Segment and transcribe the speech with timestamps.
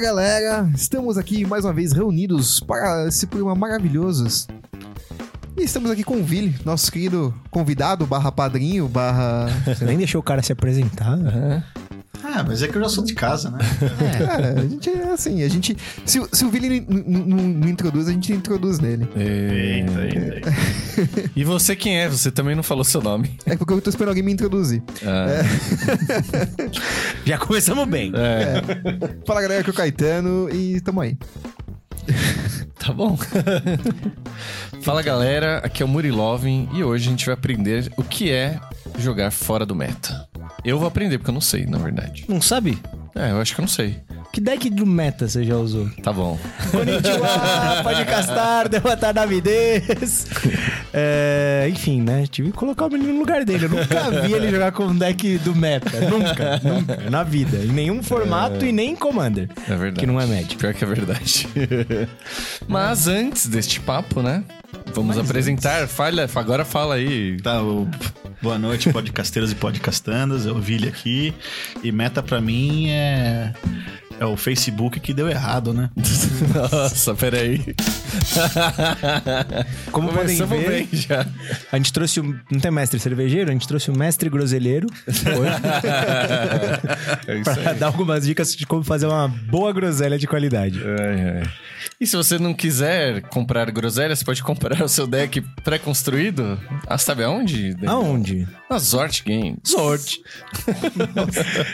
[0.00, 4.46] galera, estamos aqui mais uma vez reunidos para esse programa maravilhoso.
[5.58, 9.48] E estamos aqui com o Vili, nosso querido convidado, barra padrinho, barra...
[9.66, 11.18] Você nem deixou o cara se apresentar.
[12.40, 13.58] Ah, mas é que eu já sou de casa, né?
[14.26, 15.76] Cara, a gente é assim, a gente...
[16.06, 19.08] Se, o- se o Vili não- introduz, a gente introduz nele.
[19.14, 20.50] Eita, eita.
[21.36, 22.08] E você quem é?
[22.08, 23.38] Você também não falou seu nome.
[23.46, 24.82] É porque eu tô esperando alguém me introduzir.
[25.04, 25.42] Ah,
[27.24, 28.12] Já começamos bem.
[28.14, 28.62] é,
[29.26, 31.16] Fala galera, aqui é o Caetano e tamo aí.
[32.78, 33.18] tá bom.
[34.82, 38.58] Fala galera, aqui é o Murilovin e hoje a gente vai aprender o que é
[38.98, 40.28] jogar fora do meta.
[40.64, 42.24] Eu vou aprender porque eu não sei, na verdade.
[42.28, 42.78] Não sabe?
[43.14, 43.98] É, eu acho que eu não sei.
[44.32, 45.90] Que deck do meta você já usou?
[46.02, 46.38] Tá bom.
[46.70, 50.26] Konnichiwa, pode castar, derrotar Navidez.
[50.94, 52.26] É, enfim, né?
[52.30, 53.64] Tive que colocar o menino no lugar dele.
[53.64, 56.00] Eu nunca vi ele jogar com um deck do meta.
[56.08, 57.10] Nunca, nunca.
[57.10, 57.56] Na vida.
[57.58, 59.48] Em nenhum formato e nem em Commander.
[59.68, 59.98] É verdade.
[59.98, 60.56] Que não é médio.
[60.56, 61.48] Pior que é verdade.
[62.68, 64.44] Mas antes deste papo, né?
[64.94, 65.86] Vamos apresentar.
[65.88, 67.36] Fala, agora fala aí.
[67.40, 67.88] Tá, o-
[68.42, 70.46] boa noite, podcasteiros e podcastandas.
[70.46, 71.32] É o Vili aqui.
[71.82, 73.52] E meta pra mim é.
[74.20, 75.88] É o Facebook que deu errado, né?
[76.70, 77.74] Nossa, peraí.
[79.90, 81.26] Como podem Começamos ver, bem já.
[81.72, 82.38] a gente trouxe o...
[82.52, 83.48] Não tem mestre cervejeiro?
[83.48, 84.86] A gente trouxe o mestre groselheiro.
[87.26, 87.78] É isso Pra aí.
[87.78, 90.80] dar algumas dicas de como fazer uma boa groselha de qualidade.
[90.82, 91.50] Ai, ai.
[92.00, 96.58] E se você não quiser comprar groselha, você pode comprar o seu deck pré-construído.
[96.86, 97.72] Ah, sabe aonde?
[97.74, 97.90] Daniel?
[97.92, 98.48] Aonde?
[98.68, 99.58] Na Zort Games.
[99.64, 100.20] Sorte.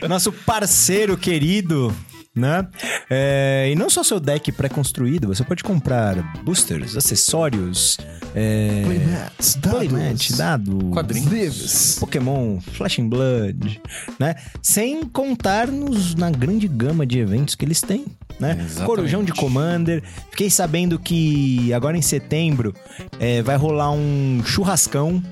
[0.08, 1.94] Nosso parceiro querido,
[2.36, 2.68] né?
[3.08, 7.96] É, e não só seu deck pré-construído, você pode comprar boosters, acessórios,
[8.34, 11.32] é, Playmats, playmat, dado, Quadrinhos.
[11.32, 11.96] Livros.
[11.98, 13.80] Pokémon, Flash and Blood,
[14.20, 14.34] né?
[14.62, 18.04] Sem contar nos, na grande gama de eventos que eles têm,
[18.38, 18.50] né?
[18.60, 18.84] Exatamente.
[18.84, 20.02] Corujão de Commander.
[20.30, 22.74] Fiquei sabendo que agora em setembro
[23.18, 25.22] é, vai rolar um churrascão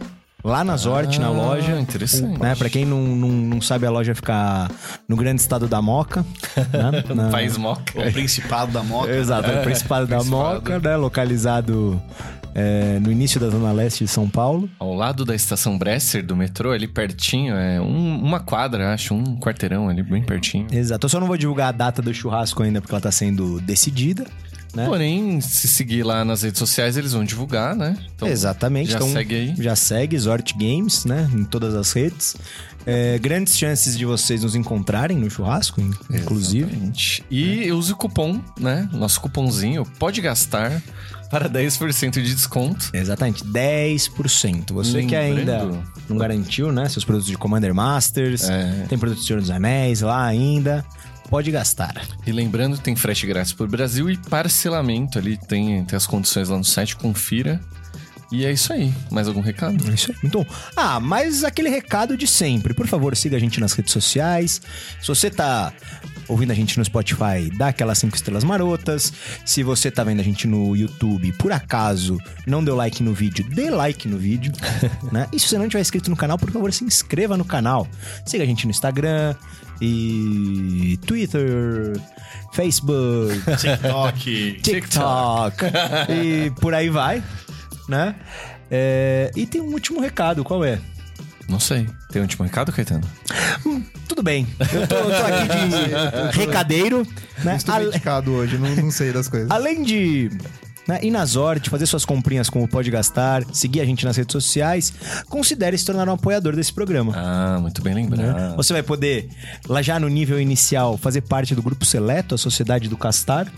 [0.44, 1.80] lá na Zort, na Ah, loja.
[1.80, 2.38] interessante.
[2.38, 2.54] Né?
[2.54, 4.68] Pra quem não, não, não sabe, a loja fica
[5.08, 6.24] no grande estado da Moca.
[6.72, 7.04] Né?
[7.14, 7.82] Na- País Moca.
[7.98, 9.10] O Principado da Moca.
[9.10, 10.54] Exato, é, o Principado da Principado.
[10.54, 10.96] Moca, né?
[10.96, 12.00] Localizado
[12.54, 14.68] é, no início da zona leste de São Paulo.
[14.78, 19.36] Ao lado da estação Bresser do metrô, ali pertinho, é um- uma quadra, acho, um
[19.40, 20.66] quarteirão ali, bem pertinho.
[20.70, 21.06] Exato.
[21.06, 24.24] Eu só não vou divulgar a data do churrasco ainda, porque ela tá sendo decidida.
[24.74, 24.86] Né?
[24.86, 27.96] Porém, se seguir lá nas redes sociais, eles vão divulgar, né?
[28.14, 28.90] Então, Exatamente.
[28.90, 29.54] Já então, segue aí.
[29.58, 31.30] Já segue Zort Games, né?
[31.32, 32.36] Em todas as redes.
[32.86, 36.64] É, grandes chances de vocês nos encontrarem no churrasco, in- inclusive.
[36.70, 37.24] Exatamente.
[37.30, 38.88] E use o cupom, né?
[38.92, 40.82] Nosso cupomzinho, pode gastar
[41.30, 42.90] para 10% de desconto.
[42.92, 44.72] Exatamente, 10%.
[44.74, 46.88] Você que ainda Lembrando- não garantiu, né?
[46.88, 48.84] Seus produtos de Commander Masters, É.
[48.88, 50.84] tem produtos de Senhor dos Anéis lá ainda,
[51.28, 52.06] pode gastar.
[52.26, 55.36] E lembrando, tem frete grátis pro Brasil e parcelamento ali.
[55.36, 57.60] Tem, tem as condições lá no site, confira.
[58.34, 58.92] E é isso aí.
[59.12, 59.88] Mais algum recado?
[59.88, 60.44] É Isso aí, bom.
[60.74, 62.74] Ah, mas aquele recado de sempre.
[62.74, 64.60] Por favor, siga a gente nas redes sociais.
[65.00, 65.72] Se você tá
[66.26, 69.12] ouvindo a gente no Spotify, dá aquelas cinco estrelas marotas.
[69.44, 73.44] Se você tá vendo a gente no YouTube, por acaso não deu like no vídeo,
[73.48, 74.52] dê like no vídeo,
[75.12, 75.28] né?
[75.32, 77.86] E se você não tiver inscrito no canal, por favor, se inscreva no canal.
[78.26, 79.36] Siga a gente no Instagram
[79.80, 81.92] e Twitter,
[82.52, 84.52] Facebook, TikTok.
[84.62, 85.56] TikTok
[86.10, 87.22] e por aí vai,
[87.88, 88.14] né?
[88.70, 90.78] É, e tem um último recado, qual é?
[91.48, 91.86] Não sei.
[92.10, 93.02] Tem um último recado, Caetano?
[94.08, 95.48] Tudo bem, eu tô, eu tô aqui
[96.32, 97.06] de recadeiro,
[97.42, 97.56] né?
[97.56, 97.90] Estou Ale-
[98.30, 99.50] hoje, não, não sei das coisas.
[99.50, 100.30] além de
[100.86, 104.32] né, ir na Zort, fazer suas comprinhas como Pode Gastar, seguir a gente nas redes
[104.32, 104.92] sociais,
[105.28, 107.12] considere se tornar um apoiador desse programa.
[107.16, 108.56] Ah, muito bem lembrado.
[108.56, 109.28] Você vai poder,
[109.68, 113.50] lá já no nível inicial, fazer parte do grupo seleto, a Sociedade do Castar.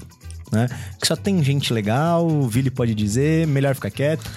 [0.51, 0.69] Né?
[1.01, 4.23] Que só tem gente legal, o Vili pode dizer, melhor ficar quieto.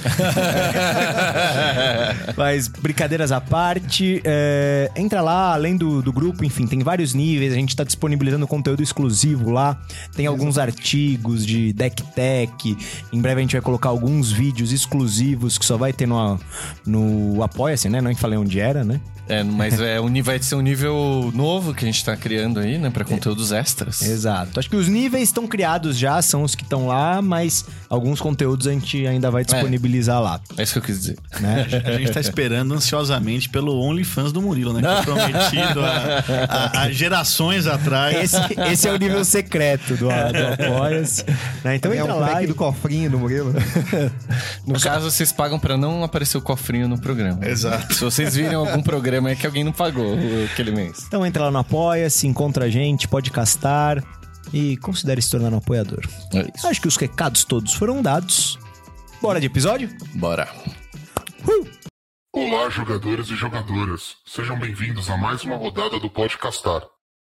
[2.35, 7.53] Mas brincadeiras à parte, é, entra lá, além do, do grupo, enfim, tem vários níveis,
[7.53, 9.79] a gente tá disponibilizando conteúdo exclusivo lá.
[10.15, 12.77] Tem alguns artigos de deck tech.
[13.13, 16.39] Em breve a gente vai colocar alguns vídeos exclusivos que só vai ter no,
[16.85, 18.01] no Apoia-se, né?
[18.01, 18.99] Não falei onde era, né?
[19.29, 22.77] É, mas é, um, vai ser um nível novo que a gente tá criando aí,
[22.79, 22.89] né?
[22.89, 24.01] Pra conteúdos extras.
[24.01, 24.59] Exato.
[24.59, 28.65] Acho que os níveis estão criados já, são os que estão lá, mas alguns conteúdos
[28.67, 30.41] a gente ainda vai disponibilizar lá.
[30.57, 31.17] É isso que eu quis dizer.
[31.39, 31.67] Né?
[31.85, 34.81] A gente tá esperando ansiosamente pelo OnlyFans do Murilo, né?
[34.81, 38.33] Que foi prometido há, gerações atrás.
[38.33, 38.37] Esse,
[38.71, 41.23] esse é o nível secreto do, do Apoia-se.
[41.63, 41.75] né?
[41.75, 42.43] Então é entra um lá.
[42.43, 43.53] e- do cofrinho do Murilo.
[44.65, 47.45] No caso, vocês pagam pra não aparecer o cofrinho no programa.
[47.45, 47.93] Exato.
[47.93, 50.15] Se vocês virem algum programa é que alguém não pagou
[50.51, 51.03] aquele mês.
[51.07, 54.03] Então entra lá no Apoia-se, encontra a gente, pode castar.
[54.53, 56.01] e considere se tornar um apoiador.
[56.33, 56.67] É isso.
[56.67, 58.57] Acho que os recados todos foram dados.
[59.21, 59.89] Bora de episódio?
[60.15, 60.47] Bora.
[62.33, 64.15] Olá, jogadores e jogadoras.
[64.25, 66.81] Sejam bem-vindos a mais uma rodada do Podcastar.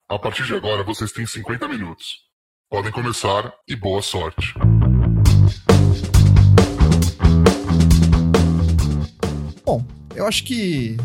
[0.09, 2.17] A partir de agora, vocês têm 50 minutos.
[2.69, 4.53] Podem começar e boa sorte.
[9.65, 9.83] Bom,
[10.15, 10.97] eu acho que.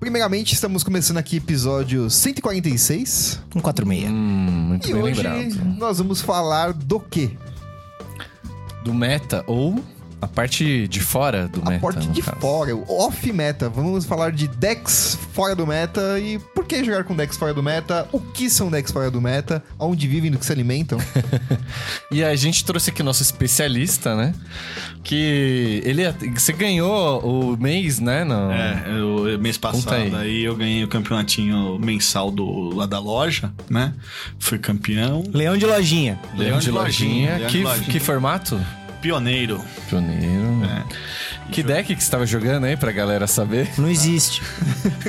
[0.00, 3.40] Primeiramente, estamos começando aqui episódio 146.
[3.54, 4.10] Um 46.
[4.10, 4.14] Hum,
[4.68, 5.76] muito e bem hoje lembrado.
[5.78, 7.30] nós vamos falar do quê?
[8.84, 9.82] Do meta ou
[10.20, 12.40] a parte de fora do A meta, parte no de caso.
[12.40, 13.68] fora, o off-meta.
[13.68, 17.62] Vamos falar de decks fora do meta e por que jogar com decks fora do
[17.62, 20.98] meta, o que são decks fora do meta, onde vivem, do que se alimentam.
[22.10, 24.34] E a gente trouxe aqui nosso especialista, né?
[25.02, 26.02] Que ele...
[26.34, 28.24] Você ganhou o mês, né?
[28.24, 28.50] No...
[28.52, 30.14] É, eu, mês Conta passado aí.
[30.14, 30.44] aí.
[30.44, 33.92] eu ganhei o campeonatinho mensal do, lá da loja, né?
[34.38, 35.24] Fui campeão.
[35.32, 36.18] Leão de lojinha.
[36.36, 37.36] Leão de lojinha.
[37.36, 37.88] Leão de Que, lojinha.
[37.88, 38.60] que formato?
[39.04, 39.62] Pioneiro.
[39.86, 40.64] Pioneiro.
[40.64, 40.82] É.
[41.52, 43.68] Que deck que você tava jogando aí pra galera saber?
[43.76, 44.40] Não existe.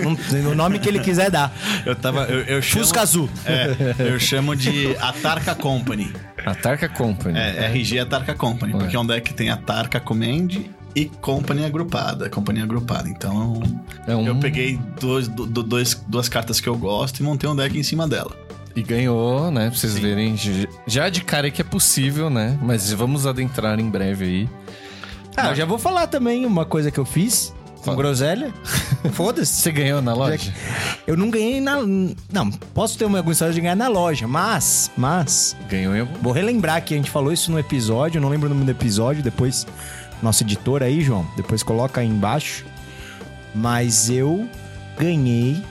[0.03, 1.56] Não- o nome que ele quiser dar.
[1.86, 2.25] Eu tava.
[2.25, 3.30] Eu, eu chamo, Fusca Azul.
[3.45, 6.12] É, eu chamo de Atarca Company.
[6.45, 7.39] A Tarka Company.
[7.39, 10.50] É, RG Atarca Company, porque é um deck que tem Atarca Command
[10.94, 12.30] e Company agrupada.
[12.30, 13.07] Companhia agrupada.
[13.07, 13.63] Então,
[14.06, 17.50] É um- eu peguei dois, do- do- dois, duas cartas que eu gosto e montei
[17.50, 18.36] um deck em cima dela.
[18.75, 19.69] E ganhou, né?
[19.69, 20.36] Pra vocês verem.
[20.36, 22.57] j- Já de cara que é possível, né?
[22.62, 24.50] Mas vamos adentrar em breve aí.
[25.38, 27.54] Ah, eu já vou falar também uma coisa que eu fiz.
[27.83, 28.51] Com groselha.
[29.13, 29.62] Foda-se.
[29.62, 30.51] Você ganhou na loja?
[31.06, 31.77] Eu não ganhei na.
[32.31, 34.89] Não, posso ter uma alguma história de ganhar na loja, mas.
[34.98, 35.56] Mas.
[35.69, 38.54] Ganhou em Vou relembrar que a gente falou isso no episódio, eu não lembro o
[38.54, 39.66] nome do episódio, depois.
[40.24, 42.66] Nosso editor aí, João, depois coloca aí embaixo.
[43.54, 44.48] Mas eu
[44.98, 45.62] ganhei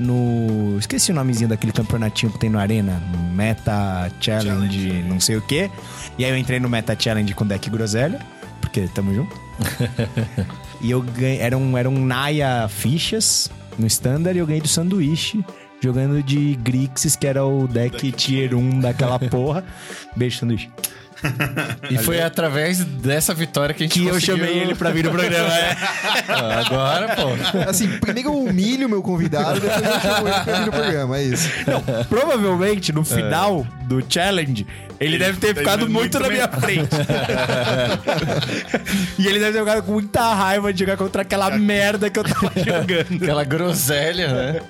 [0.00, 0.78] no.
[0.78, 3.00] Esqueci o nomezinho daquele campeonatinho que tem no Arena.
[3.32, 5.02] Meta Challenge, Challenge.
[5.04, 5.70] não sei o quê.
[6.18, 8.18] E aí eu entrei no Meta Challenge com deck groselha,
[8.60, 9.38] porque tamo junto.
[10.80, 11.38] e eu ganhei.
[11.38, 15.44] Era um, era um Naya fichas no standard e eu ganhei do sanduíche.
[15.82, 19.64] Jogando de Grixis, que era o deck tier 1 daquela porra.
[20.14, 20.68] Beijo, sanduíche.
[21.90, 25.04] E foi através dessa vitória que a gente Que eu conseguiu- chamei ele pra vir
[25.04, 25.48] no programa.
[25.54, 25.76] é.
[26.66, 27.68] Agora, pô.
[27.68, 31.22] Assim, primeiro eu humilho meu convidado, depois eu chamo ele pra vir no programa, é
[31.24, 31.48] isso.
[32.08, 34.66] Provavelmente, no final do challenge,
[35.00, 36.88] ele deve ter ficado muito muito na minha frente.
[39.18, 42.24] e ele deve ter ficado com muita raiva de jogar contra aquela merda que eu
[42.24, 43.22] tava jogando.
[43.22, 44.60] Aquela groselha, né?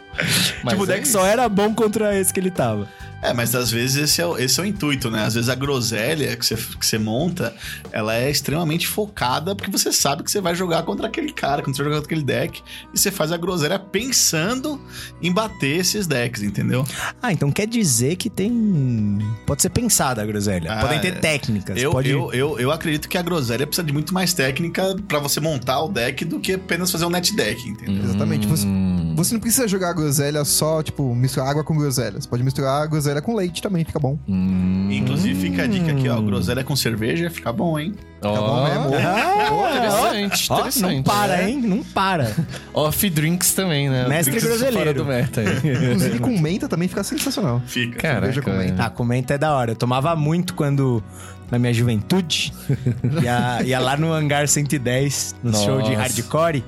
[0.64, 1.12] Mas tipo, o é deck isso.
[1.12, 2.88] só era bom contra esse que ele tava.
[3.22, 5.24] É, mas às vezes esse é, o- esse é o intuito, né?
[5.24, 7.54] Às vezes a groselha que você, que você monta,
[7.92, 11.76] ela é extremamente focada porque você sabe que você vai jogar contra aquele cara, quando
[11.76, 12.62] você vai jogar contra aquele deck,
[12.94, 14.80] e você faz a groselha pensando
[15.20, 16.84] em bater esses decks, entendeu?
[17.22, 19.18] Ah, então quer dizer que tem.
[19.46, 20.72] Pode ser pensada a groselha.
[20.72, 21.12] Ah, Podem ter é.
[21.12, 21.76] técnicas.
[21.80, 22.08] Eu, pode...
[22.10, 25.80] eu, eu, eu acredito que a groselha precisa de muito mais técnica pra você montar
[25.82, 28.02] o deck do que apenas fazer um net deck, entendeu?
[28.04, 28.46] Exatamente.
[28.46, 32.20] Você, Hum, você não precisa jogar groselha só, tipo, misturar água com groselha.
[32.20, 34.18] Você pode misturar groselha com leite também, fica bom.
[34.28, 34.88] hum.
[34.90, 36.20] Inclusive, fica a dica aqui, ó.
[36.20, 37.94] Groselha com cerveja fica bom, hein?
[38.22, 38.94] Ó, bom mesmo.
[38.96, 40.96] Ah, interessante, interessante.
[40.96, 41.48] Não para, É.
[41.48, 41.60] hein?
[41.62, 42.30] Não para.
[42.74, 44.06] Off drinks também, né?
[44.08, 44.78] Mestre Drinks groseleiro.
[44.78, 45.42] Fora do meta.
[45.42, 47.62] Inclusive com menta também fica sensacional.
[47.66, 47.98] Fica.
[47.98, 48.62] Caraca, com menta.
[48.64, 48.74] velho.
[48.78, 49.70] Ah, comenta é da hora.
[49.72, 51.02] Eu tomava muito quando.
[51.50, 52.52] Na minha juventude.
[53.22, 55.64] ia, ia lá no hangar 110, no Nossa.
[55.64, 56.62] show de hardcore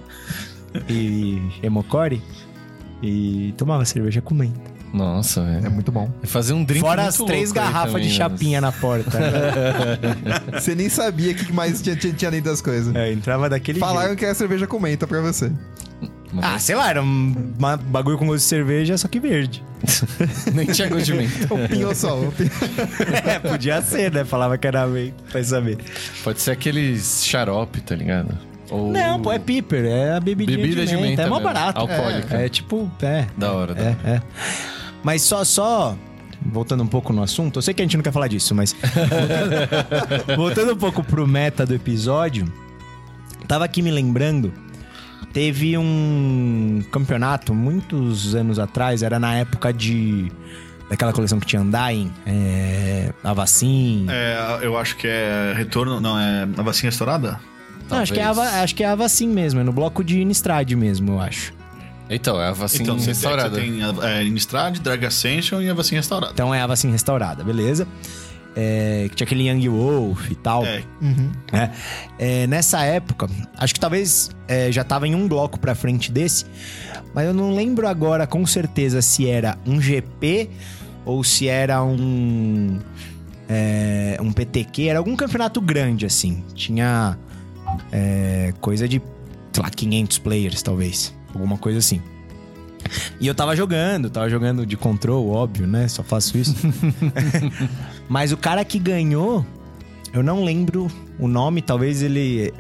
[0.88, 2.20] e emocore.
[3.02, 4.71] E tomava cerveja com menta.
[4.92, 5.70] Nossa, É velho.
[5.70, 6.10] muito bom.
[6.24, 8.14] Fazer um drink Fora muito as três garrafas também, de né?
[8.14, 9.18] chapinha na porta.
[10.60, 12.94] Você nem sabia o que mais tinha, tinha, tinha dentro das coisas.
[12.94, 14.18] é, entrava daquele Falaram jeito.
[14.18, 15.50] que era cerveja com menta pra você.
[16.40, 17.30] Ah, sei lá, era um
[17.86, 19.62] bagulho com gosto de cerveja, só que verde.
[20.54, 21.52] Nem tinha gosto de menta.
[21.54, 22.28] O pinho-sol.
[22.28, 22.50] o pinho-
[23.26, 24.24] é, podia ser, né?
[24.24, 25.78] Falava que era menta, vai saber.
[26.24, 28.36] Pode ser aqueles xarope, tá ligado?
[28.70, 28.90] Ou...
[28.90, 31.08] Não, pô, é piper, é a bebidinha Bebida de de menta.
[31.08, 31.78] menta é mó mesmo, barato.
[31.78, 32.36] alcoólica.
[32.38, 33.98] É, é tipo, é, Da hora, da É, hora.
[34.04, 34.22] é.
[35.02, 35.96] Mas só, só.
[36.44, 38.74] Voltando um pouco no assunto, eu sei que a gente não quer falar disso, mas.
[38.74, 42.52] voltando, voltando um pouco pro meta do episódio,
[43.46, 44.52] tava aqui me lembrando.
[45.32, 50.30] Teve um campeonato muitos anos atrás, era na época de.
[50.90, 54.06] Daquela coleção que tinha Undying, é, Avacin.
[54.10, 56.00] É, eu acho que é retorno.
[56.00, 57.40] Não, é a vacina restaurada?
[57.88, 58.24] Não, acho, que é.
[58.24, 61.54] Ava, acho que é mesmo, é no bloco de Innistrad mesmo, eu acho.
[62.10, 63.50] Então, é a vacina então, restaurada.
[63.50, 66.32] você tem a, é, Innistrad, Drag Ascension e a vacina restaurada.
[66.32, 67.86] Então é Avacin restaurada, beleza?
[68.54, 70.64] É, que tinha aquele Young Wolf e tal.
[70.64, 70.82] É,
[71.50, 71.72] né?
[72.18, 76.44] É, nessa época, acho que talvez é, já tava em um bloco pra frente desse,
[77.14, 80.50] mas eu não lembro agora com certeza se era um GP
[81.04, 82.78] ou se era um.
[83.48, 86.44] é, um PTQ, era algum campeonato grande, assim.
[86.54, 87.18] Tinha
[87.90, 89.00] é, coisa de,
[89.52, 91.14] sei lá, 500 players, talvez.
[91.34, 92.00] Alguma coisa assim.
[93.20, 95.88] E eu tava jogando, tava jogando de control, óbvio, né?
[95.88, 96.54] Só faço isso.
[98.08, 99.46] Mas o cara que ganhou,
[100.12, 102.52] eu não lembro o nome, talvez ele.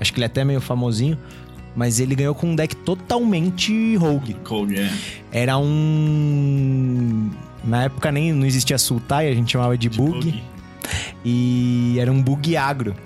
[0.00, 1.18] Acho que ele é até meio famosinho.
[1.76, 4.34] Mas ele ganhou com um deck totalmente rogue.
[4.44, 4.90] Cold, é.
[5.30, 7.30] Era um.
[7.62, 10.12] Na época nem não existia Sultai, a gente chamava de, bug.
[10.12, 10.42] Bug.
[11.24, 12.96] E era um bug agro.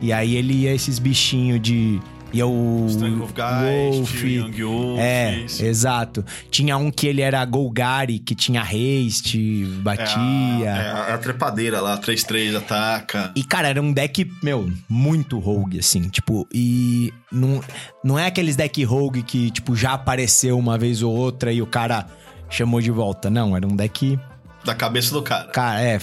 [0.00, 2.00] E aí ele ia esses bichinhos de.
[2.32, 2.86] O.
[2.88, 4.98] Strength of Geist, Wolf, Young Wolf.
[5.00, 6.24] é, exato.
[6.50, 10.68] Tinha um que ele era Golgari, que tinha haste, batia.
[10.68, 13.32] É a, é a trepadeira lá, 3-3, ataca.
[13.34, 17.60] E, cara, era um deck, meu, muito rogue, assim, tipo, e não,
[18.04, 21.66] não é aqueles deck rogue que, tipo, já apareceu uma vez ou outra e o
[21.66, 22.06] cara
[22.48, 23.28] chamou de volta.
[23.30, 24.18] Não, era um deck,
[24.64, 25.48] Da cabeça do cara.
[25.50, 25.98] cara, é,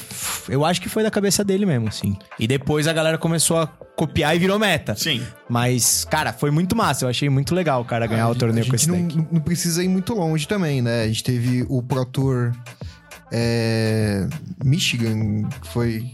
[0.50, 2.18] eu acho que foi da cabeça dele mesmo, assim.
[2.40, 4.96] E depois a galera começou a copiar e virou meta.
[4.96, 5.24] Sim.
[5.48, 8.70] Mas, cara, foi muito massa, eu achei muito legal o cara ganhar o torneio a
[8.70, 9.28] com esse não, deck.
[9.32, 11.04] não precisa ir muito longe também, né?
[11.04, 12.52] A gente teve o Pro Tour
[13.32, 14.28] é,
[14.64, 16.12] Michigan, que foi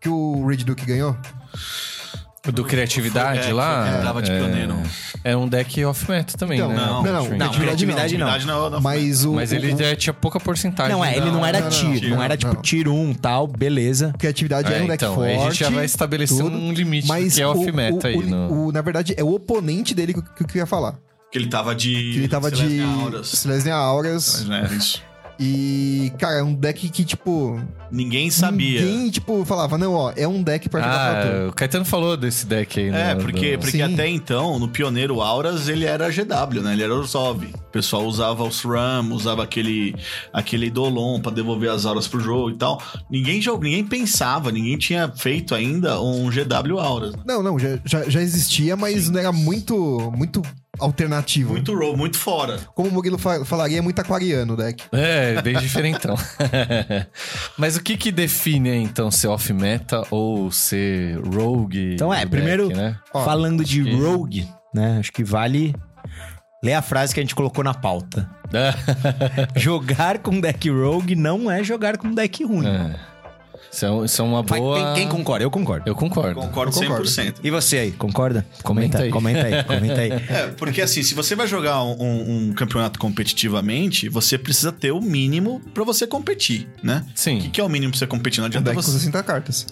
[0.00, 1.16] que o Red Duke ganhou.
[2.46, 3.82] O do Criatividade Foi- é, lá.
[3.88, 4.82] que ele tava de é, pioneiro.
[5.22, 6.76] É um deck off-meta também, Então, né?
[6.76, 7.12] não, não, não.
[7.12, 8.60] Não, Atividade criatividade não.
[8.60, 8.80] Não, não.
[8.80, 10.92] Mas o Mas ele o, já tinha pouca porcentagem.
[10.92, 12.62] Não, é, ele não era não, não, tier, não, não, era tipo não.
[12.62, 14.14] tier 1 tal, beleza.
[14.18, 15.30] criatividade É, era um deck então, forte.
[15.30, 18.10] aí a gente já vai estabelecer tudo, um limite mas que é o- off-meta o-
[18.10, 18.16] aí.
[18.16, 20.94] o- no- o- na verdade, é o oponente dele que, eu- que eu queria falar.
[21.30, 21.92] Que ele tava de.
[21.92, 23.28] Que ele tava de Celestia Auras.
[23.28, 24.36] Celestia Auras.
[24.40, 25.02] Mas, né, isso.
[25.42, 27.58] E, cara, é um deck que, tipo.
[27.90, 28.82] Ninguém sabia.
[28.82, 31.26] Ninguém, tipo, falava, não, ó, é um deck pra jogar.
[31.26, 33.12] Ah, o Caetano falou desse deck aí, né?
[33.12, 33.82] É, porque, do- porque Sim.
[33.82, 36.74] até então, no pioneiro Auras, ele era GW, né?
[36.74, 37.42] Ele era Orzhov.
[37.46, 39.94] O pessoal usava os RAM, usava aquele,
[40.32, 42.80] aquele Dolon pra devolver as auras pro jogo e tal.
[43.10, 43.64] Ninguém, jog...
[43.64, 47.12] ninguém pensava, ninguém tinha feito ainda um GW Auras.
[47.16, 47.22] né?
[47.26, 50.42] Não, não, já, já, já existia, mas não era muito, muito
[50.80, 51.52] alternativo.
[51.52, 52.58] Muito roll, muito fora.
[52.74, 54.84] Como o Murilo fa- falaria, é muito aquariano o deck.
[54.92, 56.16] É, bem diferentão.
[57.56, 61.94] Mas o que que define então ser off-meta ou ser rogue?
[61.94, 62.96] Então é, primeiro, deck, né?
[63.12, 64.98] Ó, falando de que- rogue, né?
[65.00, 65.74] Acho que vale
[66.62, 68.28] ler a frase que a gente colocou na pauta.
[69.56, 72.66] jogar com deck rogue não é jogar com deck ruim.
[72.66, 72.94] É.
[73.72, 74.94] Isso, é, isso é uma Vai- boa...
[74.94, 75.44] quem, quem concorda?
[75.44, 75.88] Eu concordo.
[75.88, 76.40] Eu concordo.
[76.40, 77.04] Concordo Concordo.
[77.04, 77.36] 100%.
[77.42, 78.44] E você aí, concorda?
[78.62, 79.10] Comenta aí.
[79.10, 80.10] Comenta aí, comenta aí.
[80.28, 85.00] É, porque assim, se você vai jogar um, um- campeonato competitivamente, você precisa ter o
[85.00, 87.04] mínimo pra você competir, né?
[87.08, 88.40] O que, Sim, que é o mínimo pra você competir?
[88.40, 88.98] Não Um adianta deck com você...
[88.98, 89.66] 60 cartas.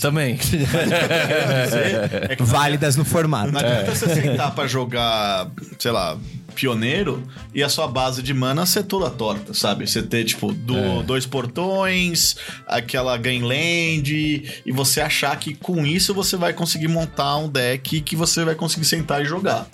[0.00, 0.38] também.
[2.28, 3.50] é que Válidas no formato.
[3.52, 6.16] Não adianta você sentar pra jogar, sei lá,
[6.52, 7.22] pioneiro
[7.54, 9.86] e a sua base de mana ser toda torta, sabe?
[9.86, 11.02] Você ter, tipo, do- É.
[11.02, 14.10] dois portões, aquela Gainland,
[14.64, 18.54] e você achar que com isso você vai conseguir montar um deck que você vai
[18.54, 19.66] conseguir sentar e jogar.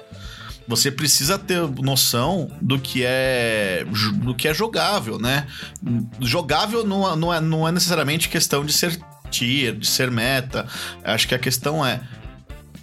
[0.67, 3.87] Você precisa ter noção do que é
[4.23, 5.47] do que é jogável, né?
[6.21, 8.99] Jogável não, é- não, é, não é necessariamente questão de ser
[9.31, 10.67] tier, de ser meta.
[11.05, 12.01] Acho que a questão é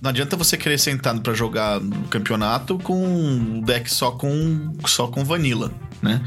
[0.06, 5.08] não adianta você querer sentar pra jogar no campeonato com um deck só com só
[5.08, 6.22] com vanilla, né?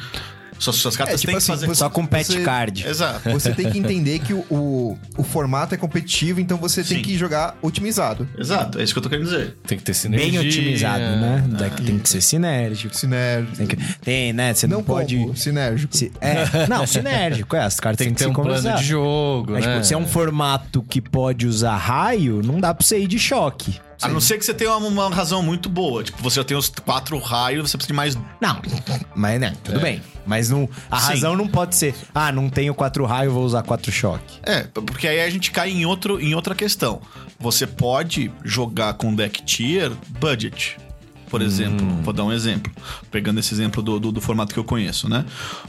[0.58, 2.86] Suas, suas cartas É, tipo têm que assim, fazer você- Só com pet Você- card.
[2.86, 3.30] Exato.
[3.30, 7.02] Você tem que entender que o, o, o formato é competitivo, então você tem Sim.
[7.02, 8.28] que jogar otimizado.
[8.36, 9.56] Exato, é isso que eu tô querendo dizer.
[9.66, 10.40] Tem que ter sinergia.
[10.40, 11.44] Bem otimizado, né?
[11.46, 12.96] O deck tem que ser sinérgico.
[12.96, 13.56] Sinérgico.
[13.56, 14.52] Tem, que- tem, né?
[14.54, 15.16] Você não, Não pode.
[15.16, 15.96] combo, sinérgico.
[15.96, 17.54] se- é, não, sinérgico.
[17.56, 19.72] É, as cartas Tem têm que ter se um plano de jogo, Mas, né?
[19.74, 23.18] tipo, se é um formato que pode usar raio, não dá pra você ir de
[23.18, 23.74] choque.
[24.00, 26.04] A não ser que você tenha uma, uma razão muito boa.
[26.04, 28.14] Tipo, você já tem os quatro raios, você precisa de mais.
[28.40, 28.60] Não,
[29.14, 29.82] mas né, tudo É.
[29.82, 30.02] bem.
[30.26, 31.08] Mas não, a Sim.
[31.14, 34.38] razão não pode ser, ah, não tenho quatro raios, vou usar quatro choque.
[34.42, 37.00] É, porque aí a gente cai em, outro, em outra questão.
[37.40, 39.90] Você pode jogar com deck tier
[40.20, 40.76] budget.
[41.30, 42.72] Por exemplo, vou dar um exemplo.
[43.10, 45.26] Pegando esse exemplo do, do, do formato que eu conheço, né?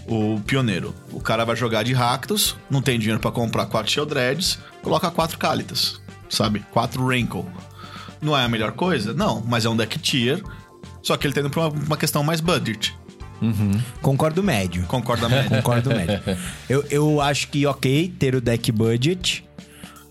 [0.08, 0.96] O pioneiro.
[1.12, 5.38] O cara vai jogar de Rakdos, não tem dinheiro pra comprar quatro Sheldreds, coloca quatro
[5.38, 6.66] Cálitas, sabe?
[6.72, 7.46] Quatro Rankle.
[8.22, 9.14] Não é a melhor coisa?
[9.14, 10.42] Não, mas é um deck tier.
[11.02, 12.94] Só que ele tá indo pra uma, uma questão mais budget.
[14.02, 14.84] Concordo médio.
[14.84, 15.50] Concorda, média?
[15.50, 16.20] Concordo médio.
[16.70, 19.46] Eu, eu acho que, ok, ter o deck budget,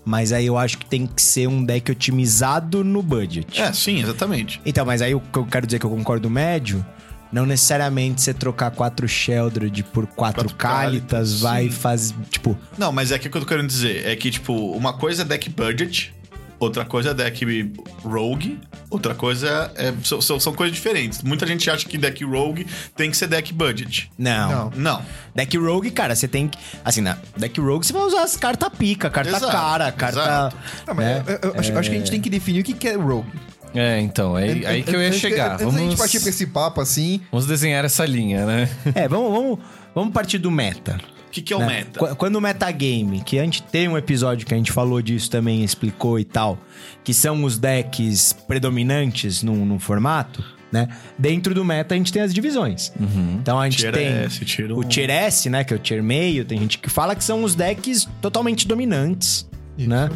[0.03, 3.61] mas aí eu acho que tem que ser um deck otimizado no budget.
[3.61, 4.59] é, sim, exatamente.
[4.65, 6.83] Então, mas aí o que eu quero dizer que eu concordo médio,
[7.31, 12.57] não necessariamente você trocar quatro Sheldred por quatro, Quatro Cálitas Cálitas, vai fazer, tipo...
[12.79, 15.21] Não, mas é que o que eu tô querendo dizer é que, tipo, uma coisa
[15.21, 16.15] é deck budget,
[16.59, 17.71] outra coisa é deck
[18.03, 19.93] rogue, Outra coisa é.
[20.03, 21.21] São, são- são coisas diferentes.
[21.21, 24.11] Muita gente acha que deck rogue tem que ser deck budget.
[24.17, 24.49] Não.
[24.49, 24.71] Não.
[24.75, 25.05] Não.
[25.35, 26.57] Deck Rogue, cara, você tem que.
[26.83, 30.19] Assim, na Deck Rogue você vai usar as cartas pica, carta Exato, cara, carta.
[30.19, 30.57] exato.
[30.87, 31.23] Não, mas né?
[31.27, 33.29] eu, eu acho, acho que a gente tem que definir o que é rogue.
[33.75, 35.53] É, então, aí, aí que eu ia chegar.
[35.53, 37.21] Antes da gente Vamos, partir pra esse papo assim.
[37.31, 38.69] vamos desenhar essa linha, né?
[38.95, 39.59] É, vamos, vamos,
[39.93, 40.99] vamos partir do meta.
[41.29, 41.67] O que, que é o né?
[41.67, 41.99] meta?
[41.99, 45.29] Qu- Quando o metagame, que a gente tem um episódio que a gente falou disso
[45.29, 46.57] também, explicou e tal,
[47.03, 50.87] que são os decks predominantes num, num formato, né?
[51.17, 52.91] Dentro do meta a gente tem as divisões.
[53.39, 54.83] Então a gente Tier tem S, tier o.
[54.83, 55.63] Tier S, né?
[55.63, 56.45] Que é o Tier meio.
[56.45, 60.09] Tem gente que fala que são os decks totalmente dominantes, né?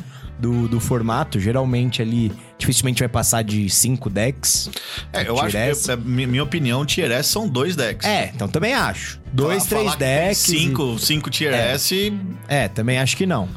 [0.44, 1.40] Do, do formato.
[1.40, 4.70] Geralmente ali, dificilmente vai passar de cinco decks.
[5.14, 5.86] É, eu acho S.
[5.86, 8.06] que, é, minha minha opinião, Tier S são dois decks.
[8.06, 9.22] É, então também acho.
[9.32, 10.50] Dois, três decks.
[10.50, 11.72] e- Cinco, cinco Tier É.
[11.72, 12.14] S.
[12.50, 13.48] É, também acho que não.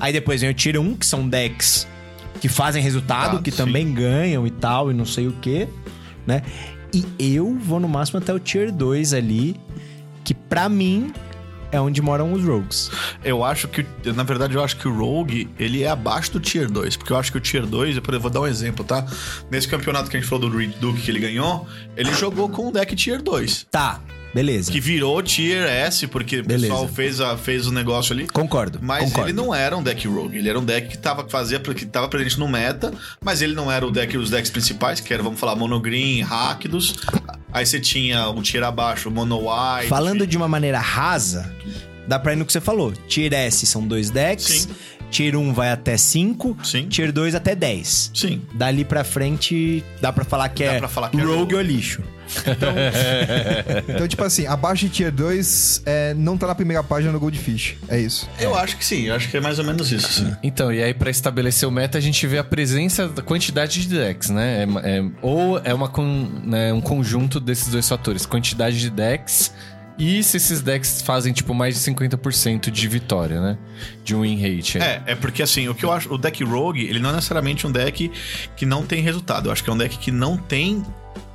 [0.00, 1.86] Aí depois vem o Tier 1, que são decks
[2.40, 3.56] que fazem resultado, Tá, que sim.
[3.56, 5.68] também ganham e tal, e não sei o que,
[6.26, 6.42] né?
[6.92, 9.54] E eu vou no máximo até o Tier 2 ali,
[10.24, 11.12] que pra mim
[11.74, 12.88] é onde moram os rogues.
[13.24, 16.70] Eu acho que, na verdade, eu acho que o Rogue, ele é abaixo do Tier
[16.70, 16.96] 2.
[16.96, 19.04] Porque eu acho que o Tier 2, eu vou dar um exemplo, tá?
[19.50, 21.66] Nesse campeonato que a gente falou do Reed Duke que ele ganhou,
[21.96, 23.66] ele jogou com o deck Tier 2.
[23.72, 24.00] Tá,
[24.34, 24.72] beleza.
[24.72, 26.66] Que virou Tier S, porque o Beleza.
[26.72, 28.26] pessoal fez, a, fez o negócio ali.
[28.26, 28.78] Concordo.
[28.82, 29.28] Mas concordo.
[29.30, 32.08] ele não era um deck rogue, ele era um deck que tava, fazia, que tava
[32.08, 35.38] presente no meta, mas ele não era o deck, os decks principais, que era, vamos
[35.38, 36.96] falar, Monogreen, Rakdos.
[37.52, 39.88] Aí você tinha o tier abaixo, o Mono White.
[39.88, 41.52] Falando de uma maneira rasa,
[42.08, 42.92] dá pra ir no que você falou.
[43.06, 44.68] Tier S são dois decks, Sim.
[45.10, 46.88] Tier 1 vai até 5, Sim.
[46.88, 48.10] Tier 2 até 10.
[48.12, 48.42] Sim.
[48.52, 51.54] Dali pra frente, dá pra falar que Dá é pra falar que é rogue rogue.
[51.54, 52.02] ou lixo.
[53.88, 57.76] Então, tipo assim, abaixo de Tier 2 é, não tá na primeira página do Goldfish.
[57.88, 58.28] É isso.
[58.38, 60.32] Eu acho que sim, eu acho que é mais ou menos isso, sim.
[60.42, 63.88] Então, e aí pra estabelecer o meta, a gente vê a presença da quantidade de
[63.98, 64.64] decks, né?
[64.84, 69.52] É- é- ou é uma con- né, um conjunto desses dois fatores, quantidade de decks
[69.98, 73.56] e se esses decks fazem, tipo, mais de 50% de vitória, né?
[74.02, 74.78] De win rate.
[74.78, 77.66] É, é porque assim, o que eu acho, o deck Rogue, ele não é necessariamente
[77.66, 78.10] um deck
[78.56, 79.48] que não tem resultado.
[79.48, 80.82] Eu acho que é um deck que não tem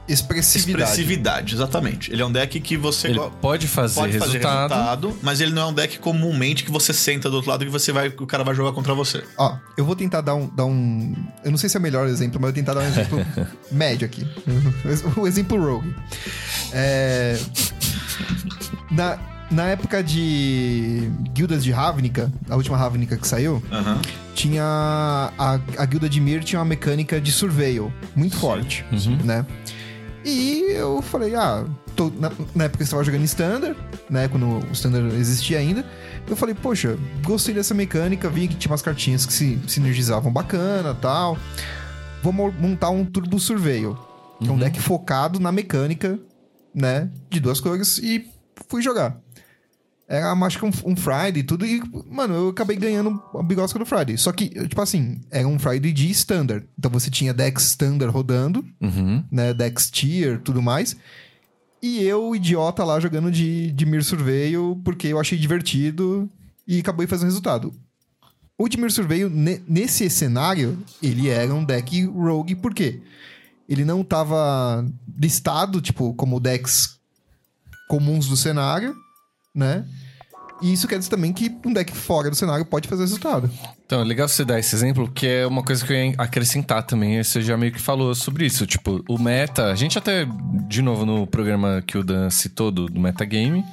[0.10, 0.84] Expressividade.
[0.84, 2.12] expressividade, exatamente.
[2.12, 5.52] Ele é um deck que você Ele pode fazer, pode fazer resultado, resultado, mas ele
[5.52, 8.26] não é um deck comumente que você senta do outro lado e você vai, o
[8.26, 9.24] cara vai jogar contra você.
[9.38, 11.14] Ó, eu vou tentar dar um, dar um.
[11.44, 13.26] Eu não sei se é o melhor exemplo, mas eu vou tentar dar um exemplo
[13.72, 14.28] médio aqui.
[15.16, 15.94] O exemplo Rogue.
[16.74, 17.38] É,
[18.92, 19.18] na,
[19.52, 24.00] na época de guildas de Ravnica, a última Ravnica que saiu, Aham.
[24.36, 24.64] tinha.
[25.38, 28.86] A, a guilda de Mir tinha uma mecânica de surveil muito forte,
[29.24, 29.46] né?
[30.26, 33.78] E eu falei, ah, tô- na, na época eu estava jogando Standard,
[34.10, 34.28] né?
[34.28, 35.86] Quando o Standard existia ainda.
[36.28, 40.94] Eu falei, poxa, gostei dessa mecânica, vi que tinha umas cartinhas que se sinergizavam bacana
[40.94, 41.38] tal.
[42.22, 43.98] Vou mo- montar um Turbo Surveil,
[44.40, 46.20] que é um deck focado na mecânica,
[46.76, 47.10] né?
[47.30, 48.28] De duas cores, e
[48.68, 49.18] fui jogar.
[50.12, 53.78] Era acho que um, um Friday e tudo, e, mano, eu acabei ganhando a bigosca
[53.78, 54.18] do Friday.
[54.18, 56.66] Só que, tipo assim, era um Friday de Standard.
[56.78, 59.24] Então você tinha decks Standard rodando, Uhum.
[59.32, 59.54] né?
[59.54, 60.98] Decks Tier, tudo mais.
[61.82, 66.28] E eu, idiota, lá jogando de, de Mir Surveio, porque eu achei divertido
[66.68, 67.72] e acabei fazendo resultado.
[68.58, 73.00] O de Mir Surveio, ne- nesse cenário, ele era um deck rogue, por quê?
[73.70, 74.84] Ele não tava
[75.18, 76.98] listado, tipo, como decks
[77.88, 78.96] comuns do cenário,
[79.60, 79.86] né?
[80.62, 83.50] E isso quer dizer também que um deck fora do cenário pode fazer resultado.
[83.86, 86.84] Então, é legal você dar esse exemplo, que é uma coisa que eu ia acrescentar
[86.84, 87.22] também.
[87.24, 88.66] Você já meio que falou sobre isso.
[88.66, 89.68] Tipo, o meta.
[89.68, 90.28] A gente até,
[90.68, 93.64] de novo, no programa que o Dan citou do, do metagame,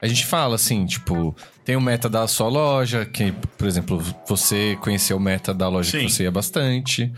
[0.00, 4.78] a gente fala assim, tipo, tem o meta da sua loja, que, por exemplo, você
[4.80, 6.06] conheceu o meta da loja Sim.
[6.06, 7.12] que você ia bastante.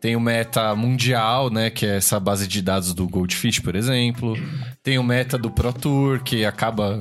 [0.00, 1.70] Tem o meta mundial, né?
[1.70, 4.34] Que é essa base de dados do Goldfish, por exemplo.
[4.82, 6.98] Tem o meta do Pro Tour, que acaba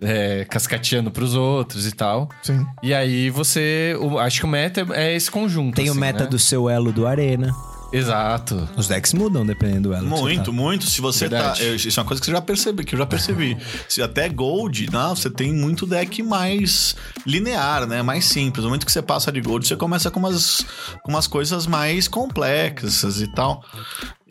[0.00, 2.28] é, cascateando pros outros e tal.
[2.42, 2.64] Sim.
[2.82, 3.96] E aí você.
[4.00, 5.74] o- acho que o meta é é esse conjunto.
[5.74, 6.30] Tem o assim, meta né?
[6.30, 7.52] do seu elo do Arena.
[7.92, 8.68] Exato.
[8.76, 10.04] Os decks mudam dependendo do elo.
[10.04, 10.52] que você Muito, tá.
[10.52, 10.84] muito.
[10.86, 11.58] Se você Verdade.
[11.60, 11.64] tá.
[11.64, 13.56] eu- Isso é uma coisa que você já percebe, que eu já percebi.
[13.88, 16.94] Se até Gold, não, você tem muito deck mais
[17.26, 18.02] linear, né?
[18.02, 18.62] Mais simples.
[18.62, 20.64] No momento que você passa de Gold, você começa com umas,
[21.02, 23.64] com umas coisas mais complexas e tal.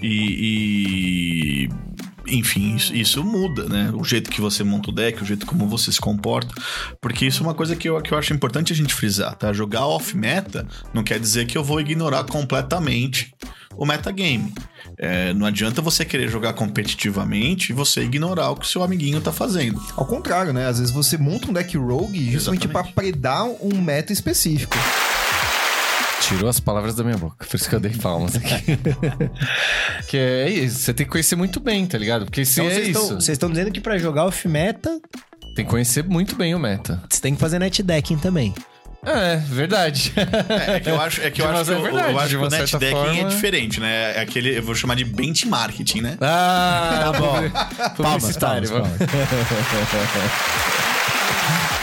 [0.01, 1.67] E.
[1.69, 3.91] e- enfim, isso, isso muda, né?
[3.93, 6.53] O jeito que você monta o deck, o jeito como você se comporta.
[7.01, 9.53] Porque isso é uma coisa que eu, que eu acho importante a gente frisar, tá?
[9.53, 13.33] Jogar off-meta não quer dizer que eu vou ignorar completamente
[13.75, 14.53] o metagame.
[14.97, 19.19] É, não adianta você querer jogar competitivamente e você ignorar o que o seu amiguinho
[19.19, 19.81] tá fazendo.
[19.95, 20.67] Ao contrário, né?
[20.67, 23.11] Às vezes você monta um deck rogue justamente pra Exatamente.
[23.11, 24.77] predar um meta específico.
[26.21, 28.78] Tirou as palavras da minha boca, por isso que eu dei palmas aqui.
[30.08, 32.25] que é isso, você tem que conhecer muito bem, tá ligado?
[32.25, 34.99] Porque se Então é vocês isso, estão- vocês estão dizendo que pra jogar off-meta,
[35.56, 37.01] tem que conhecer muito bem o meta.
[37.10, 38.54] você tem que fazer net decking também.
[39.06, 40.12] É, verdade.
[40.73, 42.30] É que eu acho, é que, eu De acho que, é o- verdade, eu acho
[42.30, 43.30] de que o netdecking é forma.
[43.30, 44.17] diferente, né?
[44.17, 46.17] É aquele, eu vou chamar de benchmarking, né?
[46.19, 47.34] Ah, Tá bom.
[48.01, 48.67] Palmas, Publicitário.
[48.67, 49.10] palmas, palmas.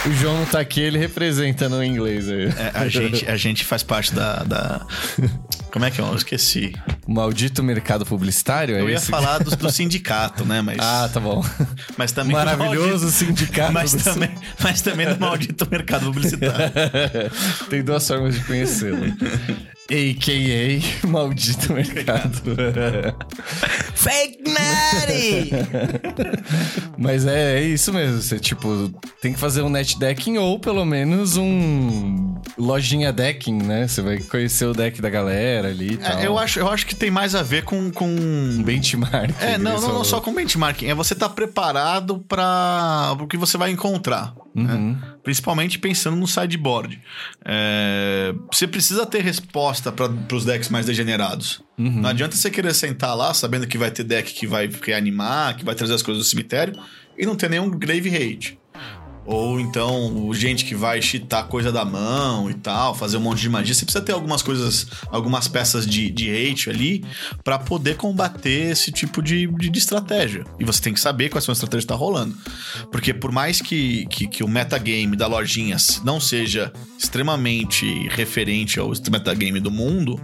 [0.05, 2.45] O João não tá aqui, ele representa no inglês aí.
[2.47, 4.85] É, a, gente, a gente faz parte da, da-
[5.73, 6.03] Como é que é?
[6.03, 6.71] Eu esqueci.
[7.07, 9.07] O maldito mercado publicitário, é Eu ia esse?
[9.09, 10.61] falar do, do sindicato, né?
[10.61, 11.43] Mas, Ah, tá bom.
[11.97, 12.33] mas também.
[12.33, 13.73] Maravilhoso maldito- sindicato.
[13.73, 14.29] Mas também,
[14.61, 16.71] mas também do maldito mercado publicitário.
[17.71, 19.03] Tem duas formas de conhecê-lo.
[19.91, 21.07] A.K.A.
[21.07, 22.55] Maldito Mercado.
[23.95, 25.49] Fake Nutty!
[26.97, 28.21] Mas é, é isso mesmo.
[28.21, 28.89] Você, tipo,
[29.21, 33.87] tem que fazer um net decking ou pelo menos um lojinha decking, né?
[33.87, 36.19] Você vai conhecer o deck da galera ali e tal.
[36.19, 37.91] É, eu, acho, eu acho que tem mais a ver com.
[37.91, 38.63] com...
[38.63, 39.33] Benchmark.
[39.39, 40.87] É, não, eles não, não só com benchmarking.
[40.87, 44.33] É você estar preparado para o que você vai encontrar.
[44.53, 44.97] né?
[45.23, 47.01] Principalmente pensando no sideboard.
[47.45, 51.61] É, você precisa ter resposta para os decks mais degenerados.
[51.77, 55.65] Não adianta você querer sentar lá sabendo que vai ter deck que vai reanimar, que
[55.65, 56.79] vai trazer as coisas do cemitério
[57.17, 58.59] e não ter nenhum grave hate.
[59.25, 63.49] Ou então, gente que vai cheatar coisa da mão e tal, fazer um monte de
[63.49, 63.73] magia.
[63.73, 67.05] Você precisa ter algumas coisas, algumas peças de, de hate ali
[67.43, 70.43] pra poder combater esse tipo de, de, de estratégia.
[70.59, 72.35] E você tem que saber quais são as estratégias que tá rolando.
[72.91, 78.91] Porque por mais que, que, que o metagame da lojinha não seja extremamente referente ao
[79.09, 80.19] metagame do mundo,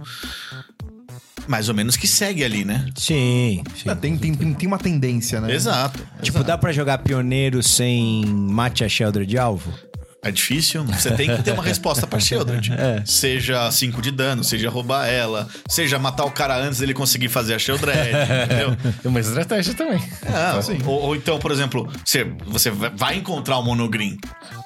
[1.50, 2.86] mais ou menos que segue ali, né?
[2.94, 3.90] Sim, sim.
[3.90, 5.52] É, tem, tem, tem, tem uma tendência, né?
[5.52, 5.98] Exato.
[6.22, 9.74] Tipo, dá pra jogar pioneiro sem mate a Sheldra de alvo?
[10.22, 10.84] É difícil.
[10.84, 12.70] Você tem que ter uma resposta pra Sheldred.
[12.80, 13.02] É.
[13.04, 17.54] Seja 5 de dano, seja roubar ela, seja matar o cara antes dele conseguir fazer
[17.54, 17.98] a Sheldred,
[18.44, 18.76] entendeu?
[19.04, 20.02] É uma estratégia também.
[20.26, 24.16] Ah, ou, ou então, por exemplo, você, você vai encontrar o monogreen.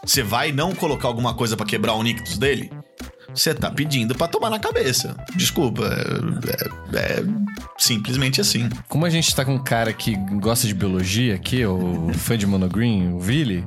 [0.04, 2.70] Você vai não colocar alguma coisa pra quebrar o Nictus dele?
[3.34, 5.16] Você tá pedindo pra tomar na cabeça.
[5.34, 5.82] Desculpa.
[5.84, 7.24] É, é- é
[7.78, 8.68] simplesmente assim.
[8.88, 12.46] Como a gente tá com um cara que gosta de biologia aqui, o fã de
[12.46, 13.64] Monogreen, o Vili,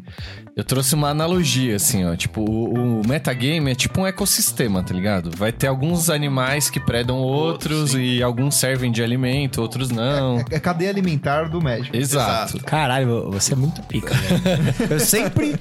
[0.56, 2.16] eu trouxe uma analogia, assim, ó.
[2.16, 5.30] Tipo, o, o metagame é tipo um ecossistema, tá ligado?
[5.36, 10.44] Vai ter alguns animais que predam outros e alguns servem de alimento, outros não.
[10.50, 11.96] É cadeia alimentar do médico.
[11.96, 12.60] Exato.
[12.64, 14.74] Caralho, você é muito pica, velho.
[14.94, 15.56] Eu sempre.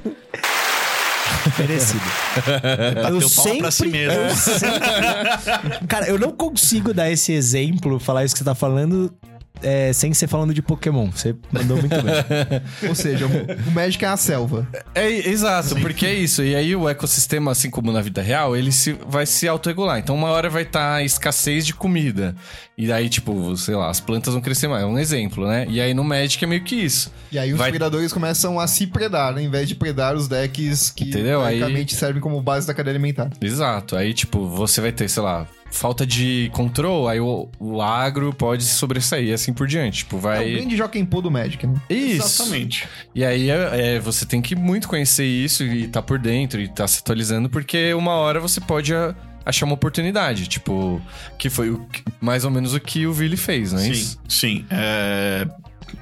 [1.59, 2.00] Merecido.
[3.02, 4.20] Bateu Eu palma pra si sempre- mesmo.
[4.20, 9.12] eu sempre- Cara, eu não consigo dar esse exemplo, falar isso que você tá falando,
[9.62, 11.10] é, sem ser falando de Pokémon.
[11.10, 12.62] Você mandou muito bem.
[12.88, 14.66] Ou seja, o, Magic é a selva.
[14.94, 16.42] É, exato, porque é isso.
[16.42, 19.98] E aí o ecossistema, assim como na vida real, ele se, vai se autorregular.
[19.98, 22.34] Então uma hora vai estar escassez de comida.
[22.78, 24.82] E aí, tipo, sei lá, as plantas vão crescer mais.
[24.82, 25.66] É um exemplo, né?
[25.68, 27.10] E aí no Magic é meio que isso.
[27.32, 29.42] E aí os Vai- predadores começam a se predar, né?
[29.42, 31.40] Em vez de predar os decks que Entendeu?
[31.42, 33.30] Aí- basicamente servem como base da cadeia alimentar.
[33.40, 33.96] Exato.
[33.96, 38.64] Aí, tipo, você vai ter, sei lá, falta de controle, aí o, o agro pode
[38.64, 39.98] se sobressair, e assim por diante.
[39.98, 40.52] Tipo, É o vai.
[40.52, 41.74] grande Joaquim Pô do Magic, né?
[41.90, 42.42] Isso.
[42.42, 42.88] Exatamente.
[43.14, 46.68] E aí é, é, você tem que muito conhecer isso e tá por dentro e
[46.68, 50.46] tá se atualizando, porque uma hora você pode a- achar uma oportunidade.
[50.48, 51.00] Tipo,
[51.38, 51.86] que foi o
[52.20, 54.20] mais ou menos o que o Vili fez, não é Sim, isso?
[54.28, 54.64] sim.
[54.70, 55.46] É,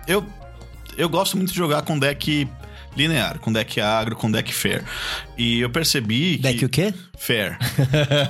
[0.06, 0.24] Eu,
[0.96, 2.48] eu gosto muito de jogar com deck
[2.96, 4.82] linear, com deck agro, com deck fair.
[5.36, 6.42] E eu percebi que...
[6.42, 6.94] Deck o quê?
[7.16, 7.56] Fair.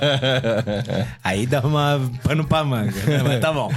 [1.23, 2.91] Aí dá uma pano pra manga.
[3.05, 3.21] né?
[3.23, 3.71] Mas tá bom.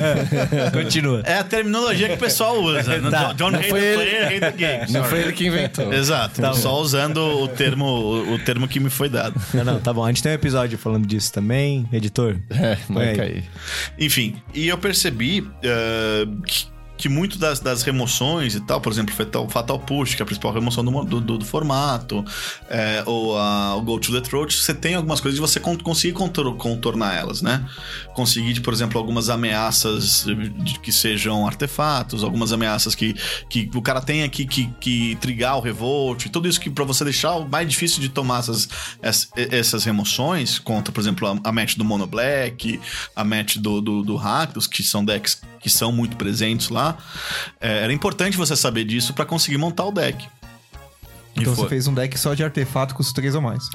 [0.72, 1.22] Continua.
[1.24, 2.98] É a terminologia que o pessoal usa.
[2.98, 3.32] Não- Tá.
[3.32, 4.80] Don't Não hate foi the ele- player, hate the game.
[4.80, 5.08] Não Sorry.
[5.08, 5.92] foi ele que inventou.
[5.92, 6.40] Exato.
[6.40, 9.40] Tá só usando o termo, o, o termo que me foi dado.
[9.54, 10.04] Não, não, tá bom.
[10.04, 12.36] A gente tem um episódio falando disso também, editor.
[12.50, 13.30] É, marca aí.
[13.36, 13.44] aí.
[13.98, 19.14] Enfim, e eu percebi eh, que, que muito das, das remoções e tal, por exemplo,
[19.14, 22.24] Fatal, Fatal Push, que é a principal remoção do, do, do- do formato,
[22.70, 25.76] eh, ou a, o Go to the Throat, você tem algumas coisas de você con-
[25.78, 27.64] conseguir contor- contornar elas, né?
[28.14, 33.14] Conseguir, por exemplo, algumas ameaças de- que sejam artefatos, algumas ameaças que,
[33.48, 37.04] que o cara tenha que, que, que trigar o revolt, tudo isso que para você
[37.04, 38.68] deixar mais difícil de tomar essas,
[39.02, 42.80] ess- essas remoções, contra, por exemplo, a, a match do Mono Black,
[43.16, 46.83] a match do, do, do Rakdos, que são decks que são muito presentes lá.
[47.60, 50.26] É, era importante você saber disso para conseguir montar o deck.
[51.36, 51.64] E Então foi.
[51.64, 53.64] você fez um deck só de artefato com os três ou mais.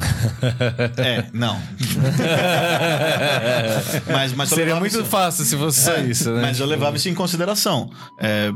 [0.97, 1.59] É, não.
[4.11, 6.41] mas, mas Seria muito isso- fácil se fosse só isso, né?
[6.43, 7.89] Mas eu levava isso em consideração.
[8.19, 8.51] É,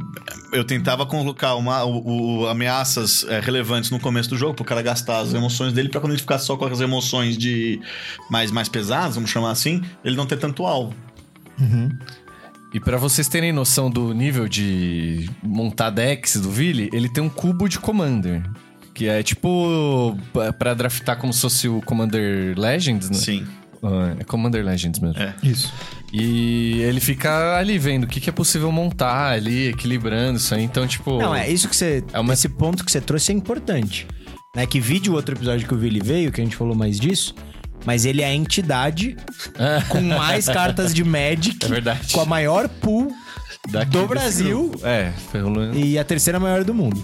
[0.54, 4.82] eu tentava colocar uma, o, o- ameaças é, relevantes no começo do jogo, pro cara
[4.82, 7.82] gastar as emoções dele, pra quando ele ficar só com as emoções de
[8.30, 10.94] mais, mais pesadas, vamos chamar assim, ele não ter tanto alvo.
[12.74, 17.30] E pra vocês terem noção do nível de montar decks do Vili, ele tem um
[17.30, 18.44] cubo de Commander.
[18.96, 23.16] Que é tipo pa- pra draftar como se fosse o Commander Legends, né?
[23.18, 23.46] Sim.
[23.84, 25.20] Ah, É Commander Legends mesmo.
[25.22, 25.34] É.
[25.44, 25.72] Isso.
[26.12, 30.64] E ele fica ali vendo o que, que é possível montar ali, equilibrando isso aí.
[30.64, 31.18] Então, tipo.
[31.20, 32.04] Não, é isso que você.
[32.14, 34.08] É uma- Esse ponto que você trouxe é importante.
[34.56, 34.66] Né?
[34.68, 37.34] Que vídeo o outro episódio que o Vili veio, que a gente falou mais disso.
[37.86, 39.18] Mas ele é a entidade
[39.90, 41.66] com mais cartas de Magic.
[41.66, 42.14] É verdade.
[42.14, 43.12] Com a maior pool
[43.70, 44.70] daqui do Brasil.
[44.70, 44.86] grupo.
[44.88, 47.04] É, pelo e a terceira maior do mundo.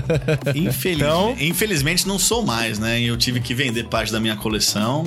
[0.54, 3.00] Infeliz- Então- Infelizmente não sou mais, né?
[3.00, 5.04] E eu tive que vender parte da minha coleção.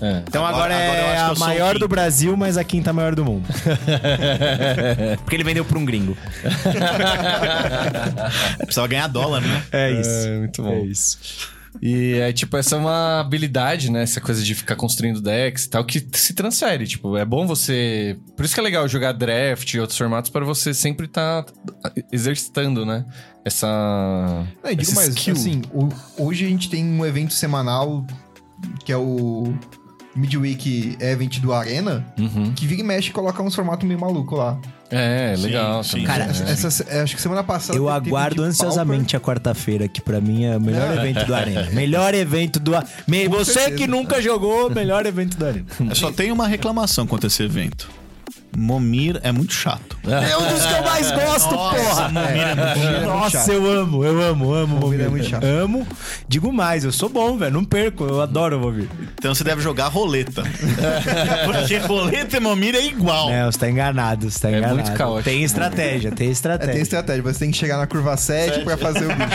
[0.00, 0.22] é.
[0.26, 1.88] Então agora, Agora- agora é que a maior do.
[1.88, 3.46] Brasil, mas a quinta maior do mundo.
[5.24, 6.16] Porque ele vendeu pra um gringo.
[8.58, 9.62] Precisava ganhar dólar, né?
[9.72, 10.10] É isso.
[10.28, 10.72] É, muito bom.
[10.72, 11.18] É isso.
[11.82, 14.02] E é tipo, essa é uma habilidade, né?
[14.02, 16.86] Essa coisa de ficar construindo decks e tal, que se transfere.
[16.86, 18.16] Tipo, é bom você.
[18.36, 21.44] Por isso que é legal jogar draft e outros formatos para você sempre estar
[22.12, 23.04] exercitando, né?
[23.44, 23.66] Essa.
[24.62, 25.34] Não, e digo mais, skill.
[25.34, 25.62] assim,
[26.18, 28.06] hoje a gente tem um evento semanal
[28.84, 29.52] que é o
[30.16, 32.52] Midweek Event do Arena, Uhum.
[32.54, 34.58] que vira e mexe e coloca uns formatos meio maluco lá.
[34.90, 35.82] É, Sim, legal.
[35.82, 35.90] sim.
[35.90, 36.50] também, Cara, né?
[36.52, 37.76] Essa, essa- acho que semana passada.
[37.78, 41.04] Eu aguardo ansiosamente a quarta-feira, que pra mim é o melhor Não.
[41.04, 41.62] evento do Arena.
[41.72, 42.90] Melhor evento do Arena.
[43.30, 43.76] Você certeza.
[43.76, 45.66] que nunca jogou, melhor evento do Arena.
[45.88, 47.88] Eu só tenho uma reclamação contra esse evento.
[48.56, 49.96] Momir é muito chato.
[50.04, 52.08] É um dos que eu mais gosto, porra!
[52.08, 53.06] Momir é muito chato.
[53.06, 55.44] Nossa, eu amo, eu amo, amo o Movir é muito chato.
[55.44, 55.86] Amo.
[56.28, 57.52] Digo mais, eu sou bom, velho.
[57.52, 58.88] Não perco, eu adoro o Movir.
[59.18, 60.42] Então você deve jogar roleta.
[61.44, 63.30] Porque roleta e Momir é igual.
[63.30, 64.74] É, você tá enganado, você tá É enganado.
[64.74, 65.24] muito caótico.
[65.24, 66.72] Tem estratégia, tem É, estratégia.
[66.72, 67.22] tem estratégia.
[67.22, 69.24] Você tem que chegar na curva 7 pra fazer o bicho.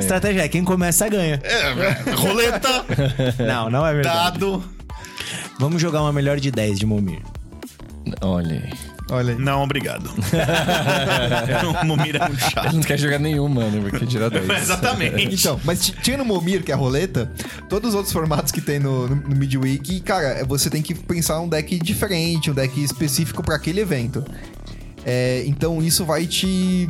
[0.00, 1.40] Estratégia é quem começa ganha.
[1.42, 2.84] É, roleta,
[3.46, 4.38] Não, não é verdade.
[4.38, 4.64] dado.
[5.58, 7.20] Vamos jogar uma melhor de 10 de Momir.
[8.20, 8.72] Olha aí.
[9.08, 9.38] Olha aí.
[9.40, 10.10] Não, obrigado.
[11.82, 12.72] o Momir é muito Ele chato.
[12.74, 13.80] não quer jogar nenhuma, né?
[13.88, 14.48] Porque tira 10.
[14.62, 15.34] Exatamente.
[15.34, 17.30] Então, mas tirando o Momir, que é a roleta,
[17.68, 20.94] todos os outros formatos que tem no, no, no Midweek, cara, é- você tem que
[20.94, 24.24] pensar um deck diferente, um deck específico pra aquele evento.
[25.04, 26.88] É, então isso vai te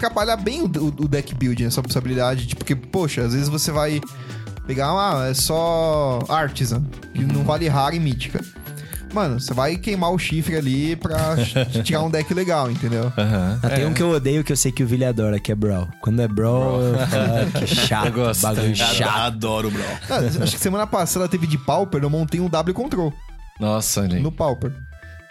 [0.00, 2.46] trabalhar bem o, o- o deck building, essa possibilidade.
[2.46, 4.00] Tipo, porque, poxa, às vezes você vai
[4.66, 6.82] pegar, ah, é só Artisan,
[7.14, 8.40] que não vale rara e mítica.
[9.14, 11.36] Mano, você vai queimar o chifre ali pra
[11.82, 13.10] tirar um deck legal, entendeu?
[13.16, 13.58] Aham.
[13.62, 15.54] Ah, tem um que eu odeio que eu sei que o Vili adora, que é
[15.54, 15.88] Brawl.
[16.02, 17.22] Quando é Brawl, eu falo,
[17.56, 19.16] ah, que chato, Eu gosto bagulho chato.
[19.16, 20.20] Adoro o Brawl.
[20.42, 23.12] Acho que semana passada teve de Pauper, eu montei um W Control
[23.58, 24.20] Nossa, aí.
[24.20, 24.72] no Pauper.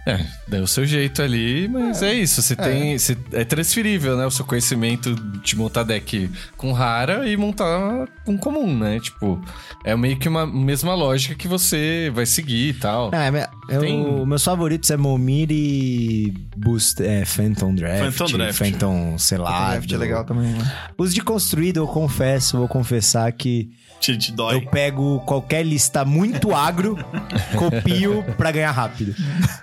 [0.06, 2.42] É, deu o seu jeito ali, mas é, isso.
[2.42, 2.98] Você tem.
[2.98, 4.26] você- é transferível, né?
[4.26, 9.00] O seu conhecimento de montar deck com rara e montar com comum, né?
[9.00, 9.42] Tipo,
[9.84, 13.10] é meio que uma mesma lógica que você vai seguir e tal.
[13.14, 18.16] É, eu, Tem- Meus favoritos é Momir e Boost, é, Phantom Draft.
[18.18, 18.58] Phantom Draft.
[18.60, 19.72] Phantom, sei lá.
[19.72, 20.72] Draft é legal também, né?
[20.98, 23.72] Os de construído, eu confesso, vou confessar que
[24.06, 24.56] Te, te dói.
[24.58, 26.96] eu pego qualquer lista muito agro,
[27.58, 29.16] copio pra ganhar rápido.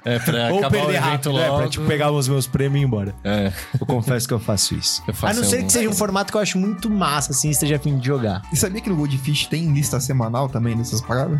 [0.05, 1.45] É, pra Ou perder rápido, logo.
[1.45, 3.15] é, pra tipo, pegar os meus prêmios e ir embora.
[3.23, 3.53] É.
[3.81, 5.03] Eu confesso que eu faço isso.
[5.07, 7.33] Eu faço a não ser um- que seja um formato que eu acho muito massa,
[7.33, 8.43] assim, e esteja a fim de jogar.
[8.53, 11.39] E sabia que no Goldfish tem lista semanal também dessas paradas?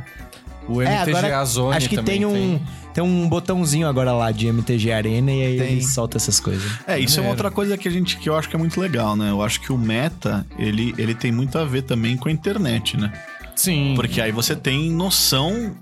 [0.69, 2.63] O É, MTGA agora, Zone acho que também tem um, tem.
[3.01, 5.73] Um botãozinho agora lá de MTG Arena e aí Tem.
[5.73, 6.71] ele solta essas coisas.
[6.87, 8.81] É, isso é uma outra coisa que a gente que eu acho que é muito
[8.81, 9.31] legal, né?
[9.31, 12.97] Eu acho que o meta, ele, ele tem muito a ver também com a internet,
[12.97, 13.13] né?
[13.55, 13.93] Sim.
[13.95, 15.77] Porque aí você tem noção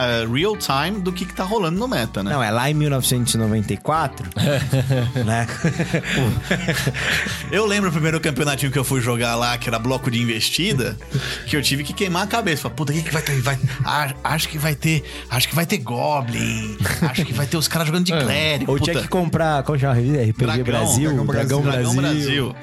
[0.00, 2.30] eh, real time do que, que tá rolando no meta, né?
[2.32, 4.28] Não, é lá em 1994,
[5.24, 5.46] né?
[7.50, 10.96] Eu lembro o primeiro campeonatinho que eu fui jogar lá, que era bloco de investida,
[11.46, 12.62] que eu tive que queimar a cabeça.
[12.62, 13.40] Falei, puta, o que, que vai ter?
[13.40, 15.02] Vai, ah, acho que vai ter.
[15.30, 16.76] Acho que vai ter Goblin.
[17.02, 18.22] Acho que vai ter os caras jogando de É.
[18.22, 18.72] clérigo.
[18.72, 20.22] Ou puta, tinha que comprar, a revista?
[20.22, 22.56] RPG Dragão, Brasil, Dragão Dragão, Brasil, Brasil.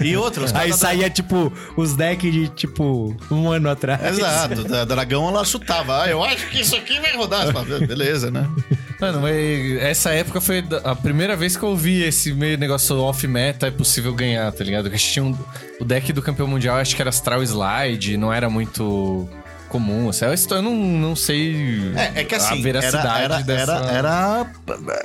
[0.00, 0.52] E outros.
[0.54, 4.18] Aí caras da- saía, tipo, os decks de, tipo, um ano atrás.
[4.18, 6.02] Exato, da Dragão ela chutava.
[6.02, 7.46] Ah, eu acho que isso aqui vai rodar.
[7.86, 8.48] Beleza, né?
[9.00, 13.68] Mano, mas essa época foi a primeira vez que eu vi esse meio negócio off-meta
[13.68, 14.88] é possível ganhar, tá ligado?
[14.90, 15.38] Que a gente tinha um,
[15.80, 19.28] o deck do campeão mundial, acho que era Astral Slide, não era muito
[19.68, 20.08] comum.
[20.08, 23.72] Assim, eu não, não sei É, é que a assim, era, veracidade era, dessa...
[23.72, 24.46] era, era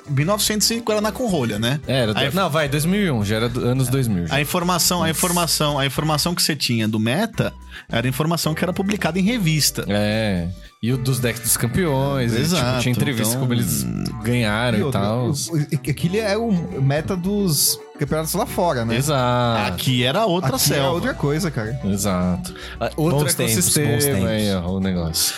[0.09, 1.79] 1900 e Guaraná com rolha, né?
[1.87, 4.27] Era, Aí- não, vai, 2001, já era do- anos 2000.
[4.27, 4.35] já.
[4.35, 7.53] A informação, a informação, a informação que você tinha do meta
[7.91, 9.85] era informação que era publicada em revista.
[9.87, 10.47] É.
[10.83, 12.33] E o dos decks dos campeões.
[12.33, 13.83] e, Exato, tipo, tinha entrevista então- como eles
[14.21, 15.27] ganharam E e, tal.
[15.29, 18.97] o- o- Aquele é o meta dos campeonatos lá fora, né?
[18.97, 19.73] Exato.
[19.73, 20.85] Aqui era outra Aqui selva.
[20.85, 21.79] é outra coisa, cara.
[21.85, 22.53] Exato.
[22.77, 24.25] Ah, Outro Bons tempos, ecossistema bons tempos.
[24.25, 25.35] aí, ó, o negócio.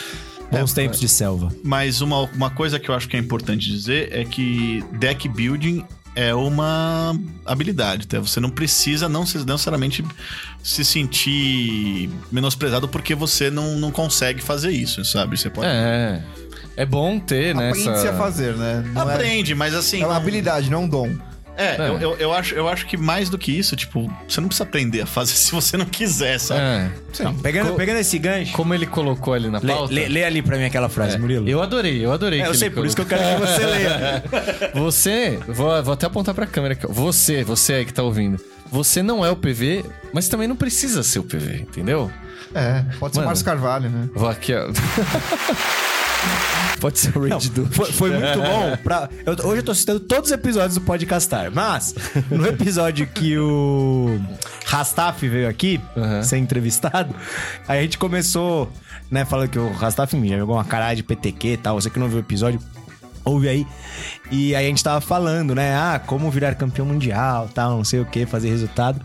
[0.51, 1.51] Bons tempos de selva.
[1.63, 5.83] Mas uma, uma coisa que eu acho que é importante dizer é que deck building
[6.15, 8.19] é uma habilidade, tá?
[8.19, 10.03] Você não precisa não se- necessariamente
[10.63, 15.37] se sentir menosprezado porque você não, não consegue fazer isso, sabe?
[15.37, 15.67] Você pode...
[15.67, 16.23] É.
[16.77, 17.69] É bom ter, né?
[17.69, 18.83] Aprende-se essa- a fazer, né?
[18.93, 20.01] Não é, Aprende, mas assim...
[20.01, 21.15] é uma não- habilidade, não um dom.
[21.57, 21.89] É, É.
[21.89, 24.63] Eu, eu, eu acho, eu acho que mais do que isso, tipo, você não precisa
[24.65, 26.61] aprender a fazer se você não quiser, sabe?
[26.61, 26.91] É.
[27.41, 29.93] Pegando, Co- pegando esse gancho, Como ele colocou ali na lê, pauta.
[29.93, 31.47] lê- lê ali pra mim aquela frase, É, Murilo.
[31.47, 32.41] Eu adorei, eu adorei.
[32.41, 34.23] É, eu sei, por isso que eu quero que você leia.
[34.75, 36.85] Você, vou, vou até apontar pra câmera aqui.
[36.87, 38.39] Você, você aí que tá ouvindo.
[38.71, 42.11] Você não é o PV, mas também não precisa ser o PV, entendeu?
[42.53, 43.27] É, pode ser Mano.
[43.29, 44.09] Márcio Carvalho, né?
[44.13, 44.67] Vou aqui, ó.
[46.79, 47.65] Pode ser o Raid do.
[47.67, 48.77] Foi, foi muito bom.
[48.83, 51.95] Pra, eu- hoje eu tô citando todos os episódios do Podcastar, mas
[52.29, 54.19] no episódio que o
[54.65, 56.21] Rastaf veio aqui Uhum.
[56.23, 57.15] ser entrevistado,
[57.67, 58.71] aí a gente começou,
[59.09, 61.79] né, falando que o Rastaf me jogou uma caralho de PTQ e tal.
[61.79, 62.59] Você que não viu o episódio,
[63.23, 63.65] ouve aí.
[64.29, 67.99] E aí a gente tava falando, né, ah, como virar campeão mundial, tal, não sei
[68.01, 69.01] o que, fazer resultado.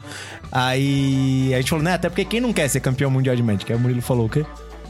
[0.53, 3.71] Aí a gente falou, né, até porque quem não quer ser campeão mundial de Magic?
[3.73, 4.45] Aí o Murilo falou o quê?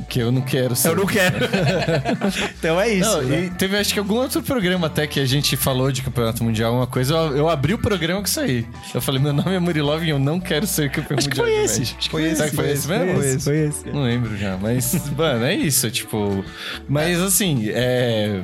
[0.08, 0.88] Que eu não quero ser.
[0.88, 1.36] Eu não quero.
[2.58, 3.08] então é isso.
[3.08, 3.44] Não, né?
[3.46, 6.74] e teve acho que algum outro programa até que a gente falou de campeonato mundial,
[6.74, 7.14] uma coisa.
[7.14, 8.66] Eu, eu abri o programa com isso aí.
[8.94, 11.46] Eu falei, meu nome é Murilov e eu não quero ser campeão Acho que mundial.
[11.46, 11.82] foi de esse.
[11.82, 13.14] Acho que Foi esse, que foi foi esse mesmo?
[13.14, 13.44] foi esse.
[13.44, 13.88] Foi esse.
[13.88, 16.44] Não lembro já, mas, mano, é isso, tipo.
[16.88, 18.40] Mas assim, é.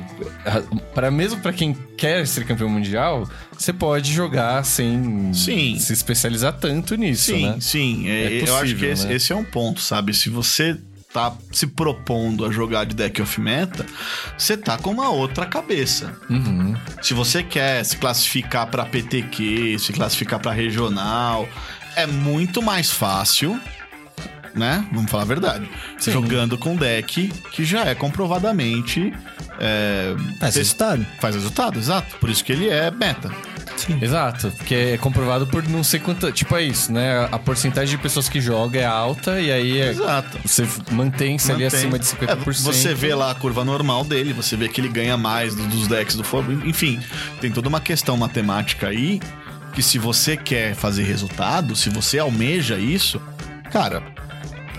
[0.93, 5.77] Para mesmo pra quem quer ser campeão mundial, você pode jogar sem Sim.
[5.79, 7.57] se especializar tanto nisso, Sim, né?
[7.59, 8.07] sim.
[8.07, 9.13] É, É eu acho que possível, esse, né?
[9.15, 10.13] esse é um ponto, sabe?
[10.13, 10.77] Se você
[11.13, 13.85] tá se propondo a jogar de deck of meta,
[14.37, 16.13] você tá com uma outra cabeça.
[16.29, 16.75] Uhum.
[17.01, 21.47] Se você quer se classificar pra PTQ, se classificar pra regional,
[21.95, 23.59] é muito mais fácil,
[24.53, 24.85] né?
[24.91, 25.69] Vamos falar a verdade.
[25.97, 26.11] Sim.
[26.11, 29.13] Jogando com deck que já é comprovadamente.
[29.59, 31.05] é, Faz resultado.
[31.19, 32.15] Faz resultado, exato.
[32.17, 33.31] Por isso que ele é meta.
[34.01, 36.31] Exato, porque é comprovado por não sei quanto.
[36.31, 37.27] Tipo, é isso, né?
[37.31, 40.37] A porcentagem de pessoas que jogam é alta e aí é- Exato.
[40.45, 41.79] você mantém-se ali Mantém.
[41.79, 42.69] acima de 50%.
[42.69, 45.67] É, você vê lá a curva normal dele, você vê que ele ganha mais do-
[45.67, 46.51] dos decks do fogo.
[46.65, 46.99] Enfim,
[47.41, 49.19] tem toda uma questão matemática aí
[49.73, 53.21] que se você quer fazer resultado, se você almeja isso,
[53.71, 54.01] cara,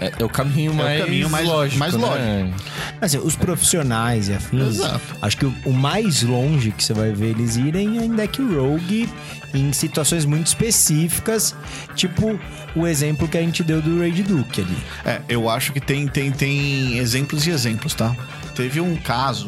[0.00, 1.78] É, é o caminho mais caminho mais- lógico.
[1.78, 2.52] mais né?
[3.00, 5.00] Assim, os profissionais e afins, Exato.
[5.22, 8.40] acho que o, o mais longe que você vai ver eles irem é em deck
[8.42, 9.08] rogue,
[9.54, 11.54] em situações muito específicas,
[11.94, 12.38] tipo
[12.76, 14.76] o exemplo que a gente deu do Raid Duke ali.
[15.04, 18.14] é, eu acho que tem, tem, tem exemplos e exemplos, tá?
[18.54, 19.46] Teve um caso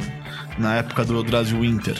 [0.58, 1.96] na época do Brasil Winter.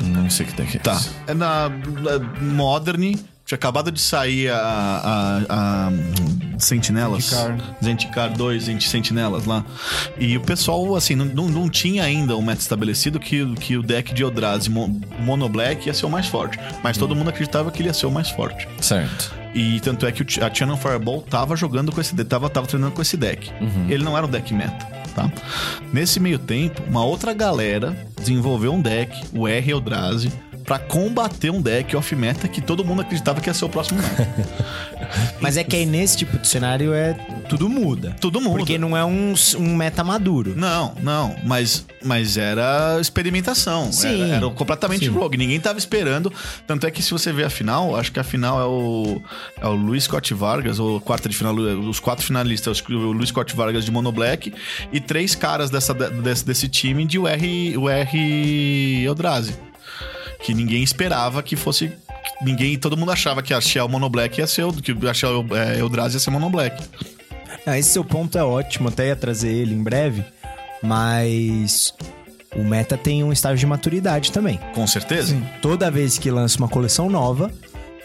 [0.00, 0.78] Não sei o que tem aqui.
[0.78, 1.00] Tá.
[1.26, 3.14] É na, na Modern.
[3.48, 4.58] Tinha acabado de sair a,
[5.48, 5.90] a, a
[6.58, 7.24] Sentinelas.
[7.24, 7.76] Zendikar.
[7.82, 9.64] Zendikar 2, Zent- Sentinelas lá.
[10.18, 14.12] E o pessoal, assim, não, não, tinha ainda um meta estabelecido que, que o deck
[14.12, 16.58] de Eldrazi Mo- Mono Black ia ser o mais forte.
[16.84, 18.68] Mas todo mundo acreditava que ele ia ser o mais forte.
[18.82, 19.34] Certo.
[19.54, 22.92] E tanto é que a Channel Fireball tava jogando com esse deck, tava, tava treinando
[22.92, 23.50] com esse deck.
[23.88, 24.84] Ele não era um deck meta,
[25.14, 25.32] tá?
[25.90, 30.30] Nesse meio tempo, uma outra galera desenvolveu um deck, o R Eldrazi,
[30.68, 34.00] pra combater um deck off-meta que todo mundo acreditava que ia ser o próximo.
[35.40, 37.14] Mas é que aí nesse tipo de cenário é
[37.48, 38.14] tudo muda.
[38.20, 38.58] Tudo muda.
[38.58, 40.54] Porque não é um, um meta maduro.
[40.54, 43.90] Não, não, mas, mas era experimentação.
[43.90, 44.24] Sim.
[44.24, 45.12] Era, era completamente Sim.
[45.12, 45.38] rogue.
[45.38, 46.30] Ninguém tava esperando.
[46.66, 49.22] Tanto é que se você ver a final, acho que a final é o,
[49.62, 53.56] é o Luiz Scott Vargas, ou quarta de final, os quatro finalistas, o Luiz Scott
[53.56, 54.52] Vargas de Mono Black
[54.92, 57.30] e três caras dessa, desse, desse time de UR,
[57.78, 58.14] UR
[59.06, 59.67] Eldrazi.
[60.40, 61.92] Que ninguém esperava que fosse.
[62.42, 64.72] Ninguém, todo mundo achava que a Shell Mono Black ia ser o.
[64.72, 66.82] Que a Shell é, Eldrazi ia ser Mono Black.
[67.66, 70.24] Ah, esse seu ponto é ótimo, até ia trazer ele em breve,
[70.82, 71.92] mas
[72.56, 74.58] o meta tem um estágio de maturidade também.
[74.74, 75.36] Com certeza.
[75.60, 77.50] Toda vez que lança uma coleção nova,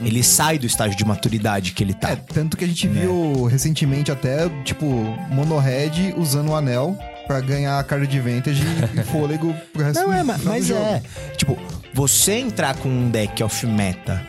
[0.02, 2.12] ele sai do estágio de maturidade que ele tá.
[2.12, 4.86] É, tanto que a gente viu recentemente até, tipo,
[5.30, 8.64] Monohead usando o anel pra ganhar a carta de vantage
[8.96, 10.82] e fôlego pro resto Não, é, mas jogo.
[10.82, 11.02] é.
[11.38, 11.58] Tipo,
[11.94, 14.22] você entrar com um deck off-meta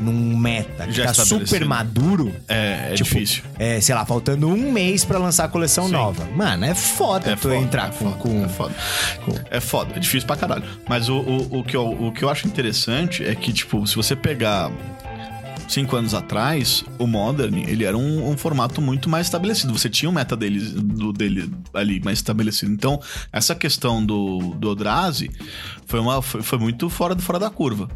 [0.00, 3.42] num meta que Já tá super maduro, É, é Tipo, difícil.
[3.56, 5.92] é, sei lá, faltando um mês pra lançar a coleção Sim.
[5.92, 6.24] nova.
[6.34, 8.74] Mano, é foda É tu foda, entrar é com, foda, com- É foda.
[9.50, 10.64] É foda, é difícil pra caralho.
[10.88, 13.94] Mas o, o, o, que eu, o que eu acho interessante é que, tipo, se
[13.94, 14.72] você pegar
[15.72, 19.76] cinco anos atrás, o Modern, ele era um, um formato muito mais estabelecido.
[19.76, 22.72] Você tinha o meta dele, do, dele ali mais estabelecido.
[22.72, 23.00] Então,
[23.32, 25.30] essa questão do, do Eldrazi
[25.86, 27.88] foi, uma, foi, foi muito fora, fora da curva.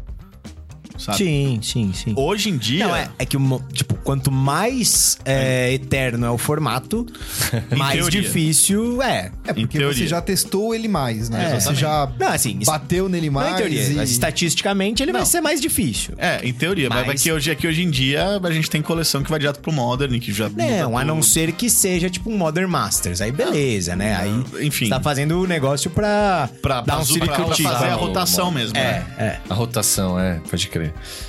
[0.97, 1.17] Sabe?
[1.17, 2.13] Sim, sim, sim.
[2.15, 2.87] Hoje em dia...
[2.87, 3.37] Não, é, é que,
[3.73, 7.05] tipo, quanto mais é, eterno é o formato,
[7.75, 8.21] mais teoria.
[8.21, 9.31] difícil é.
[9.45, 11.51] É porque você já testou ele mais, né?
[11.55, 13.53] É, você já Não, assim, bateu nele Não, mais.
[13.53, 15.25] em teoria, e- mas estatisticamente ele vai Não.
[15.25, 16.13] ser mais difícil.
[16.17, 18.69] É, em teoria, mas, Mas- é que hoje, é que hoje em dia a gente
[18.69, 20.49] tem coleção que vai direto pro Modern, que já.
[20.49, 23.21] Não, a não ser que seja tipo um Modern Masters.
[23.21, 24.15] Aí beleza, né?
[24.15, 24.85] Aí enfim.
[24.85, 27.63] você tá fazendo o negócio pra, Pra, dar um pra, pra, pra circuito.
[27.69, 28.55] fazer a rotação modo.
[28.57, 28.77] mesmo.
[28.77, 29.05] É, né?
[29.17, 29.39] é.
[29.49, 30.86] A rotação, é, pode crer.
[30.87, 31.26] Okay.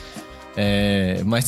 [0.60, 1.44] É, mas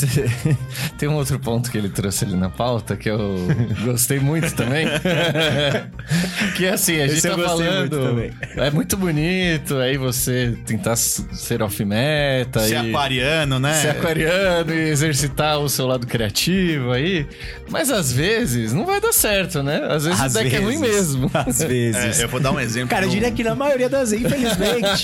[0.96, 3.48] tem um outro ponto que ele trouxe ali na pauta que eu
[3.82, 4.86] gostei muito também.
[6.56, 8.14] que é assim, a gente Esse tá falando.
[8.14, 8.36] muito.
[8.56, 12.60] É muito bonito, aí você tentar ser off-meta.
[12.60, 13.74] Ser e- aquariano, né?
[13.74, 17.26] ser aquariano e exercitar o seu lado criativo aí.
[17.68, 19.88] Mas às vezes não vai dar certo, né?
[19.90, 21.16] Às vezes Às o deck é ruim vezes.
[21.16, 21.30] mesmo.
[21.34, 22.20] Às vezes.
[22.20, 22.90] É, eu vou dar um exemplo.
[22.90, 25.02] Cara, eu diria que na maioria das vezes, infelizmente.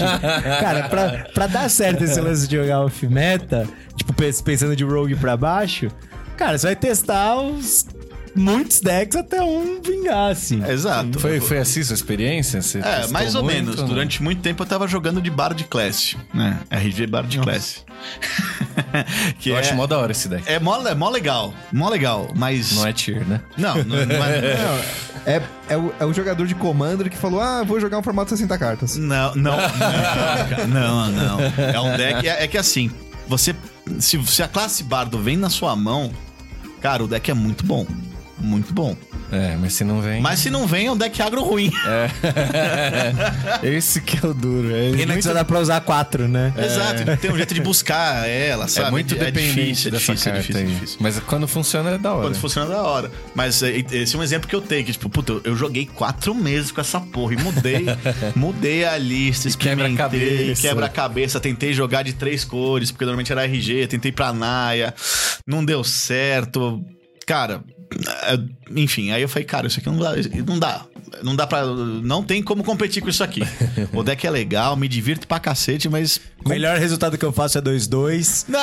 [0.60, 3.66] cara, pra, pra dar certo esse lance de jogar off-meta,
[3.96, 5.88] tipo, pens- pensando de rogue pra baixo,
[6.36, 7.86] cara, você vai testar os
[8.34, 10.62] muitos decks até um vingar, assim.
[10.62, 11.18] Exato.
[11.18, 12.60] Foi, foi assim sua experiência?
[12.60, 13.76] Você É, mais ou muito menos.
[13.82, 16.58] Durante muito tempo eu tava jogando de Bard Class, né?
[16.70, 17.82] RG Bard Class.
[19.40, 20.44] que Eu é, acho mó da hora esse deck.
[20.46, 21.54] é mó, é mó legal.
[21.72, 22.72] Mó legal, mas...
[22.72, 23.40] Não é tier, né?
[23.56, 24.56] Não, não, não é...
[24.56, 28.02] Não, é, é, o, é o jogador de Commander que falou: Ah, vou jogar um
[28.02, 28.96] formato 60 cartas.
[28.96, 29.56] Não, não,
[30.68, 31.40] não, não, não.
[31.40, 32.28] É um deck.
[32.28, 32.92] É, é que assim,
[33.26, 33.52] você.
[33.98, 36.12] Se, se a classe bardo vem na sua mão,
[36.80, 37.86] cara, o deck é muito bom.
[38.38, 38.96] Muito bom.
[39.30, 40.20] É, mas se não vem.
[40.20, 41.70] Mas se não vem, é um deck agro ruim.
[43.62, 44.68] Esse que é o duro.
[44.74, 46.52] É Pena que muito, só dá pra usar quatro, né?
[46.56, 47.16] Exato.
[47.20, 48.88] Tem um jeito de buscar ela, sabe?
[48.88, 50.98] é muito dependente difícil, é dessa difícil, é carta difícil, é difícil.
[51.00, 52.28] Mas quando funciona é da hora.
[52.28, 53.10] Quando funciona da hora.
[53.34, 56.34] Mas é, esse é um exemplo que eu tenho, que, tipo, puta, eu- joguei quatro
[56.34, 57.86] meses com essa porra e mudei,
[58.36, 60.62] mudei a lista, experimentei, quebra-cabeça.
[60.62, 64.94] quebra-cabeça, tentei jogar de três cores, porque normalmente era RG, tentei pra Naya,
[65.46, 66.80] não deu certo.
[67.26, 67.75] Cara, é,
[68.74, 70.12] enfim, aí eu falei, cara, isso aqui não dá,
[70.46, 70.84] não dá.
[71.22, 71.64] Não dá pra.
[71.64, 73.40] Não tem como competir com isso aqui.
[73.92, 77.56] O deck é legal, me divirto pra cacete, mas O melhor resultado que eu faço
[77.56, 78.44] é 2-2.
[78.48, 78.60] não,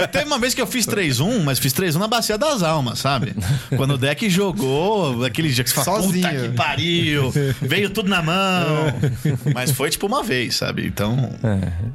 [0.00, 2.98] eu- teve uma vez que eu fiz 3-1, mas fiz 3-1 na bacia das almas,
[2.98, 3.34] sabe?
[3.76, 6.26] Quando o deck jogou, aquele dia que você fala, Sozinho.
[6.28, 8.94] puta que pariu, veio tudo na mão.
[9.54, 10.86] Mas foi tipo uma vez, sabe?
[10.86, 11.32] Então.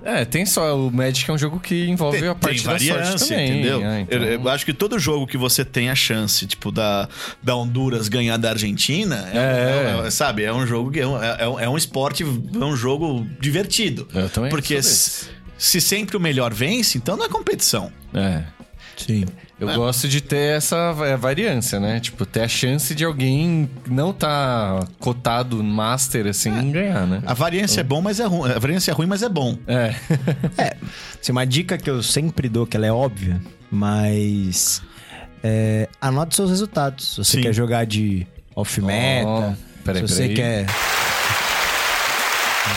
[0.06, 0.78] É, tem só.
[0.78, 3.50] O Magic é um jogo que envolve Tem, a parte tem da sorte também.
[3.50, 3.84] entendeu?
[3.84, 7.08] é, então- eu, eu acho que todo jogo que você tem a chance, tipo, da,
[7.42, 10.02] da Honduras ganhar da Argentina, é, É.
[10.04, 10.44] é- é- sabe?
[10.44, 14.08] É um jogo que é um, é, um- é um esporte, é um jogo divertido.
[14.14, 17.92] Eu também Porque se, se sempre o melhor vence, então não é competição.
[18.14, 18.44] É.
[18.96, 19.26] Sim.
[19.60, 19.76] Eu É.
[19.76, 22.00] gosto de ter essa va- variância, né?
[22.00, 26.62] Tipo, ter a chance de alguém não tá cotado master assim É.
[26.62, 27.22] em ganhar, né?
[27.26, 28.52] A variância é bom, mas é ruim.
[28.52, 29.58] A variância é ruim, mas é bom.
[29.68, 29.96] É.
[31.22, 33.40] Assim, uma dica que eu sempre dou, que ela é óbvia,
[33.72, 34.82] mas.
[35.50, 37.12] É, anote seus resultados.
[37.12, 37.42] Se você Sim.
[37.44, 40.36] quer jogar de off-meta, peraí, se você peraí.
[40.36, 40.66] quer.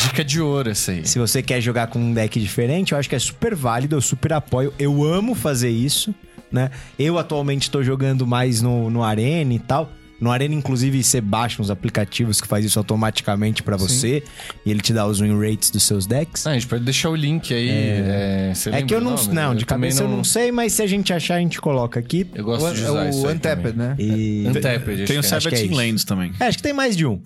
[0.05, 1.05] Dica de ouro essa aí.
[1.05, 4.01] Se você quer jogar com um deck diferente, eu acho que é super válido, eu
[4.01, 4.73] super apoio.
[4.79, 6.15] Eu amo fazer isso,
[6.51, 6.71] né?
[6.97, 9.91] Eu atualmente tô jogando mais no, no Arena e tal.
[10.21, 14.23] No Arena, inclusive, você baixa uns aplicativos que faz isso automaticamente pra você.
[14.67, 16.47] E ele te dá os win rates dos seus decks.
[16.47, 17.69] Ah, a gente pode deixar o link aí.
[17.71, 19.17] É, você é lembra que eu não.
[19.17, 19.29] nome?
[19.33, 21.99] Não, de também cabeça eu não sei, mas se a gente achar, a gente coloca
[21.99, 22.27] aqui.
[22.35, 23.89] Eu gosto O, de é usar isso o Untapped, também.
[23.89, 23.97] né?
[23.99, 24.45] E...
[24.47, 25.67] Untapped, acho Tem o que é.
[25.67, 25.75] É.
[25.75, 26.33] Lands também.
[26.39, 27.21] É, acho que tem mais de um.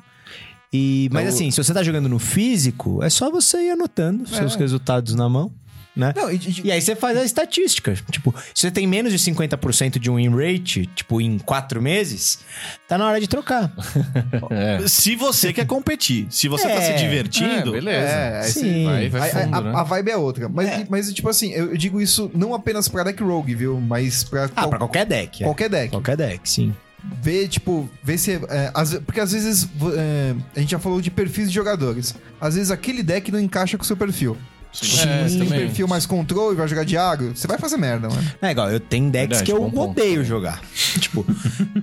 [0.72, 4.56] E, mas assim, se você tá jogando no físico, é só você ir anotando seus
[4.56, 5.52] resultados na mão,
[5.96, 6.12] né?
[6.16, 7.94] Não, e- e- E aí você faz a estatística.
[8.10, 12.40] Tipo, se você tem menos de 50% de um win rate, tipo, em quatro meses,
[12.88, 13.72] tá na hora de trocar.
[14.88, 16.80] Se você quer competir, se você tá É.
[16.80, 18.06] se É, divertindo, beleza.
[18.08, 18.84] É, aí Sim.
[18.84, 19.72] Vai, vai A, a- fundo, a- né?
[19.74, 20.48] a vibe é outra.
[20.48, 23.80] Mas, mas tipo assim, eu, digo isso não apenas pra deck rogue, viu?
[23.80, 25.42] Mas pra, Ah, qual- pra qualquer deck.
[25.42, 25.46] é.
[25.46, 25.90] qualquer deck.
[25.90, 26.74] Qualquer deck, sim.
[27.22, 28.32] Ver, tipo, ver se.
[28.32, 29.68] é, ve- porque às vezes.
[29.96, 32.14] é, a gente já falou de perfis de jogadores.
[32.40, 34.36] Às vezes aquele deck não encaixa com o seu perfil.
[34.82, 35.66] É, Você tem também.
[35.66, 38.32] perfil mais controle, vai jogar de agro, você vai fazer merda, mano.
[38.42, 39.90] É igual, eu tenho decks Verdade, que eu bom ponto.
[40.00, 40.60] odeio jogar.
[41.00, 41.24] tipo,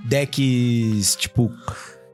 [0.04, 1.50] decks, tipo...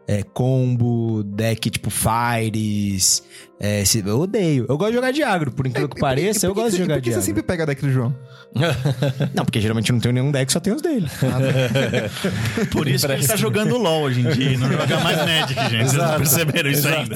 [0.08, 3.22] é, combo, deck tipo Fires.
[3.60, 4.64] É, se- eu odeio.
[4.68, 7.02] Eu gosto de jogar de agro, por incrível que pareça, eu gosto de jogar Por
[7.02, 7.26] que de você agro.
[7.26, 8.14] sempre pega a deck do João?
[9.34, 11.06] Não, porque geralmente eu não tenho nenhum deck, só tenho os dele.
[12.72, 15.90] Por isso que ele tá jogando LOL hoje em dia não joga mais Magic, gente.
[15.90, 17.14] Vocês não perceberam isso ainda?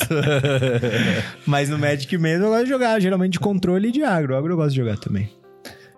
[1.47, 4.37] Mas no Magic mesmo eu gosto de jogar, geralmente de controle e de agro.
[4.37, 5.31] Agro eu gosto de jogar também.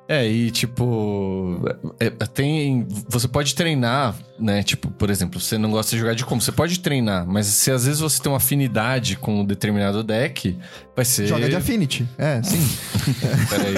[0.07, 1.61] É, e tipo,
[1.99, 2.87] é, é, tem.
[3.09, 4.63] Você pode treinar, né?
[4.63, 6.43] Tipo, por exemplo, você não gosta de jogar de como?
[6.43, 10.59] Você pode treinar, mas se às vezes você tem uma afinidade com um determinado deck,
[10.95, 11.27] vai ser.
[11.27, 12.07] Joga de Affinity.
[12.19, 12.61] É, sim.
[13.49, 13.75] Peraí.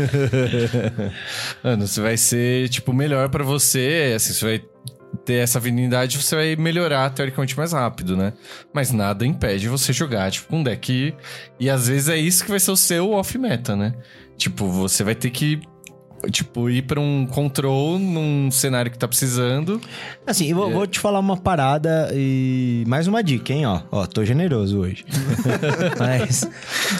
[1.62, 4.14] Mano, você vai ser, tipo, melhor pra você.
[4.16, 4.64] Assim, você vai
[5.24, 8.32] ter essa afinidade, você vai melhorar teoricamente mais rápido, né?
[8.72, 11.14] Mas nada impede você jogar, tipo, com um deck.
[11.58, 13.94] E às vezes é isso que vai ser o seu off-meta, né?
[14.40, 15.60] Tipo, você vai ter que.
[16.30, 19.78] Tipo, ir pra um control num cenário que tá precisando.
[20.26, 23.82] Assim, eu vou, vou te falar uma parada e mais uma dica, hein, ó.
[23.90, 25.04] Ó, tô generoso hoje.
[25.98, 26.44] Mas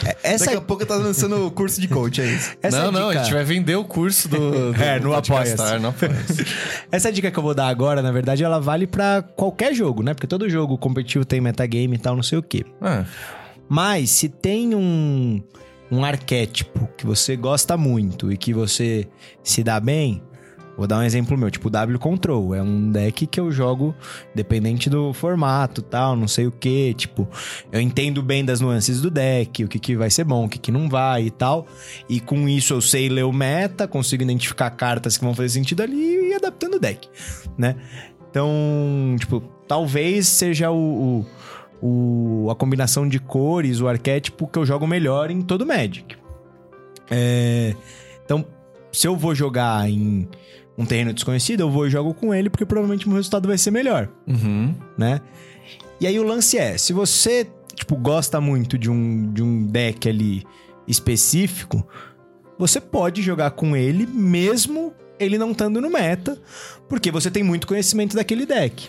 [0.07, 2.57] é, essa Daqui a pouco tá lançando o curso de coach, é isso.
[2.63, 4.73] essa não, não, dica, a gente vai vender o curso do.
[4.73, 5.57] do É, no no Apoia-se.
[6.93, 10.13] Essa dica que eu vou dar agora, na verdade, ela vale pra qualquer jogo, né?
[10.13, 12.65] Porque todo jogo competitivo tem metagame e tal, não sei o quê.
[12.81, 13.05] Ah,
[13.69, 15.43] Mas se tem um,
[15.91, 19.09] um arquétipo que você gosta muito e que você
[19.43, 20.23] se dá bem,
[20.77, 22.55] vou dar um exemplo meu, tipo W Control.
[22.55, 23.95] É um deck que eu jogo
[24.35, 26.95] dependente do formato tal, não sei o que.
[26.95, 27.29] Tipo,
[27.73, 30.59] eu entendo bem das nuances do deck, o que, que vai ser bom, o que,
[30.59, 31.67] que não vai e tal.
[32.09, 35.83] E com isso eu sei ler o meta, consigo identificar cartas que vão fazer sentido
[35.83, 37.09] ali e adaptando o deck,
[37.59, 37.77] né?
[38.31, 40.77] Então, tipo, talvez seja o-
[41.21, 41.27] o,
[41.83, 46.17] o- a combinação de cores, o arquétipo que eu jogo melhor em todo Magic.
[47.11, 47.75] É,
[48.25, 48.45] então,
[48.93, 50.29] se eu vou jogar em
[50.77, 53.59] um terreno desconhecido, eu vou e jogo com ele, porque provavelmente o meu resultado vai
[53.59, 54.75] ser melhor, uhum.
[54.97, 55.21] né?
[56.01, 60.09] E aí o lance é, se você, tipo, gosta muito de um, de um deck
[60.09, 60.45] ali
[60.89, 61.87] específico,
[62.59, 66.41] você pode jogar com ele mesmo ele não estando no meta,
[66.89, 68.89] porque você tem muito conhecimento daquele deck,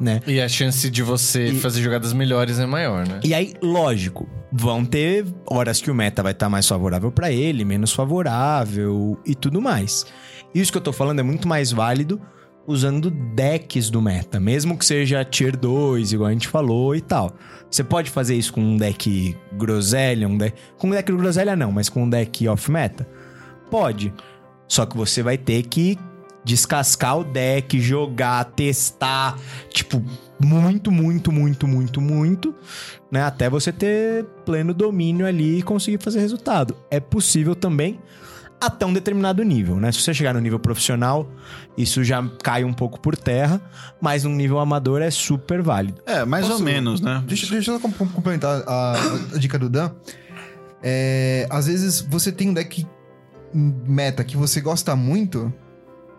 [0.00, 0.20] né?
[0.26, 3.20] E a chance de você E- fazer jogadas melhores é maior, né?
[3.24, 7.64] E aí, lógico, vão ter horas que o meta vai estar mais favorável pra ele,
[7.64, 10.06] menos favorável e tudo mais.
[10.54, 12.20] Isso que eu tô falando é muito mais válido
[12.66, 17.32] usando decks do meta, mesmo que seja tier 2, igual a gente falou e tal.
[17.70, 20.56] Você pode fazer isso com um deck groselha, um deck...
[20.78, 23.06] com um deck groselha não, mas com um deck off meta?
[23.70, 24.14] Pode.
[24.66, 25.98] Só que você vai ter que
[26.44, 29.38] descascar o deck, jogar, testar,
[29.70, 30.02] tipo,
[30.38, 32.54] muito, muito, muito, muito, muito,
[33.10, 33.22] né?
[33.22, 36.76] Até você ter pleno domínio ali e conseguir fazer resultado.
[36.90, 37.98] É possível também
[38.60, 39.90] até um determinado nível, né?
[39.92, 41.28] Se você chegar no nível profissional,
[41.76, 43.60] isso já cai um pouco por terra,
[44.00, 46.00] mas num nível amador é super válido.
[46.06, 47.22] É, mais Posso- ou menos, né?
[47.26, 48.94] Deixa, deixa eu complementar a,
[49.34, 49.90] a dica do Dan.
[50.82, 52.86] É, às vezes você tem um deck
[53.54, 55.52] meta que você gosta muito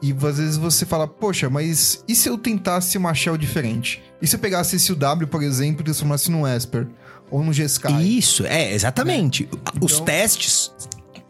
[0.09, 4.01] e às vezes você fala, poxa, mas e se eu tentasse uma shell diferente?
[4.21, 6.87] E se eu pegasse esse W, por exemplo, e transformasse num Esper?
[7.31, 8.17] Ou num G-Sky?
[8.17, 9.49] Isso, é, exatamente.
[9.81, 10.71] Os Então- testes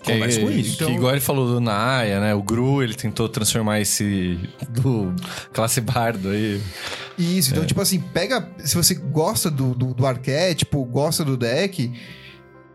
[0.03, 0.76] Que, conversam com isso.
[0.76, 2.36] Então- que igual ele falou do Naya, né?
[2.36, 4.38] O Gru, ele tentou transformar esse
[4.69, 5.13] do
[5.53, 6.61] classe bardo aí.
[7.17, 8.47] Isso, então, tipo assim, pega.
[8.63, 11.91] Se você gosta do, do, do arquétipo, gosta do deck.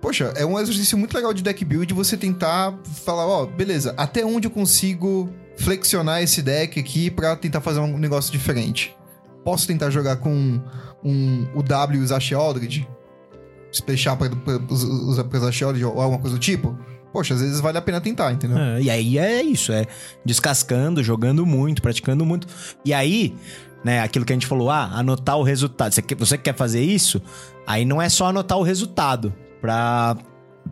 [0.00, 2.74] Poxa, é um exercício muito legal de deck build você tentar
[3.04, 5.28] falar, ó, beleza, até onde eu consigo
[5.60, 8.96] flexionar esse deck aqui pra tentar fazer um negócio diferente.
[9.44, 10.60] Posso tentar jogar com
[11.04, 12.86] um, o W e usar Sheoldred?
[13.72, 16.76] Splashar pra, pra, usar pra usar ou alguma coisa do tipo?
[17.12, 18.58] Poxa, às vezes vale a pena tentar, entendeu?
[18.58, 19.86] É, e aí é isso, é
[20.24, 22.46] descascando, jogando muito, praticando muito.
[22.84, 23.34] E aí,
[23.84, 25.92] né, aquilo que a gente falou, ah, anotar o resultado.
[25.92, 27.20] Você, quer- você quer fazer isso?
[27.66, 30.16] Aí não é só anotar o resultado pra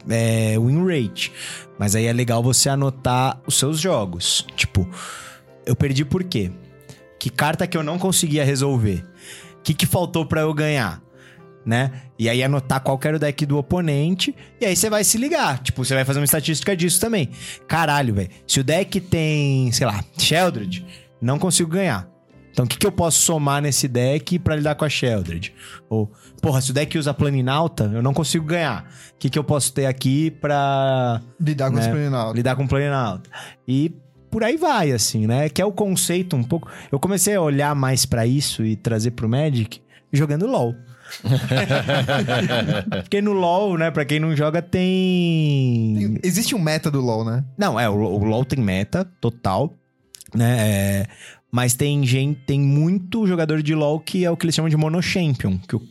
[0.09, 1.33] é, win rate.
[1.79, 4.47] Mas aí é legal você anotar os seus jogos.
[4.57, 4.89] Tipo,
[5.65, 6.51] eu perdi por quê?
[7.19, 9.05] Que carta que eu não conseguia resolver?
[9.59, 11.03] O que, que faltou pra eu ganhar?
[11.65, 11.93] Né?
[12.19, 14.35] E aí anotar qual era o deck do oponente.
[14.61, 15.59] E aí você vai se ligar.
[15.63, 17.31] Tipo, você vai fazer uma estatística disso também.
[17.67, 18.31] Caralho, velho.
[18.47, 20.87] Se o deck tem, sei lá, Sheldred,
[21.21, 22.09] não consigo ganhar.
[22.51, 25.55] Então o que, que eu posso somar nesse deck pra lidar com a Sheldred?
[25.89, 26.11] Ou,
[26.43, 28.85] porra, se o deck usa Planinauta, eu não consigo ganhar.
[29.15, 31.89] O que, que eu posso ter aqui pra Lidar com Né?
[31.89, 32.37] Planinauta.
[32.37, 33.31] lidar com Planinauta?
[33.67, 33.93] E
[34.31, 35.49] por aí vai, assim, né?
[35.49, 36.69] Que é o conceito um pouco.
[36.91, 39.81] Eu comecei a olhar mais pra isso e trazer pro Magic
[40.13, 40.75] jogando LOL.
[43.03, 46.19] Porque no LoL, né, pra quem não joga, tem.
[46.23, 47.45] Existe um meta do LoL, né?
[47.57, 49.73] Não, é, o, o LoL tem meta total,
[50.35, 50.57] né?
[50.59, 51.07] é,
[51.51, 54.77] Mas tem gente, tem muito jogador de LoL que é o que eles chamam de
[54.77, 55.83] mono champion, que o,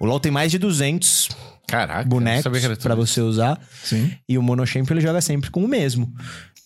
[0.00, 1.28] o LoL tem mais de 200
[1.66, 2.50] Caraca, bonecos isso.
[2.94, 3.60] você usar.
[3.84, 4.10] Sim.
[4.28, 6.12] E o mono champion ele joga sempre com o mesmo.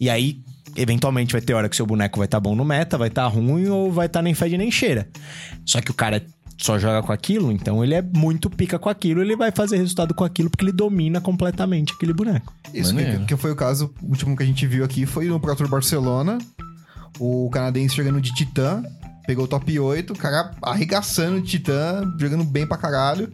[0.00, 0.40] E aí,
[0.76, 3.68] eventualmente vai ter hora que seu boneco vai estar bom no meta, vai estar ruim
[3.68, 5.08] ou vai estar nem fede nem cheira.
[5.64, 6.24] Só que o cara
[6.58, 10.14] só joga com aquilo, então ele é muito pica com aquilo, ele vai fazer resultado
[10.14, 12.54] com aquilo porque ele domina completamente aquele boneco.
[12.72, 15.38] Isso, que, que foi o caso, o último que a gente viu aqui foi no
[15.38, 16.38] Pro Tour Barcelona.
[17.18, 18.82] O canadense jogando de Titã,
[19.26, 23.32] pegou o top 8, o cara arregaçando de Titã, jogando bem pra caralho.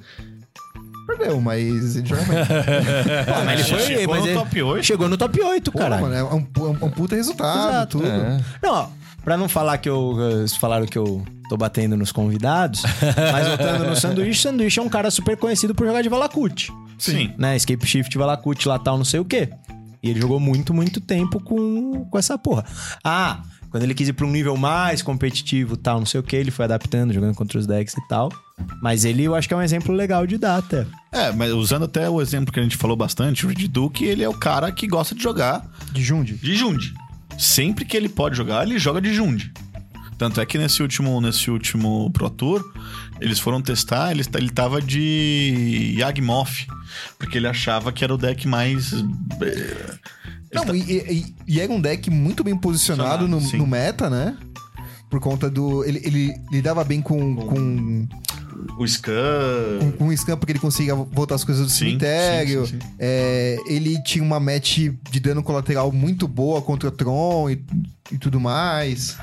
[1.07, 2.37] Perdeu, mas ele joga bem.
[3.27, 4.85] Pô, mas ele foi, Chegou mas no ele top 8.
[4.85, 5.99] Chegou no top 8, Pô, cara.
[6.01, 8.07] mano, é um, pu- é um puta resultado, Exato, tudo.
[8.09, 8.41] É.
[8.63, 8.89] Não, ó,
[9.25, 10.17] pra não falar que eu.
[10.39, 12.83] Eles falaram que eu tô batendo nos convidados,
[13.33, 16.73] mas voltando no Sanduíche, Sanduíche é um cara super conhecido por jogar de Valakut.
[16.99, 17.35] Sim.
[17.37, 17.57] Né?
[17.57, 19.51] Escape Shift, Valakut, lá tal, não sei o quê.
[20.01, 22.65] E ele jogou muito, muito tempo com, com essa porra.
[23.05, 26.37] Ah, quando ele quis ir pra um nível mais competitivo, tal, não sei o quê,
[26.37, 28.31] ele foi adaptando, jogando contra os decks e tal.
[28.83, 30.87] Mas ele, eu acho que é um exemplo legal de dar até.
[31.11, 34.23] É, mas usando até o exemplo que a gente falou bastante, o Red Duke, ele
[34.23, 36.35] é o cara que gosta de jogar De Jundi.
[36.35, 36.93] de Jund.
[37.39, 39.51] Sempre que ele pode jogar, ele joga de Jund.
[40.19, 42.63] Tanto é que nesse último, nesse último Pro Tour,
[43.23, 46.67] eles foram testar, ele, ele tava de Yagmoth,
[47.19, 48.93] porque ele achava que era o deck mais...
[50.53, 54.37] Não, e, e- e era um deck muito bem posicionado no, no meta, né?
[55.11, 55.85] Por conta do.
[55.85, 58.09] Ele, ele lidava bem com, com,
[58.79, 59.13] O Scan...
[59.81, 62.67] com, com o Scam, porque ele conseguia voltar as coisas do Sim, cemitério.
[62.67, 62.95] sim, sim, sim.
[62.99, 64.79] É, ele tinha uma match
[65.11, 67.63] de dano colateral muito boa contra o Tron e,
[68.11, 69.17] e tudo mais.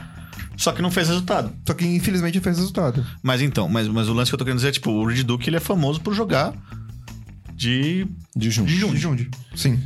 [0.58, 1.52] Só que não fez resultado.
[1.66, 3.06] Só que infelizmente não fez resultado.
[3.24, 5.24] Mas então, mas, mas o lance que eu tô querendo dizer é, tipo, o Red
[5.24, 6.54] Duke, ele é famoso por jogar
[7.54, 8.06] de...
[8.36, 8.68] De junto.
[8.68, 8.98] De De Jund.
[8.98, 9.32] Jundi.
[9.56, 9.80] Sim.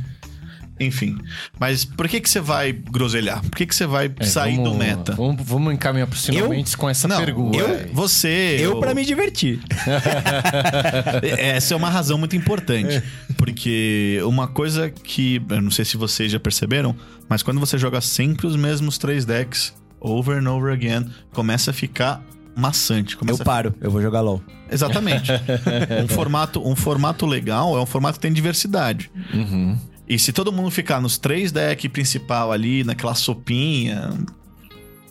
[0.80, 1.16] Enfim.
[1.58, 3.40] Mas por que que você vai groselhar?
[3.42, 5.12] Por que que você vai É, sair vamos- do meta?
[5.14, 7.56] Vamos, vamos encaminhar pros finalmente com essa Não, pergunta.
[7.58, 8.56] eu, você...
[8.58, 9.60] Eu, pra me divertir.
[11.38, 13.02] Essa é uma razão muito importante.
[13.36, 15.40] Porque uma coisa que.
[15.48, 16.94] Eu não sei se vocês já perceberam,
[17.28, 21.74] mas quando você joga sempre os mesmos três decks, over and over again, começa a
[21.74, 22.22] ficar
[22.56, 23.14] maçante.
[23.14, 23.44] Eu Começa a...
[23.44, 24.42] paro, eu vou jogar LOL.
[24.70, 25.30] Exatamente.
[26.02, 29.10] um, formato, um formato legal é um formato que tem diversidade.
[29.32, 29.78] Uhum.
[30.08, 34.10] E se todo mundo ficar nos três decks principal ali, naquela sopinha.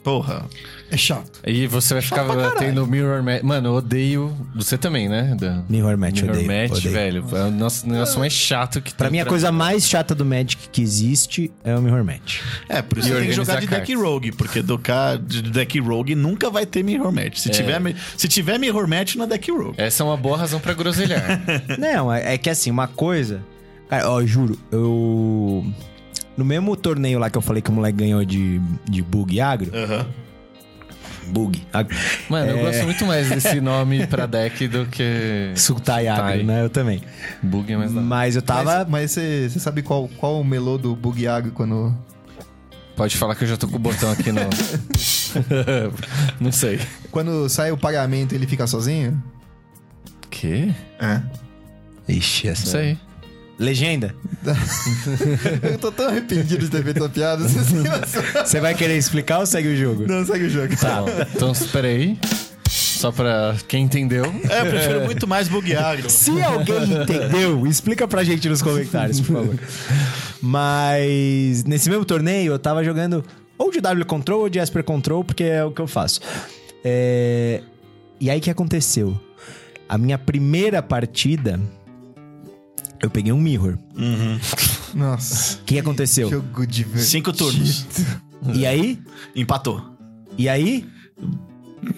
[0.04, 0.46] Porra.
[0.92, 1.40] É chato.
[1.48, 2.26] E você vai ficar
[2.58, 3.42] tendo Mirror Match.
[3.42, 4.36] Mano, eu odeio.
[4.54, 5.34] Você também, né?
[5.40, 5.64] Da...
[5.70, 6.94] Mirror Match, Mirror odeio, Match, odeio.
[6.94, 7.26] velho.
[7.32, 10.26] É o nosso negócio mais chato que Pra tem mim, a coisa mais chata do
[10.26, 12.42] Magic que existe é o Mirror Match.
[12.68, 15.42] É, por isso E você tem que jogar de deck rogue, porque do ca- de
[15.44, 17.38] deck rogue nunca vai ter mirror match.
[17.38, 17.40] É.
[17.40, 19.76] Se, tiver, mi- se tiver mirror match, não é deck rogue.
[19.78, 21.42] Essa é uma boa razão pra groselhar.
[21.80, 23.42] Não, é, é que assim, uma coisa.
[24.00, 25.66] Cara, ó, juro, eu.
[26.36, 29.72] No mesmo torneio lá que eu falei que o moleque ganhou de, de bug agro.
[29.76, 30.06] Aham.
[31.28, 31.62] Bug.
[31.72, 31.96] Agro.
[32.30, 35.52] Mano, eu gosto muito mais desse nome pra deck do que.
[35.56, 36.44] Sultai agro, Sultai.
[36.44, 36.64] né?
[36.64, 37.02] Eu também.
[37.42, 38.02] Bug é mais da...
[38.02, 38.86] Mas eu tava.
[38.90, 41.96] Mas- você sabe qual, qual o melô do Bug Agro quando.
[42.96, 44.42] Pode falar que eu já tô com o botão aqui no.
[46.42, 46.80] Não sei.
[47.10, 49.22] Quando sai o pagamento ele fica sozinho?
[50.30, 50.72] Quê?
[51.00, 51.22] É.
[52.08, 52.66] Ixi, Não essa.
[52.66, 52.98] sei.
[53.64, 54.14] Legenda.
[55.64, 57.44] Eu tô tão arrependido de ter feito essa piada.
[57.48, 60.06] Você vai querer explicar ou segue o jogo?
[60.08, 60.76] Não, segue o jogo.
[60.76, 61.04] Tá.
[61.34, 62.18] Então, espera aí.
[62.70, 64.26] Só pra quem entendeu.
[64.50, 66.10] É, eu prefiro muito mais bug agro.
[66.10, 69.60] Se alguém entendeu, explica pra gente nos comentários, por favor.
[70.42, 73.24] Mas nesse mesmo torneio eu tava jogando
[73.58, 76.20] ou de W Control ou de Esper Control, porque é o que eu faço.
[76.84, 77.62] É,
[78.20, 79.20] E aí o que aconteceu?
[79.88, 81.60] A minha primeira partida,
[83.04, 83.78] eu peguei um Mirror.
[84.96, 85.60] Nossa.
[85.60, 86.30] O que aconteceu?
[86.30, 87.04] Jogo divertido.
[87.04, 87.86] Cinco turnos.
[88.54, 89.00] E aí?
[89.36, 89.82] Empatou.
[90.38, 90.86] E aí?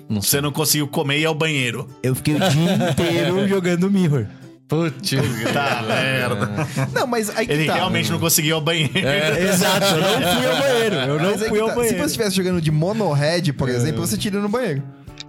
[0.09, 1.87] Você não conseguiu comer e ir ao banheiro.
[2.01, 4.25] Eu fiquei o dia inteiro jogando Mirror.
[4.67, 5.11] Putz.
[5.53, 6.49] Tá, merda.
[6.91, 7.75] Não, mas aí que Ele tá.
[7.75, 8.91] realmente não conseguiu ir ao banheiro.
[8.97, 10.95] Exato, eu não fui ao banheiro.
[10.95, 11.73] Eu não Mas fui que ao tá.
[11.73, 11.97] Se banheiro.
[11.99, 14.81] você estivesse jogando de mono red, por exemplo, você tira no banheiro.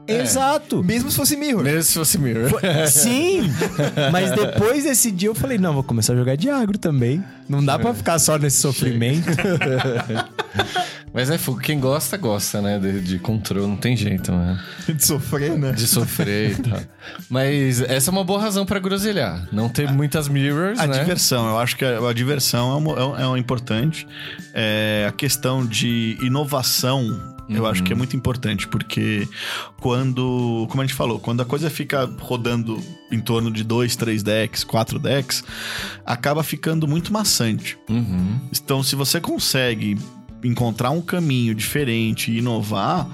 [0.09, 0.82] Exato.
[0.84, 1.62] Mesmo se fosse mirror.
[1.62, 2.50] Mesmo se fosse Mirror.
[2.88, 3.42] Sim,
[4.12, 7.22] mas depois desse dia eu falei, não, vou começar a jogar de agro também.
[7.48, 9.26] Não dá pra ficar só nesse sofrimento.
[11.12, 11.61] Mas é fogo.
[11.61, 12.78] Quem gosta, gosta, né?
[12.78, 14.61] De, de controle, não tem jeito, né?
[14.86, 15.72] De sofrer, né?
[15.72, 16.80] De sofrer e tal.
[17.30, 19.48] Mas essa é uma boa razão pra groselhar.
[19.50, 20.98] Não ter muitas mirrors, A né?
[20.98, 24.07] diversão, eu acho que a, a diversão é, uma- é, um- é um importante.
[24.52, 29.28] É, a questão de inovação, eu acho que é muito importante, porque
[29.80, 34.22] quando, como a gente falou, quando a coisa fica rodando em torno de dois, três
[34.22, 35.44] decks, quatro decks,
[36.05, 37.78] acaba ficando muito maçante.
[37.88, 38.40] Uhum.
[38.51, 39.97] Então, se você consegue
[40.42, 43.09] encontrar um caminho diferente e inovar,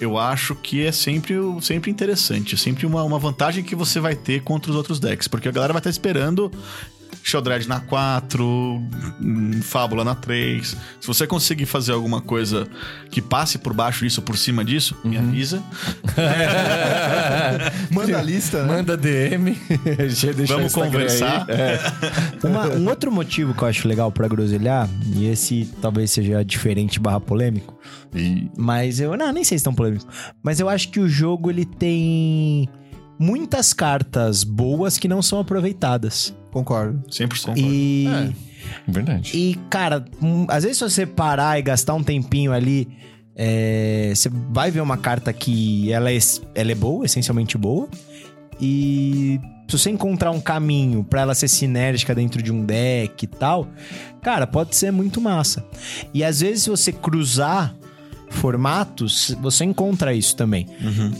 [0.00, 2.56] eu acho que é sempre, sempre interessante.
[2.56, 5.26] Sempre uma, uma vantagem que você vai ter contra os outros decks.
[5.28, 6.50] Porque a galera vai estar esperando
[7.22, 8.42] Sheldred na 4,
[9.20, 10.76] hum, Fábula na 3.
[11.00, 12.66] Se você conseguir fazer alguma coisa
[13.10, 15.62] que passe por baixo disso, por cima disso, me avisa.
[17.90, 18.76] Manda a lista, né?
[18.76, 19.56] Manda DM.
[20.46, 21.46] Vamos conversar.
[21.48, 21.78] É.
[22.46, 26.98] Uma- um outro motivo que eu acho legal pra groselhar, e esse talvez seja diferente
[26.98, 27.78] barra polêmico,
[28.14, 29.16] E- mas eu...
[29.16, 30.06] Não, nem sei se tão polêmico.
[30.42, 32.68] Mas eu acho que o jogo, ele tem
[33.20, 36.34] muitas cartas boas que não são aproveitadas.
[36.50, 37.02] Concordo.
[37.10, 37.58] 100%.
[37.58, 38.06] E...
[38.08, 38.32] É,
[38.90, 39.36] verdade.
[39.36, 42.88] E, cara, hum, às vezes se você parar e gastar um tempinho ali,
[43.36, 46.18] é, você vai ver uma carta que ela é,
[46.54, 47.86] ela é boa, essencialmente boa.
[48.58, 53.26] E se você encontrar um caminho pra ela ser sinérgica dentro de um deck e
[53.26, 53.68] tal,
[54.22, 55.62] cara, pode ser muito massa.
[56.14, 57.74] E às vezes se você cruzar
[58.30, 60.66] formatos, você encontra isso também.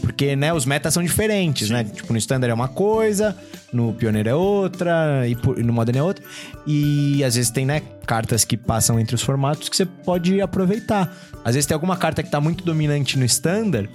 [0.01, 1.83] Porque, né, os metas são diferentes, né?
[1.83, 3.35] Tipo, no Standard é uma coisa,
[3.71, 6.23] no Pioneiro é outra, e, por- e no Modern é outra.
[6.65, 11.13] E às vezes tem, né, cartas que passam entre os formatos que você pode aproveitar.
[11.45, 13.89] Às vezes tem alguma carta que tá muito dominante no Standard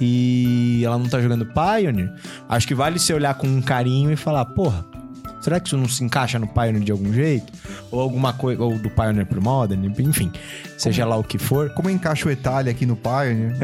[0.00, 2.12] e ela não tá jogando Pioneer.
[2.48, 4.84] Acho que vale você olhar com um carinho e falar, porra,
[5.42, 7.52] será que isso não se encaixa no Pioneer de algum jeito?
[7.90, 10.30] Ou alguma coisa, ou do Pioneer pro Modern, enfim,
[10.78, 11.70] seja lá o que for.
[11.70, 13.56] Como encaixa o Itália aqui no Pioneer?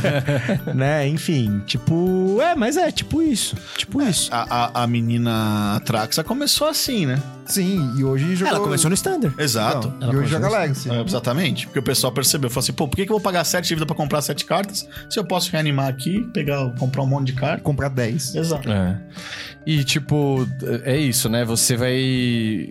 [0.74, 1.06] né?
[1.06, 1.94] Enfim, tipo.
[2.40, 3.56] É, mas é tipo isso.
[3.76, 4.28] Tipo isso.
[4.32, 7.22] A, a, a menina Traxa começou assim, né?
[7.46, 8.54] Sim, e hoje jogou...
[8.54, 9.34] Ela começou no Standard.
[9.38, 9.92] Exato.
[10.00, 10.90] Não, e hoje joga Legacy.
[10.90, 11.66] É, exatamente.
[11.66, 12.48] Porque o pessoal percebeu.
[12.48, 14.44] Falou assim, pô, por que, que eu vou pagar 7 de vida pra comprar 7
[14.44, 14.88] cartas?
[15.10, 17.62] Se eu posso reanimar aqui, pegar, comprar um monte de carta.
[17.62, 18.34] Comprar 10.
[18.34, 18.70] Exato.
[18.70, 18.98] É.
[19.66, 20.46] E, tipo,
[20.84, 21.44] é isso, né?
[21.44, 22.70] Você vai.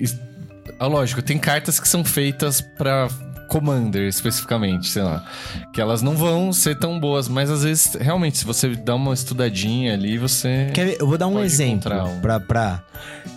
[0.79, 3.07] Ah, lógico, tem cartas que são feitas pra
[3.53, 5.23] Commander, especificamente, sei lá.
[5.71, 9.13] Que elas não vão ser tão boas, mas às vezes, realmente, se você dá uma
[9.13, 10.71] estudadinha ali, você.
[10.73, 10.97] Quer ver?
[10.99, 12.19] Eu vou dar um exemplo um.
[12.19, 12.83] pra, pra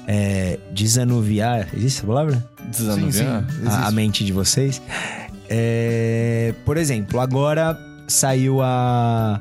[0.07, 1.69] é, desanuviar.
[1.75, 2.43] Existe essa palavra?
[2.71, 3.45] desanuviar?
[3.67, 4.81] A, a mente de vocês.
[5.49, 9.41] É, por exemplo, agora saiu a.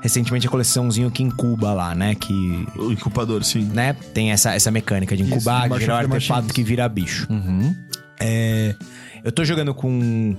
[0.00, 2.14] Recentemente a coleçãozinho que incuba lá, né?
[2.14, 3.64] Que O incupador, sim.
[3.64, 7.26] né, tem essa, essa mecânica de Isso, incubar, do de gerar artefato que vira bicho.
[7.28, 7.74] Uhum.
[8.20, 8.76] É,
[9.24, 10.36] eu tô jogando com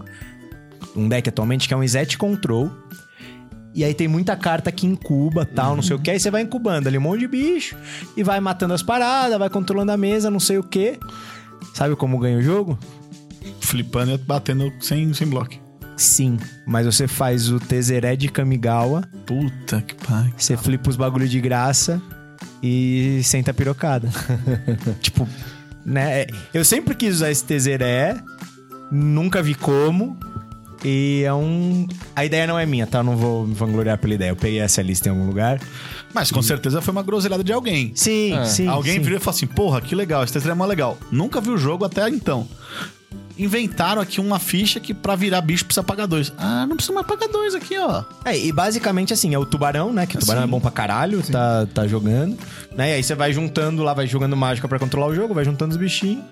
[0.95, 2.71] um deck atualmente que é um Izet Control.
[3.73, 6.09] E aí tem muita carta que incuba, tal, não sei o que.
[6.09, 7.75] Aí você vai incubando ali um monte de bicho
[8.17, 10.97] e vai matando as paradas, vai controlando a mesa, não sei o que.
[11.73, 12.77] Sabe como ganha o jogo?
[13.61, 15.53] Flipando e batendo sem, sem bloco.
[15.95, 20.33] Sim, mas você faz o Tezeré de Kamigawa, Puta que pariu.
[20.35, 22.01] você flipa os bagulho de graça
[22.63, 24.09] e senta a pirocada.
[25.01, 25.27] tipo,
[25.85, 26.25] né?
[26.53, 28.15] Eu sempre quis usar esse Tezeré,
[28.91, 30.17] nunca vi como.
[30.83, 31.85] E é um.
[32.15, 32.99] A ideia não é minha, tá?
[32.99, 34.29] Eu não vou me vangloriar pela ideia.
[34.29, 35.59] Eu peguei essa lista em algum lugar.
[36.13, 37.91] Mas com certeza foi uma groselhada de alguém.
[37.95, 38.45] Sim, É.
[38.45, 38.65] sim.
[38.67, 38.99] Alguém sim.
[39.01, 40.97] virou e falou assim: porra, que legal, esse texto é mó legal.
[41.11, 42.47] Nunca vi o jogo até então.
[43.37, 46.31] Inventaram aqui uma ficha que pra virar bicho precisa pagar dois.
[46.37, 48.03] Ah, não precisa mais pagar dois aqui, ó.
[48.25, 50.05] É, e basicamente assim, é o tubarão, né?
[50.05, 50.47] Que o tubarão Sim.
[50.47, 52.37] é bom pra caralho, tá, tá jogando.
[52.75, 52.91] Né?
[52.91, 55.71] E aí você vai juntando lá, vai jogando mágica pra controlar o jogo, vai juntando
[55.71, 56.23] os bichinhos.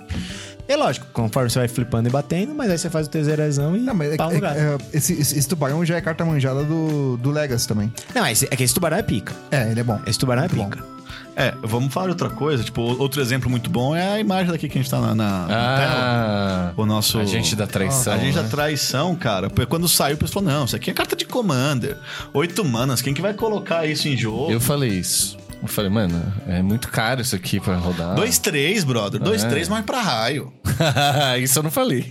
[0.68, 3.80] É lógico, conforme você vai flipando e batendo, mas aí você faz o Tezerezão e
[3.80, 4.58] Não, mas é, pau no é- gato.
[4.58, 7.92] é- esse, esse, esse tubarão já é carta manjada do, do Legacy também.
[8.14, 9.34] Não, esse, é que esse tubarão é pica.
[9.50, 10.00] É, ele é bom.
[10.06, 10.98] Esse tubarão é Muito pica.
[11.40, 12.64] É, vamos falar de outra coisa.
[12.64, 15.42] Tipo, outro exemplo muito bom é a imagem daqui que a gente tá na, na-
[15.42, 15.96] na tela.
[15.96, 17.20] Ah, O nosso.
[17.20, 18.12] a gente da traição.
[18.14, 18.42] A gente né?
[18.42, 19.48] da traição, cara.
[19.48, 21.96] Porque quando saiu, o pessoal falou: não, isso aqui é carta de Commander.
[22.34, 24.52] Oito manas, quem que vai colocar isso em jogo?
[24.52, 25.38] Eu falei isso.
[25.62, 28.16] Eu falei, mano, é muito caro isso aqui pra rodar.
[28.16, 29.20] Dois, três, brother.
[29.20, 29.50] Dois, É.
[29.50, 30.54] três, mas pra raio.
[31.42, 32.06] Isso eu não falei.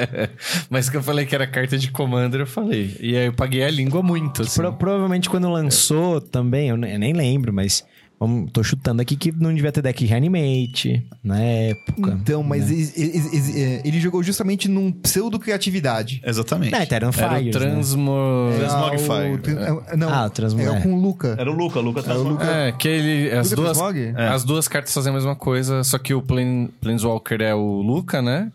[0.70, 2.96] Mas que eu falei que era carta de Commander, eu falei.
[3.00, 4.60] E aí eu paguei a língua muito, assim.
[4.60, 7.84] Pro- provavelmente quando lançou também, eu nem lembro, mas
[8.18, 12.18] vamos, tô chutando aqui que não devia ter deck Reanimate na época.
[12.20, 16.20] Então, mas is- is- is- é, ele jogou justamente num pseudo-criatividade.
[16.24, 16.72] Exatamente.
[16.72, 17.50] Não, Terran Era o Fires, né?
[17.52, 18.12] Transmo...
[18.68, 20.80] Ah, o- é, Não, Ah, o Transmo- é é.
[20.80, 21.36] com o Luca.
[21.38, 22.44] Era o Luca, o Luca É o Luca.
[22.44, 23.30] É, que ele...
[23.32, 24.14] As Luca duas, Transmog?
[24.16, 28.22] as duas cartas fazem a mesma coisa, só que o Plan, Planeswalker é o Luca,
[28.22, 28.50] né?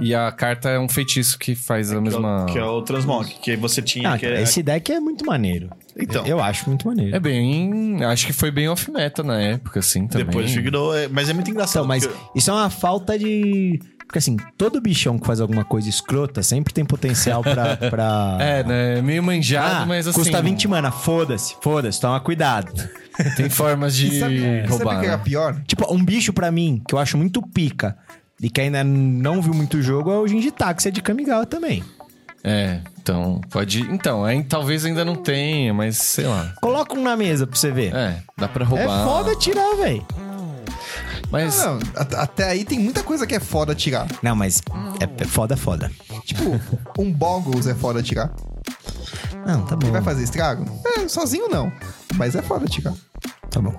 [0.00, 2.46] E, e a carta é um feitiço que faz a mesma...
[2.50, 4.12] Que é o Transmog, que você tinha.
[4.12, 5.70] Ah, que é- esse deck é muito maneiro.
[5.96, 6.26] Então.
[6.26, 7.14] Eu acho muito maneiro.
[7.14, 8.02] É bem...
[8.04, 10.26] Acho que foi bem off-meta na época, assim, também.
[10.26, 10.96] Depois virou.
[10.96, 11.84] é, Mas é muito engraçado.
[11.84, 13.80] Então, mas porque- isso é uma falta de.
[14.06, 17.76] Porque assim, todo bichão que faz alguma coisa escrota sempre tem potencial pra.
[17.90, 18.36] pra...
[18.40, 19.02] É, né?
[19.02, 20.18] Meio manjado, Ah, mas assim...
[20.18, 22.72] custa 20 mana, foda-se, foda-se, toma cuidado.
[23.36, 25.14] Tem formas de sabe, sabe roubar, o que é né?
[25.14, 25.62] a pior?
[25.66, 27.96] Tipo, um bicho pra mim, que eu acho muito pica,
[28.40, 31.82] e que ainda não viu muito jogo, é o Jinjitaxia de Kamigawa também.
[32.46, 33.80] É, então, pode.
[33.80, 36.52] Então, aí, talvez ainda não tenha, mas sei lá.
[36.60, 37.94] Coloca um na mesa pra você ver.
[37.94, 39.04] É, dá pra É roubar.
[39.06, 40.06] foda tirar, velho.
[41.30, 41.56] Mas.
[41.64, 44.06] Não, at- até aí tem muita coisa que é foda tirar.
[44.22, 44.60] Não, mas
[45.00, 45.90] é, é foda, foda.
[46.24, 46.60] Tipo,
[46.98, 48.30] um Boggles é foda tirar.
[49.46, 49.90] Não, tá bom.
[49.90, 50.64] Vai fazer estrago?
[50.98, 51.72] É, sozinho não.
[52.16, 52.94] Mas é foda tirar.
[53.50, 53.74] Tá bom.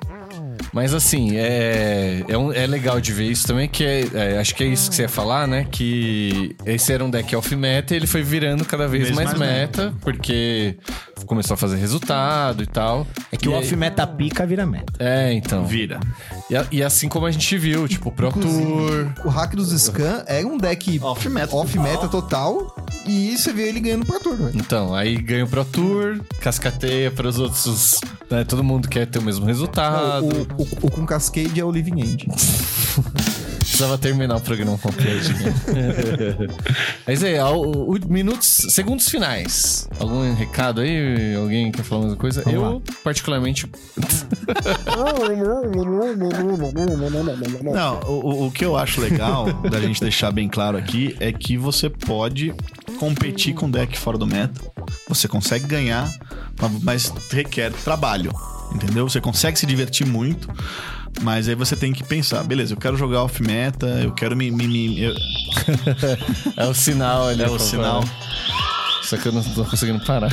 [0.73, 4.53] Mas assim, é, é, um- é legal de ver isso também, que é, é, acho
[4.55, 5.65] que é isso que você ia falar, né?
[5.69, 9.39] Que esse era um deck off-meta e ele foi virando cada vez Vez mais, mais
[9.39, 10.77] meta, porque
[11.25, 13.07] começou a fazer resultado e tal.
[13.31, 14.91] É que E o off-meta pica vira meta.
[14.99, 15.65] É, então.
[15.65, 15.99] Vira.
[16.71, 19.11] E, e assim como a gente viu, tipo, Pro Tour.
[19.23, 21.55] O hack dos Scan era um deck Off-meta.
[21.55, 22.75] off-meta total.
[23.07, 24.45] E você vê ele ganhando pra turno.
[24.47, 24.57] velho.
[24.59, 27.99] Então, aí ganha o Pro Tour, cascateia para os outros.
[28.29, 30.25] né, todo mundo quer ter o mesmo resultado.
[30.57, 32.27] O, o, o com Cascade é o Living End.
[33.65, 35.27] Precisava terminar o programa completo.
[35.33, 36.47] Né?
[37.05, 39.89] Mas aí, ao- o, minutos, segundos finais.
[39.99, 41.35] Algum recado aí?
[41.35, 42.43] Alguém quer falar alguma coisa?
[42.43, 43.67] Vamos Eu, particularmente,
[47.73, 51.57] Não, o- o que eu acho legal da gente deixar bem claro aqui é que
[51.57, 52.53] você pode
[52.95, 54.61] competir com deck fora do meta.
[55.07, 56.11] Você consegue ganhar,
[56.83, 58.31] mas requer trabalho.
[58.73, 59.07] Entendeu?
[59.07, 60.47] Você consegue se divertir muito.
[61.21, 64.51] Mas aí você tem que pensar, beleza, eu quero jogar off-meta, eu quero me.
[64.51, 65.15] me- me- eu-
[66.57, 67.41] é o sinal ali.
[67.41, 68.03] É o sinal.
[69.05, 70.31] Só que eu não tô conseguindo parar.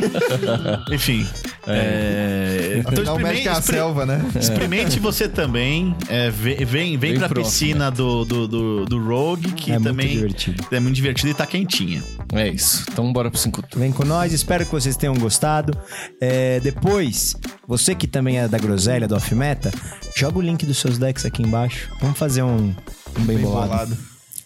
[0.90, 1.26] Enfim.
[1.66, 2.82] É...
[2.86, 4.24] Então, Não mexe experimente, com a selva, né?
[4.38, 5.94] experimente você também.
[6.08, 9.88] é, vem, vem, vem pra pro piscina do, do, do, do Rogue, que É muito
[9.88, 10.64] também divertido.
[10.70, 12.02] é muito divertido e tá quentinha.
[12.32, 12.84] É isso.
[12.90, 15.76] Então bora pro 5 Vem com nós, espero que vocês tenham gostado.
[16.20, 17.36] É, depois,
[17.66, 19.70] você que também é da groselha, do off-meta,
[20.16, 21.88] joga o link dos seus decks aqui embaixo.
[22.00, 22.74] Vamos fazer um,
[23.18, 23.68] um bem, Bem bolado.
[23.68, 23.98] bolado.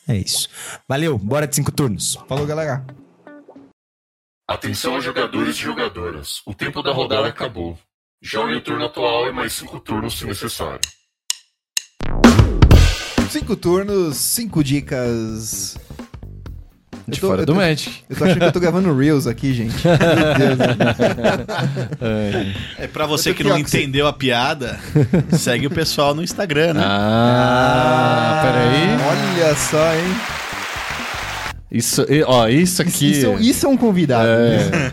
[0.09, 0.49] É isso.
[0.89, 2.19] Valeu, bora de cinco turnos.
[2.29, 2.85] Falou, galera.
[4.49, 6.43] Atenção jogadores e jogadoras.
[6.47, 7.79] O tempo da rodada acabou.
[8.23, 10.81] Jogue o turno atual e mais cinco turnos se necessário.
[13.31, 15.77] Cinco turnos, cinco dicas.
[17.09, 18.03] De tô- fora do tô- Magic.
[18.09, 19.75] Eu tô achando que eu tô gravando Reels aqui, gente.
[19.87, 20.59] Meu Deus.
[22.79, 24.79] É pra você que não entendeu a piada,
[25.33, 26.83] segue o pessoal no Instagram, né?
[26.85, 28.89] Ah, peraí.
[29.09, 30.05] Olha só, hein?
[31.77, 33.11] Isso, ó, isso Isso, aqui.
[33.11, 34.29] isso, é- isso é um convidado.
[34.29, 34.93] É,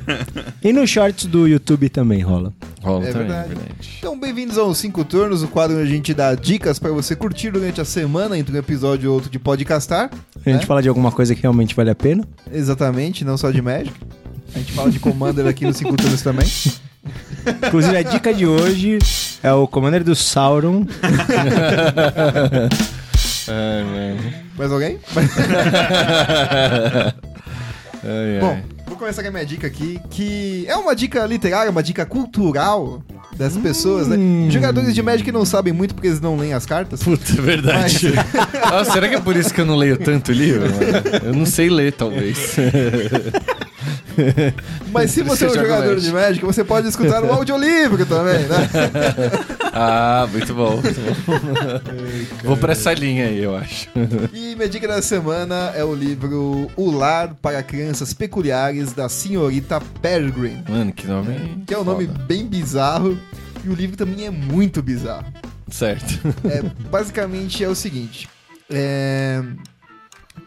[0.67, 2.51] E no shorts do YouTube também rola.
[2.81, 3.49] rola É também, verdade.
[3.49, 3.89] verdade.
[3.99, 7.51] Então, bem-vindos aos Cinco Turnos, o quadro onde a gente dá dicas pra você curtir
[7.51, 10.09] durante a semana entre um episódio e outro de podcastar.
[10.43, 10.65] A gente né?
[10.65, 12.23] fala de alguma coisa que realmente vale a pena.
[12.51, 13.93] Exatamente, não só de Magic.
[14.55, 16.47] A gente fala de Commander aqui nos Cinco Turnos também.
[17.67, 18.97] Inclusive, a dica de hoje
[19.43, 20.85] é o Commander do Sauron.
[23.47, 24.33] Ai, mano.
[24.57, 24.99] Mais alguém?
[28.03, 28.39] Ai, ai.
[28.39, 32.03] Bom, vou começar com a minha dica aqui, que é uma dica literária, uma dica
[32.03, 33.03] cultural
[33.37, 34.17] das pessoas, né?
[34.49, 37.03] Jogadores de Magic não sabem muito porque eles não leem as cartas.
[37.03, 38.11] Puta, é verdade.
[38.73, 40.61] Ah, será que é por isso que eu não leio tanto livro?
[40.61, 41.25] mano?
[41.25, 42.55] Eu não sei ler, talvez.
[44.91, 48.57] Mas se você é um jogador de Magic, você pode escutar o audiolivro também, né?
[49.73, 52.41] Ah, muito bom, muito bom.
[52.43, 53.87] Vou pra essa linha aí, eu acho.
[54.33, 59.81] E minha dica da semana é o livro O Lar para Crianças Peculiares, da senhorita
[60.01, 60.63] Peregrine.
[60.67, 61.63] Mano, que nome.
[61.65, 62.19] Que é um nome foda.
[62.25, 63.17] bem bizarro.
[63.63, 65.25] E o livro também é muito bizarro.
[65.69, 66.19] Certo.
[66.45, 68.27] É, basicamente é o seguinte.
[68.69, 69.41] é,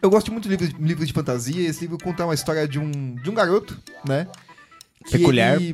[0.04, 1.66] Eu gosto muito de livros, livros de fantasia.
[1.66, 4.26] Esse livro conta uma história de um, de um garoto, né?
[5.06, 5.54] que Peculiar.
[5.56, 5.72] ele-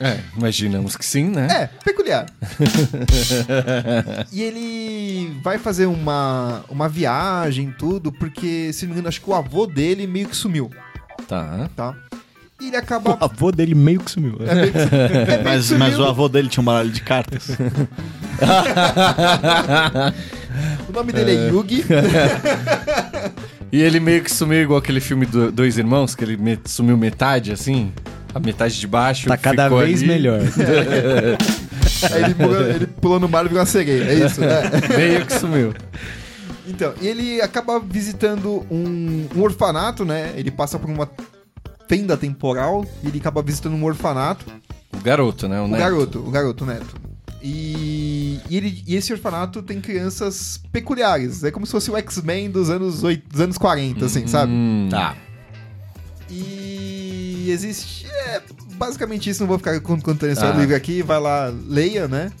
[0.00, 1.46] É, imaginamos que sim, né?
[1.50, 2.24] É, peculiar.
[4.32, 9.28] e ele vai fazer uma, uma viagem, tudo, porque, se não me engano, acho que
[9.28, 10.70] o avô dele meio que sumiu,
[11.28, 11.68] Tá.
[11.76, 11.94] tá?
[12.60, 13.18] E ele O acaba.
[13.20, 14.38] avô dele meio que sumiu.
[14.46, 15.78] É meio que, é meio que Mas, sumiu.
[15.80, 17.48] mas o avô dele tinha um baralho de cartas.
[20.88, 21.84] O nome dele é, Yugi.
[23.72, 26.96] E ele meio que sumiu igual aquele filme do Dois Irmãos, que ele me- sumiu
[26.96, 27.92] metade, assim.
[28.34, 29.28] A metade de baixo.
[29.28, 30.08] Tá cada ficou vez ali.
[30.08, 30.40] melhor.
[32.12, 34.04] Aí ele pulou, ele pulou no mar e virou uma sereia.
[34.04, 34.62] É isso, né?
[34.96, 35.72] Meio que sumiu.
[36.68, 40.32] Então, e ele acaba visitando um, um orfanato, né?
[40.36, 41.08] Ele passa por uma
[41.88, 44.44] fenda temporal e ele acaba visitando um orfanato.
[44.92, 45.60] O garoto, né?
[45.60, 45.78] O, O neto.
[45.80, 46.94] garoto, o garoto o neto.
[47.42, 51.44] E, e, ele, e esse orfanato tem crianças peculiares.
[51.44, 54.52] É como se fosse o X-Men dos anos, oit- dos anos 40, assim, sabe?
[54.52, 55.16] Hum, Tá.
[56.28, 58.06] E existe.
[58.06, 58.42] É,
[58.74, 60.56] basicamente isso, não vou ficar con- contando a história Ah.
[60.56, 61.02] do livro aqui.
[61.02, 62.32] Vai lá, leia, né?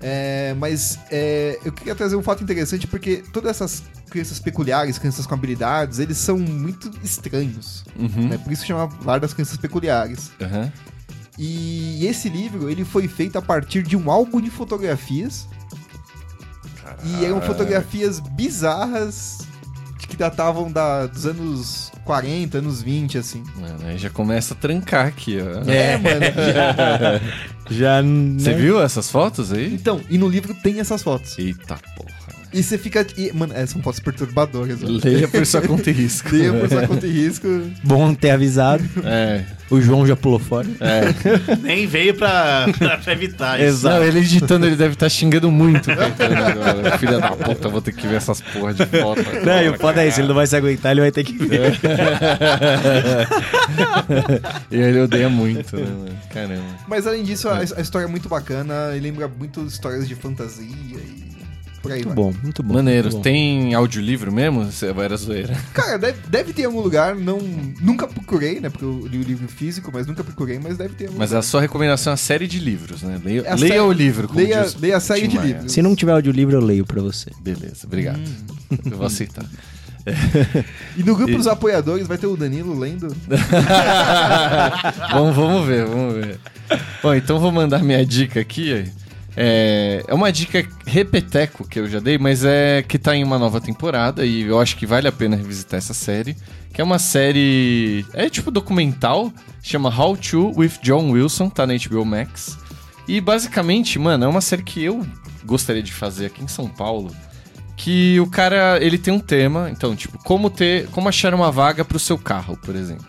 [0.00, 5.26] É, mas é, eu queria trazer um fato interessante porque todas essas crianças peculiares, crianças
[5.26, 7.84] com habilidades, eles são muito estranhos.
[7.96, 8.28] Uhum.
[8.28, 8.38] Né?
[8.38, 10.30] Por isso chama Lar das Crianças Peculiares.
[10.40, 10.72] Aham.
[11.38, 15.48] E esse livro ele foi feito a partir de um álbum de fotografias.
[17.04, 19.38] E eram fotografias bizarras
[20.12, 23.42] que datavam da, dos anos 40, anos 20, assim.
[23.56, 25.68] Mano, aí já começa a trancar aqui, ó.
[25.70, 26.20] É, mano.
[27.70, 28.02] Já.
[28.02, 28.56] Você né?
[28.56, 29.72] viu essas fotos aí?
[29.72, 31.38] Então, e no livro tem essas fotos.
[31.38, 32.21] Eita porra.
[32.52, 33.06] E você fica.
[33.16, 34.80] E, mano, é, são fotos perturbadoras.
[34.82, 35.00] mano.
[35.02, 36.28] Leia por sua conta e risco.
[36.34, 37.48] Leia por sua conta e risco.
[37.82, 38.84] Bom ter avisado.
[39.04, 40.68] É, O João já pulou fora.
[40.80, 41.02] é.
[41.62, 42.66] Nem veio pra,
[43.02, 43.84] pra evitar isso.
[43.88, 46.98] Não, ele editando, ele deve estar xingando muito agora.
[46.98, 49.22] Filha da puta, vou ter que ver essas porra de foto.
[49.44, 51.32] Não, e o foda é isso, ele não vai se aguentar, ele vai ter que
[51.38, 51.78] ver.
[54.70, 56.18] E ele odeia muito, né, mano?
[56.32, 56.62] Caramba.
[56.86, 60.66] Mas além disso, a, a história é muito bacana e lembra muito histórias de fantasia
[60.66, 61.31] e
[61.82, 62.14] por aí vai.
[62.14, 62.74] Muito bom, muito bom.
[62.74, 63.22] Maneiro, muito bom.
[63.22, 64.66] tem audiolivro mesmo?
[65.02, 65.56] Era zoeira.
[65.74, 67.38] Cara, deve, deve ter algum lugar, não,
[67.80, 68.70] nunca procurei, né?
[68.70, 71.40] Porque eu li o livro físico, mas nunca procurei, mas deve ter algum Mas lugar.
[71.40, 73.20] a sua recomendação é a série de livros, né?
[73.24, 74.28] Leia, É a leia série- o livro.
[74.28, 75.72] como leia, diz leia a série de livros.
[75.72, 77.30] Se não tiver audiolivro, eu leio pra você.
[77.40, 78.18] Beleza, obrigado.
[78.20, 78.76] Hum.
[78.90, 79.44] Eu vou aceitar.
[80.96, 83.08] E no grupo dos apoiadores vai ter o Danilo lendo.
[85.12, 86.38] vamos, vamos ver, vamos ver.
[87.02, 88.84] Bom, então vou mandar minha dica aqui.
[89.36, 93.38] É, é uma dica repeteco que eu já dei, mas é que tá em uma
[93.38, 96.36] nova temporada e eu acho que vale a pena revisitar essa série.
[96.72, 98.04] Que é uma série.
[98.14, 102.58] É tipo documental, chama How to with John Wilson, tá na HBO Max.
[103.06, 105.06] E basicamente, mano, é uma série que eu
[105.44, 107.14] gostaria de fazer aqui em São Paulo.
[107.76, 110.86] Que o cara, ele tem um tema, então, tipo, como ter.
[110.88, 113.06] Como achar uma vaga pro seu carro, por exemplo.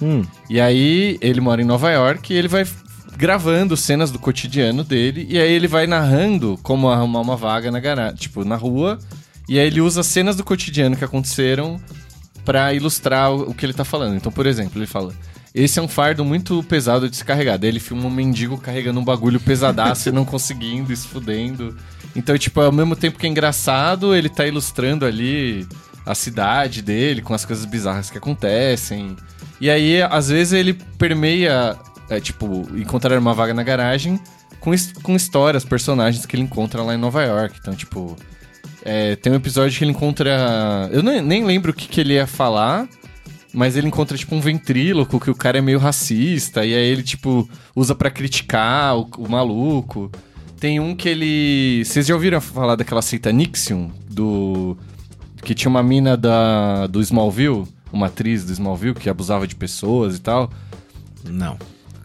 [0.00, 2.66] Hum, E aí, ele mora em Nova York e ele vai
[3.16, 5.26] gravando cenas do cotidiano dele.
[5.28, 8.98] E aí, ele vai narrando como arrumar uma vaga na garagem, tipo, na rua.
[9.48, 11.80] E aí, ele usa cenas do cotidiano que aconteceram
[12.44, 14.16] pra ilustrar o, que ele tá falando.
[14.16, 15.12] Então, por exemplo, ele fala:
[15.54, 17.56] Esse é um fardo muito pesado de se carregar.
[17.56, 21.76] Daí ele filma um mendigo carregando um bagulho pesadaço e não conseguindo, e se fudendo.
[22.14, 25.66] Então, tipo, ao mesmo tempo que é engraçado, ele tá ilustrando ali
[26.06, 29.16] a cidade dele com as coisas bizarras que acontecem.
[29.60, 31.76] E aí, às vezes, ele permeia,
[32.08, 34.20] é, tipo, encontrar uma vaga na garagem
[34.60, 37.58] com, com histórias, personagens que ele encontra lá em Nova York.
[37.60, 38.16] Então, tipo,
[38.82, 40.88] é, tem um episódio que ele encontra.
[40.90, 42.88] Eu nem, nem lembro o que, que ele ia falar.
[43.52, 47.04] Mas ele encontra, tipo, um ventríloco, que o cara é meio racista, e aí ele,
[47.04, 50.10] tipo, usa pra criticar o, o maluco.
[50.58, 51.84] Tem um que ele.
[51.84, 53.92] Vocês já ouviram falar daquela seita Nixium?
[54.10, 54.76] Do.
[55.40, 60.16] Que tinha uma mina da, do Smallville, uma atriz do Smallville, que abusava de pessoas
[60.16, 60.50] e tal.
[61.24, 61.56] não.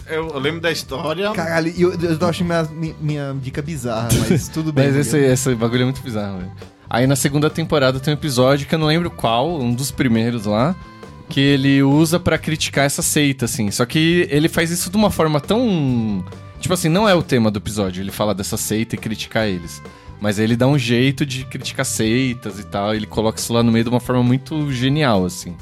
[0.10, 1.32] Eu, eu lembro da história.
[1.34, 4.88] Caralho, eu, eu tô achando minha, mi- minha dica bizarra, mas tudo bem.
[4.88, 6.51] Mas esse, esse bagulho é muito bizarro, velho.
[6.89, 10.45] Aí na segunda temporada tem um episódio que eu não lembro qual, um dos primeiros
[10.45, 10.76] lá,
[11.30, 13.70] que ele usa pra criticar essa seita, assim.
[13.70, 16.26] Só que ele faz isso de uma forma tão.
[16.60, 19.82] Tipo assim, não é o tema do episódio, ele fala dessa seita e criticar eles.
[20.20, 23.62] Mas aí ele dá um jeito de criticar seitas e tal, ele coloca isso lá
[23.64, 25.55] no meio de uma forma muito genial, assim.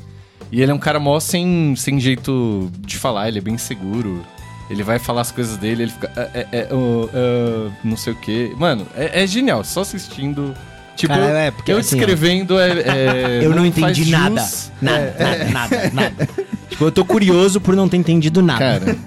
[0.52, 4.24] E ele é um cara mó sem, sem jeito de falar, ele é bem seguro.
[4.70, 6.12] Ele vai falar as coisas dele, ele fica.
[6.16, 8.54] É, é, é, oh, ah, não sei o quê.
[8.58, 10.54] Mano, é, é genial, só assistindo.
[10.96, 14.42] Tipo, Cara, é, porque eu assim, descrevendo é, é, Eu não faz entendi nada.
[14.42, 14.72] jus.
[14.82, 16.30] Nada, nada, nada, nada.
[16.70, 18.60] Tipo, eu tô curioso por não ter entendido nada.
[18.80, 18.98] Cara.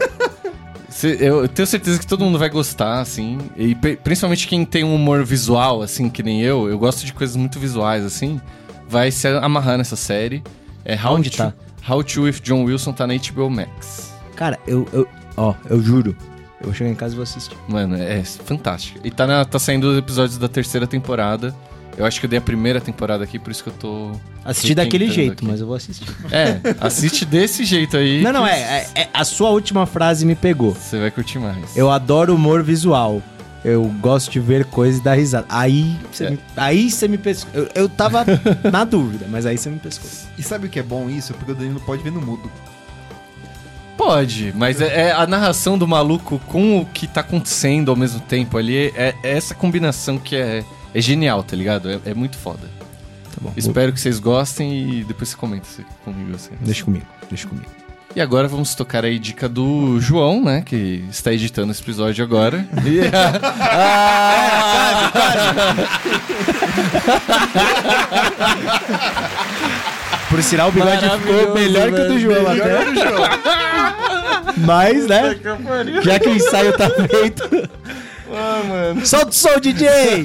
[1.20, 3.38] eu tenho certeza que todo mundo vai gostar, assim.
[3.56, 6.68] E pri- principalmente quem tem um humor visual, assim, que nem eu.
[6.68, 8.40] Eu gosto de coisas muito visuais, assim.
[8.88, 10.42] Vai se amarrar nessa série.
[10.84, 11.52] É How Onde to, tá?
[11.88, 14.12] How to with John Wilson tá na HBO Max.
[14.34, 15.06] Cara, eu, eu.
[15.40, 16.14] Ó, eu juro.
[16.60, 17.56] Eu vou chegar em casa e vou assistir.
[17.68, 19.00] Mano, é fantástico.
[19.02, 21.54] E tá, na- tá saindo os episódios da terceira temporada.
[21.96, 24.12] Eu acho que eu dei a primeira temporada aqui, por isso que eu tô.
[24.44, 25.44] Assisti daquele jeito, aqui.
[25.46, 26.06] mas eu vou assistir.
[26.30, 28.22] É, assiste desse jeito aí.
[28.22, 30.72] Não, não, é, é, é- A sua última frase me pegou.
[30.74, 31.76] Você vai curtir mais.
[31.76, 33.22] Eu adoro humor visual.
[33.64, 35.46] Eu gosto de ver coisas e dar risada.
[35.48, 36.30] Aí você É.
[36.30, 37.50] me, aí você me pescou.
[37.54, 38.24] Eu, eu tava
[38.72, 40.08] na dúvida, mas aí você me pescou.
[40.38, 41.34] E sabe o que é bom isso?
[41.34, 42.50] Porque o Danilo pode ver no mudo.
[44.00, 48.18] Pode, mas é, é a narração do maluco com o que tá acontecendo ao mesmo
[48.18, 48.86] tempo ali.
[48.96, 51.90] É, é essa combinação que é, é genial, tá ligado?
[51.90, 52.66] É, é muito foda.
[53.24, 53.52] Tá bom.
[53.54, 55.66] Espero que vocês gostem e depois você comenta
[56.02, 56.34] comigo.
[56.34, 56.52] Assim.
[56.62, 57.66] Deixa comigo, deixa comigo.
[58.16, 60.62] E agora vamos tocar aí dica do João, né?
[60.62, 62.66] Que está editando esse episódio agora.
[62.86, 63.00] E-
[63.62, 65.12] Ah!
[70.40, 72.18] Por sinal, o bigode ficou melhor que o do velho.
[72.18, 72.78] João até.
[74.56, 75.38] Mas, né?
[76.02, 77.42] Já que o ensaio tá feito.
[79.04, 80.24] Solta o som, DJ!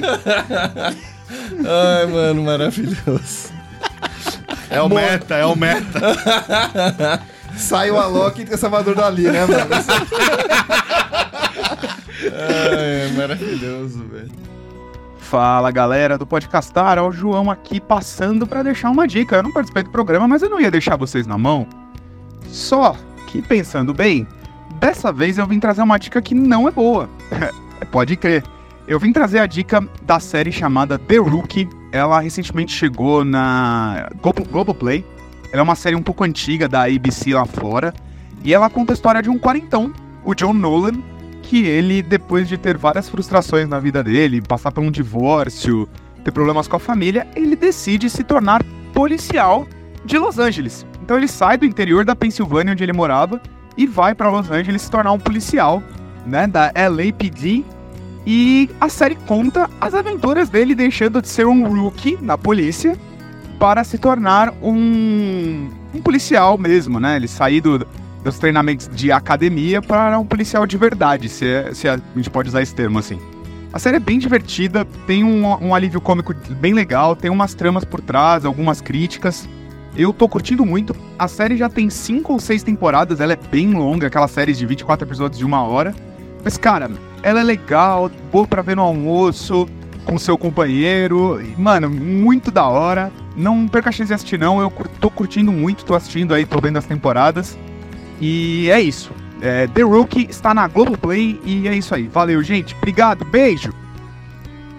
[1.68, 3.50] Ai, mano, maravilhoso.
[4.70, 6.00] É o meta, é o meta.
[7.54, 9.68] Sai o Alok e entra Salvador Dali, né, mano?
[12.32, 14.55] Ai, é maravilhoso, velho.
[15.30, 19.34] Fala galera do Podcastar, é o João aqui passando pra deixar uma dica.
[19.36, 21.66] Eu não participei do programa, mas eu não ia deixar vocês na mão.
[22.46, 22.94] Só
[23.26, 24.24] que pensando bem,
[24.78, 27.08] dessa vez eu vim trazer uma dica que não é boa.
[27.90, 28.44] Pode crer.
[28.86, 31.68] Eu vim trazer a dica da série chamada The Rookie.
[31.90, 35.04] Ela recentemente chegou na Globo- Globoplay.
[35.52, 37.92] Ela é uma série um pouco antiga da ABC lá fora.
[38.44, 39.92] E ela conta a história de um quarentão,
[40.24, 40.92] o John Nolan,
[41.46, 45.88] que ele, depois de ter várias frustrações na vida dele, passar por um divórcio,
[46.24, 49.66] ter problemas com a família, ele decide se tornar policial
[50.04, 50.84] de Los Angeles.
[51.00, 53.40] Então ele sai do interior da Pensilvânia, onde ele morava,
[53.76, 55.82] e vai para Los Angeles se tornar um policial,
[56.26, 57.64] né, da LAPD.
[58.26, 62.98] E a série conta as aventuras dele deixando de ser um rookie na polícia
[63.56, 67.14] para se tornar um, um policial mesmo, né?
[67.14, 67.86] Ele sair do,
[68.30, 72.48] dos treinamentos de academia para um policial de verdade, se, é- se a gente pode
[72.48, 73.18] usar esse termo assim.
[73.72, 77.84] A série é bem divertida, tem um, um alívio cômico bem legal, tem umas tramas
[77.84, 79.48] por trás, algumas críticas.
[79.96, 80.94] Eu tô curtindo muito.
[81.18, 84.66] A série já tem cinco ou seis temporadas, ela é bem longa, aquelas séries de
[84.66, 85.94] 24 episódios de uma hora.
[86.42, 86.90] Mas, cara,
[87.22, 89.68] ela é legal, boa pra ver no almoço,
[90.04, 91.40] com seu companheiro.
[91.58, 93.10] Mano, muito da hora.
[93.36, 94.60] Não perca a chance de assistir, não.
[94.60, 97.58] Eu tô curtindo muito, tô assistindo aí, tô vendo as temporadas.
[98.20, 99.10] E é isso.
[99.40, 102.08] É, The Rookie está na Globoplay e é isso aí.
[102.08, 102.74] Valeu, gente.
[102.76, 103.72] Obrigado, beijo.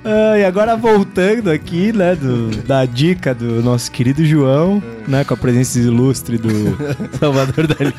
[0.04, 5.34] Ah, e agora voltando aqui, né, do- da dica do nosso querido João, né, com
[5.34, 6.50] a presença ilustre do
[7.20, 7.94] Salvador Dali.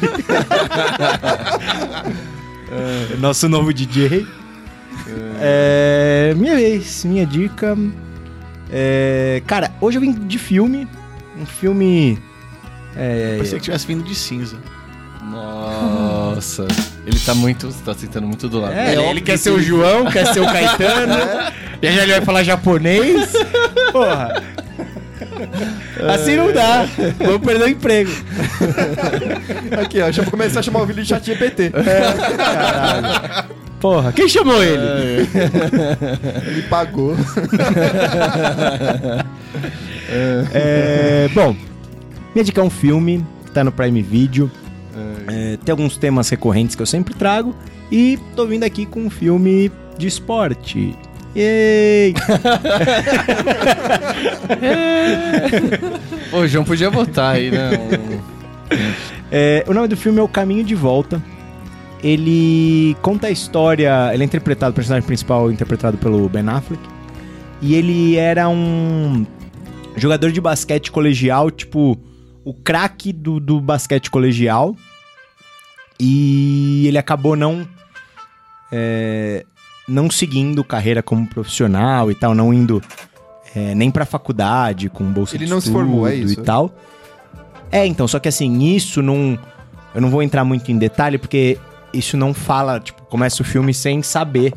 [2.70, 4.26] É, nosso novo DJ.
[5.40, 7.76] É, minha vez, minha dica.
[8.70, 10.86] É, cara, hoje eu vim de filme.
[11.38, 12.18] Um filme.
[12.96, 14.56] É, Pensei que tivesse vindo de cinza.
[15.30, 16.66] Nossa.
[17.06, 17.68] Ele tá muito.
[17.84, 18.74] Tá sentando muito do lado.
[18.74, 21.14] É, ele, ele quer ser o João, quer ser o Caetano.
[21.80, 23.32] E já ele vai falar japonês.
[23.92, 24.42] Porra.
[26.14, 26.86] Assim não dá.
[27.18, 28.10] Vou perder o emprego.
[29.80, 30.04] Aqui, ó.
[30.04, 31.72] Deixa eu começar a chamar o vídeo de chat GPT.
[33.80, 35.28] Porra, quem chamou ele?
[36.46, 37.16] Ele pagou.
[40.52, 41.54] É, bom,
[42.34, 44.50] minha dica é um filme, tá no Prime Video.
[45.28, 47.54] É, tem alguns temas recorrentes que eu sempre trago.
[47.90, 50.94] E tô vindo aqui com um filme de esporte.
[51.36, 52.14] Yay!
[56.30, 57.70] O João podia botar aí, né?
[59.30, 61.22] É, o nome do filme é O Caminho de Volta.
[62.02, 64.10] Ele conta a história.
[64.12, 66.82] Ele é interpretado, o personagem principal é interpretado pelo Ben Affleck.
[67.60, 69.26] E ele era um
[69.96, 71.98] jogador de basquete colegial, tipo,
[72.44, 74.74] o craque do, do basquete colegial.
[76.00, 77.66] E ele acabou não.
[78.70, 79.44] é,
[79.88, 82.82] não seguindo carreira como profissional e tal, não indo
[83.54, 86.40] é, nem pra faculdade com bolsa Ele de não se formou, é isso?
[86.40, 86.70] E tal.
[87.70, 89.38] É, então, só que assim, isso não.
[89.94, 91.58] Eu não vou entrar muito em detalhe, porque
[91.92, 94.52] isso não fala, tipo, começa o filme sem saber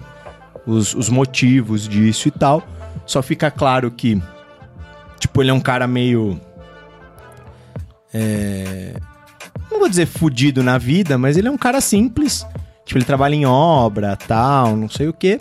[0.66, 2.64] os, os motivos disso e tal.
[3.06, 4.22] Só fica claro que,
[5.20, 6.40] tipo, ele é um cara meio.
[8.14, 8.94] É,
[9.72, 12.46] não vou dizer fudido na vida, mas ele é um cara simples.
[12.86, 15.40] Tipo, ele trabalha em obra, tal, não sei o quê.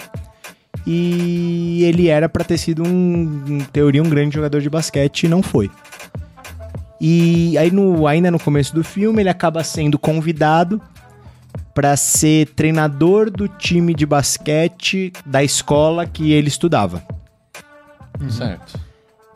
[0.86, 5.28] E ele era pra ter sido um, em teoria, um grande jogador de basquete e
[5.28, 5.70] não foi.
[7.00, 10.80] E aí, no, ainda no começo do filme, ele acaba sendo convidado
[11.74, 17.02] pra ser treinador do time de basquete da escola que ele estudava.
[18.28, 18.78] Certo.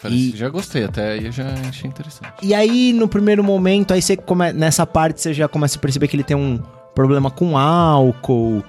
[0.04, 2.32] Parece E- já gostei, até aí eu já achei interessante.
[2.42, 4.52] E aí, no primeiro momento, aí você come...
[4.52, 6.58] nessa parte você já começa a perceber que ele tem um
[6.94, 8.62] problema com álcool.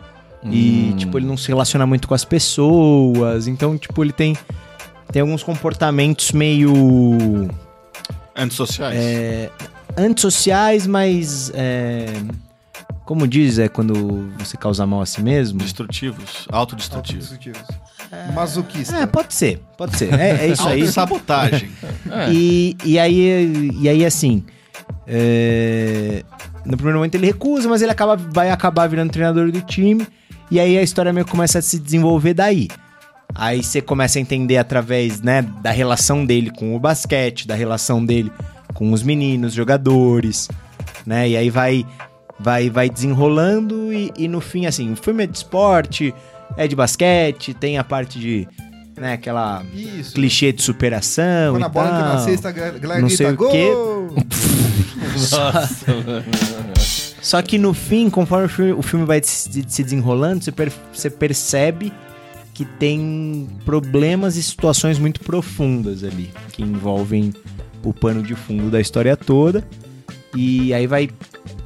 [0.43, 0.95] E, Hum.
[0.97, 3.47] tipo, ele não se relaciona muito com as pessoas.
[3.47, 4.37] Então, tipo, ele tem,
[5.11, 6.71] tem alguns comportamentos meio
[8.35, 8.95] Antissociais.
[8.97, 9.49] é,
[9.97, 11.51] antissociais, mas.
[11.53, 12.07] é,
[13.05, 15.59] como diz, é quando você causa mal a si mesmo?
[15.59, 16.47] Destrutivos.
[16.51, 17.31] Autodestrutivos.
[17.31, 17.67] Autodestrutivos.
[18.33, 18.97] Masoquista.
[18.97, 20.13] É, pode ser, pode ser.
[20.13, 20.87] É, é isso aí.
[20.87, 21.69] Sabotagem.
[22.11, 22.31] É.
[22.31, 24.43] E, e, aí, e aí, assim.
[25.07, 26.23] é,
[26.65, 30.07] no primeiro momento ele recusa, mas ele acaba, vai acabar virando treinador do time.
[30.49, 32.67] E aí a história meio que começa a se desenvolver daí.
[33.33, 38.03] Aí você começa a entender através, né, da relação dele com o basquete, da relação
[38.03, 38.31] dele
[38.73, 40.47] com os meninos, jogadores,
[41.05, 41.29] né?
[41.29, 41.85] E aí vai
[42.39, 46.13] vai vai desenrolando e, e no fim, assim, o filme é de esporte,
[46.57, 48.47] é de basquete, tem a parte de,
[48.97, 50.13] né, aquela Isso.
[50.13, 53.35] clichê de superação Quando e a bola entra na cesta, galera Não grita sei o
[53.35, 53.51] gol!
[53.51, 53.69] quê.
[55.31, 55.85] Nossa,
[57.21, 60.71] Só que no fim, conforme o filme, o filme vai se, se desenrolando, você, per-
[60.93, 61.91] você percebe
[62.53, 67.33] que tem problemas e situações muito profundas ali, que envolvem
[67.83, 69.65] o pano de fundo da história toda.
[70.35, 71.09] E aí vai,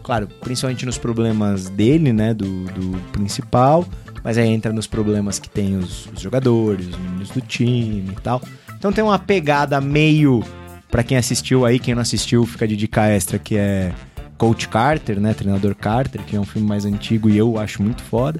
[0.03, 3.85] claro, principalmente nos problemas dele, né, do, do principal,
[4.23, 8.21] mas aí entra nos problemas que tem os, os jogadores, os meninos do time e
[8.21, 8.41] tal.
[8.77, 10.43] Então tem uma pegada meio,
[10.89, 13.93] pra quem assistiu aí, quem não assistiu, fica de dica extra, que é
[14.37, 18.01] Coach Carter, né, Treinador Carter, que é um filme mais antigo e eu acho muito
[18.01, 18.39] foda.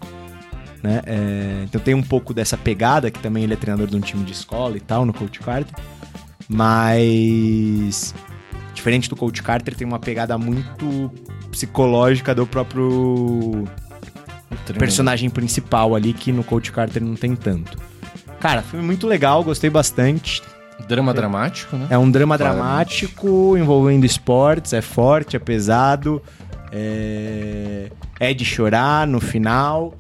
[0.82, 1.02] Né?
[1.06, 4.24] É, então tem um pouco dessa pegada, que também ele é treinador de um time
[4.24, 5.74] de escola e tal, no Coach Carter.
[6.48, 8.14] Mas
[8.74, 11.12] diferente do Coach Carter, tem uma pegada muito
[11.52, 13.66] psicológica do próprio
[14.78, 17.78] personagem principal ali, que no Coach Carter não tem tanto.
[18.40, 20.42] Cara, filme muito legal, gostei bastante.
[20.88, 21.88] Drama dramático, né?
[21.90, 26.22] É um drama dramático envolvendo esportes, é forte, é pesado,
[26.72, 29.94] é, é de chorar no final.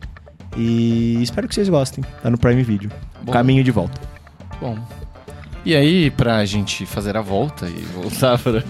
[0.55, 2.03] E espero que vocês gostem.
[2.23, 2.89] Tá no Prime Video.
[3.21, 3.31] Bom.
[3.31, 3.99] Caminho de volta.
[4.59, 4.77] Bom.
[5.65, 8.63] E aí, pra gente fazer a volta e voltar pra.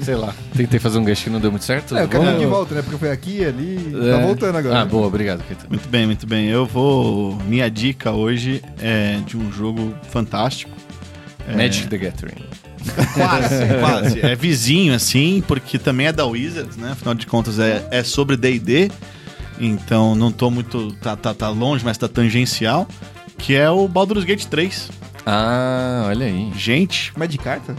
[0.00, 1.96] Sei lá, tentei fazer um gancho que não deu muito certo.
[1.96, 2.82] É, o caminho de volta, né?
[2.82, 4.12] Porque foi aqui, ali, É.
[4.12, 4.80] tá voltando agora.
[4.80, 5.68] Ah, boa, obrigado, Caetano.
[5.70, 6.46] Muito bem, muito bem.
[6.46, 7.36] Eu vou.
[7.46, 10.70] Minha dica hoje é de um jogo fantástico.
[11.48, 12.44] É, Magic the Gathering.
[13.14, 14.20] Quase, quase.
[14.24, 16.92] É vizinho, assim, porque também é da Wizards, né?
[16.92, 18.90] Afinal de contas, é, é sobre DD.
[19.58, 20.92] Então não tô muito.
[21.02, 22.86] Tá, tá, tá longe, mas tá tangencial.
[23.36, 24.90] Que é o Baldur's Gate 3.
[25.26, 26.52] Ah, olha aí.
[26.56, 27.74] Gente, Mas de carta?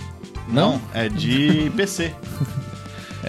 [0.50, 2.14] não, é de PC.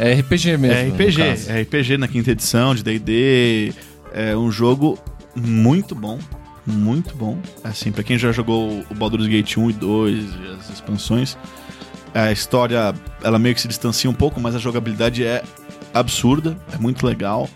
[0.01, 0.77] É RPG mesmo.
[0.77, 3.73] É RPG, é RPG na quinta edição de D&D.
[4.13, 4.97] É um jogo
[5.35, 6.21] muito bom,
[6.65, 7.37] muito bom.
[7.65, 11.37] Assim, pra quem já jogou o Baldur's Gate 1 e 2 e as expansões,
[12.15, 15.43] a história, ela meio que se distancia um pouco, mas a jogabilidade é
[15.93, 17.49] absurda, é muito legal.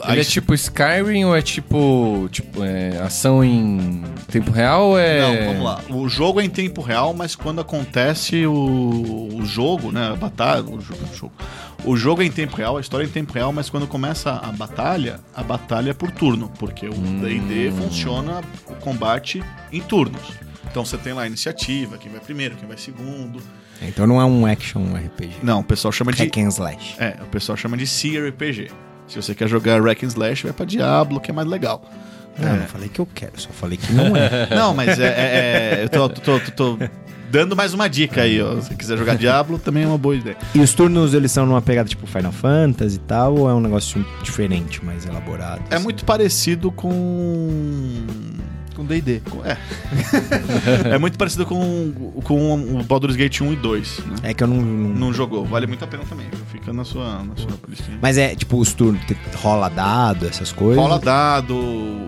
[0.00, 5.20] A Ele é tipo Skyrim ou é tipo, tipo é, ação em tempo real é...
[5.20, 5.80] Não, vamos lá.
[5.90, 10.12] O jogo é em tempo real, mas quando acontece o, o jogo, né?
[10.12, 10.62] A batalha.
[10.62, 11.32] O jogo, o jogo.
[11.84, 14.32] O jogo é em tempo real, a história é em tempo real, mas quando começa
[14.32, 20.32] a batalha, a batalha é por turno, porque o DD funciona o combate em turnos.
[20.70, 23.40] Então você tem lá a iniciativa, quem vai primeiro, quem vai segundo.
[23.80, 25.36] Então não é um action RPG.
[25.42, 26.24] Não, o pessoal chama de.
[26.24, 26.96] Hack and slash.
[26.98, 28.70] É, o pessoal chama de CRPG.
[29.08, 31.82] Se você quer jogar Rack and Slash, vai pra Diablo, que é mais legal.
[32.38, 34.46] Não, não falei que eu quero, só falei que não é.
[34.54, 36.78] Não, mas é, é- é- eu tô, tô- tô- tô
[37.32, 38.60] dando mais uma dica aí, ó.
[38.60, 40.36] Se quiser jogar Diablo, também é uma boa ideia.
[40.54, 43.60] e os turnos, eles são numa pegada tipo Final Fantasy e tal, ou é um
[43.60, 45.62] negócio diferente, mais elaborado?
[45.68, 45.82] É assim?
[45.84, 47.90] muito parecido com.
[48.78, 49.20] Com D&D.
[49.44, 49.56] É.
[50.94, 51.92] é muito parecido com,
[52.22, 53.98] com o Baldur's Gate 1 e 2.
[54.06, 54.14] Né?
[54.22, 54.56] É que eu não...
[54.62, 56.28] não- Não jogou, vale muito a pena também.
[56.52, 57.98] Fica na sua, na sua listinha.
[58.00, 59.02] Mas é tipo os turnos,
[59.34, 60.80] rola dado, essas coisas?
[60.80, 61.56] Rola dado.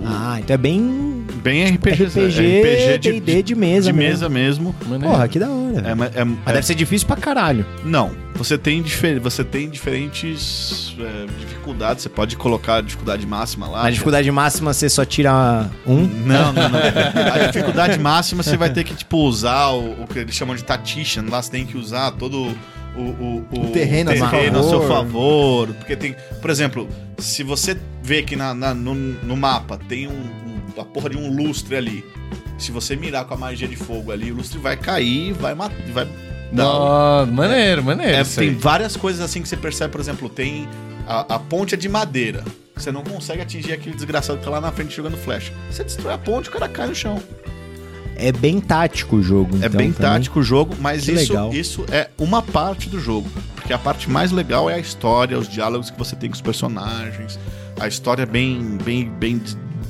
[0.06, 2.04] Ah, então é bem Bem RPG.
[2.04, 4.28] RPG, RPG D&D de mesa de mesmo.
[4.28, 4.74] mesa mesmo.
[5.00, 5.88] Porra, que da hora.
[5.88, 7.64] É, ma- é- Mas é- deve ser difícil pra caralho.
[7.84, 12.02] Não, você tem, difer você tem diferentes é, dificuldades.
[12.02, 13.82] Você pode colocar a dificuldade máxima lá.
[13.84, 16.02] Na dificuldade máxima você só tira um.
[16.26, 16.80] Não, não, não.
[17.34, 20.64] A dificuldade máxima você vai ter que, tipo, usar o, o que eles chamam de
[20.64, 21.24] tactician.
[21.30, 22.54] Lá você tem que usar todo
[22.96, 25.68] o, o, o, O terreno a seu a seu favor.
[25.74, 26.14] Porque tem.
[26.40, 26.88] Por exemplo,
[27.18, 30.39] se você vê que na, na- no, no mapa tem um-
[30.80, 32.04] a porra de um lustre ali.
[32.58, 35.54] Se você mirar com a magia de fogo ali, o lustre vai cair e vai
[35.54, 35.76] matar.
[35.92, 36.04] Vai
[36.52, 38.12] dar Não, maneiro, maneiro.
[38.12, 38.54] é, tem aí.
[38.54, 40.68] várias coisas assim que você percebe, por exemplo, tem
[41.06, 42.44] a, a ponte é de madeira.
[42.76, 45.52] Você não consegue atingir aquele desgraçado que tá lá na frente jogando flecha.
[45.70, 47.22] Você destrói a ponte, o cara cai no chão.
[48.16, 49.54] É bem tático o jogo.
[49.56, 50.10] É então, bem também.
[50.12, 51.52] tático o jogo, mas Que isso, legal.
[51.52, 53.28] isso é uma parte do jogo.
[53.54, 56.40] Porque a parte mais legal é a história, os diálogos que você tem com os
[56.42, 57.38] personagens.
[57.78, 59.40] A história é bem, bem, bem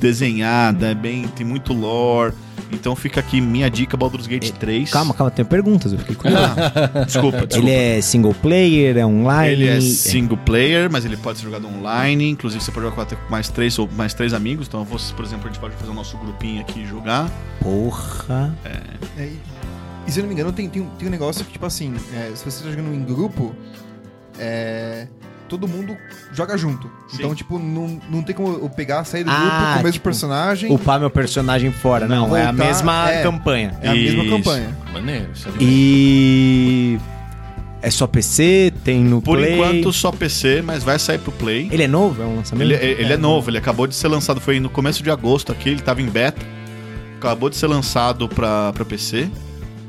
[0.00, 2.34] desenhada, é bem, tem muito lore.
[2.72, 4.90] Então fica aqui minha dica Baldur's Gate 3.
[4.90, 6.42] Calma, calma, tem perguntas, eu fiquei curioso.
[6.44, 7.56] Ah, desculpa, desculpa.
[7.56, 9.52] Ele é single player, é online?
[9.52, 12.30] Ele é single player, mas ele pode ser jogado online.
[12.30, 14.68] Inclusive, você pode jogar com até mais três ou mais três amigos.
[14.68, 17.28] Então, você, por exemplo, a gente pode fazer o nosso grupinho aqui e jogar.
[17.60, 18.56] Porra.
[18.64, 19.38] É, e-
[20.06, 21.94] e se eu não me engano, tem, tem, um- tem um negócio que, tipo assim,
[22.14, 23.52] é, se você tá jogando em grupo,
[24.38, 25.08] é,
[25.50, 25.96] todo mundo
[26.32, 26.86] joga junto.
[27.08, 27.16] Sim.
[27.18, 29.92] Então, tipo, não, não tem como eu pegar, sair do Ah, grupo com o mesmo
[29.92, 30.72] tipo, personagem.
[30.72, 32.06] Upar meu personagem fora.
[32.06, 33.22] Não, Não, é a voltar, mesma é.
[33.22, 33.78] campanha.
[33.82, 34.32] É a mesma Isso.
[34.36, 34.76] campanha.
[34.92, 35.72] Maneiro, isso é maneiro.
[35.74, 36.98] E.
[37.82, 38.72] É só PC?
[38.84, 39.54] Tem no Por Play?
[39.54, 41.68] enquanto só PC, mas vai sair pro Play.
[41.72, 42.22] Ele é novo?
[42.22, 42.70] É um lançamento?
[42.70, 45.70] Ele, ele é novo, ele acabou de ser lançado, foi no começo de agosto aqui,
[45.70, 46.44] ele tava em beta.
[47.18, 49.28] Acabou de ser lançado pra, pra PC.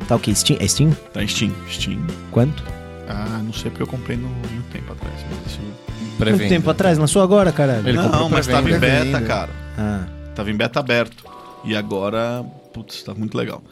[0.08, 0.34] Tá o quê?
[0.34, 0.58] Steam?
[0.62, 0.92] É Steam?
[1.14, 1.52] Tá em Steam.
[1.70, 2.00] Steam.
[2.32, 2.64] Quanto?
[3.12, 5.16] Ah, não sei porque eu comprei no, no tempo atrás.
[5.30, 5.60] Mas isso...
[6.18, 6.98] Quanto tempo atrás?
[6.98, 7.88] Lançou agora, caralho?
[7.88, 9.50] Ele não, mas tava em beta, cara.
[9.78, 10.06] Ah.
[10.36, 11.24] Tava em beta aberto.
[11.64, 12.44] E agora,
[12.74, 13.64] putz, tá muito legal.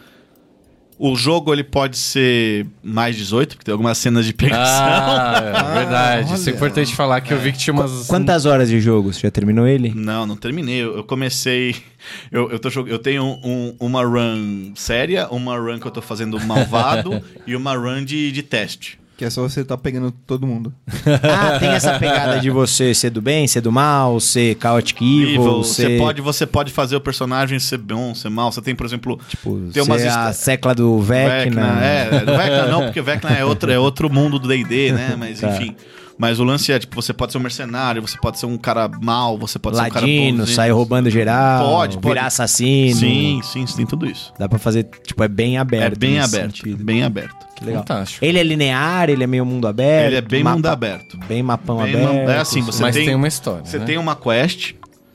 [1.02, 4.66] O jogo ele pode ser mais 18, porque tem algumas cenas de pegação.
[4.86, 6.34] Ah, é verdade.
[6.34, 8.06] Isso é importante falar que eu vi que tinha umas.
[8.08, 9.14] Quantas horas de jogo?
[9.14, 9.94] Você já terminou ele?
[9.96, 10.84] Não, não terminei.
[10.84, 11.76] Eu eu comecei.
[12.32, 16.02] Eu, eu, tô, jog- eu tenho um- uma run séria, uma run que eu tô
[16.02, 18.98] fazendo malvado e uma run de, de teste.
[19.20, 20.74] Que é só você tá pegando todo mundo.
[21.22, 25.30] Ah, tem essa pegada de você ser do bem, ser do mal, ser chaotic evil,
[25.30, 25.90] Evil, ser...
[25.90, 28.50] você, pode, você pode fazer o personagem ser bom, ser mal.
[28.50, 31.84] Você tem, por exemplo, Tipo, tem umas ser a secla do Vecna.
[31.84, 35.16] É, do Vecna não, porque Vecna é outro, é outro mundo do D&D, né?
[35.20, 35.50] Mas Tá.
[35.50, 35.76] enfim.
[36.20, 38.90] Mas o lance é, tipo, você pode ser um mercenário, você pode ser um cara
[39.02, 40.56] mal, você pode ser um cara Ladino, bonzinho.
[40.56, 42.08] sair roubando geral, Pode, pode.
[42.14, 42.94] virar assassino.
[43.00, 44.34] Sim, sim, tem tudo isso.
[44.38, 45.94] Dá pra fazer, tipo, é bem aberto.
[45.94, 46.84] é bem aberto, sentido.
[46.84, 47.36] bem aberto.
[47.56, 47.84] Que legal.
[47.84, 48.26] Fantástico.
[48.26, 50.08] Ele é linear, ele é meio mundo aberto.
[50.08, 51.18] Ele é bem mapa- mundo aberto.
[51.26, 52.14] Bem mapão Bem aberto.
[52.14, 53.64] man- é assim, você Mas tem, tem, uma história.
[53.64, 53.86] você né?
[53.86, 54.74] tem uma quest,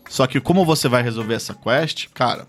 [0.08, 2.46] só que como você vai resolver essa quest, cara,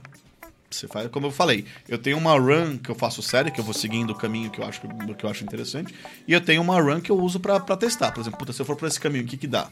[0.76, 1.66] você faz como eu falei.
[1.88, 4.60] Eu tenho uma run que eu faço séria, que eu vou seguindo o caminho que
[4.60, 4.82] eu acho,
[5.18, 5.94] que eu acho interessante,
[6.28, 8.12] e eu tenho uma run que eu uso pra, pra testar.
[8.12, 9.68] Por exemplo, puta, se eu for por esse caminho, o que que dá?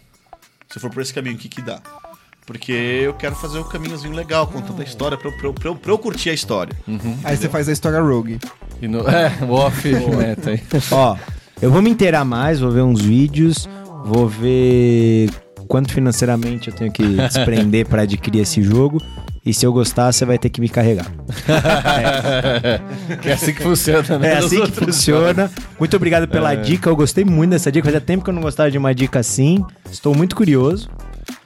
[0.69, 1.81] Se eu for por esse caminho, o que que dá?
[2.45, 5.91] Porque eu quero fazer o caminhozinho legal, contando a história, pra, eu- pra, pra, pra
[5.91, 6.75] eu curtir a história.
[7.23, 8.39] Aí você faz a história Rogue.
[8.81, 8.99] E no...
[9.07, 10.61] É, o off meta aí.
[10.91, 11.15] Ó,
[11.61, 13.69] eu vou me inteirar mais, vou ver uns vídeos,
[14.03, 15.29] vou ver
[15.69, 19.01] quanto financeiramente eu tenho que desprender pra adquirir esse jogo.
[19.45, 21.05] E se eu gostar, você vai ter que me carregar.
[23.21, 24.29] Que é assim que funciona, né?
[24.29, 25.51] É assim que funciona.
[25.77, 26.89] Muito obrigado pela dica.
[26.89, 27.83] Eu gostei muito dessa dica.
[27.83, 29.65] Fazia tempo que eu não gostava de uma dica assim.
[29.91, 30.89] Estou muito curioso,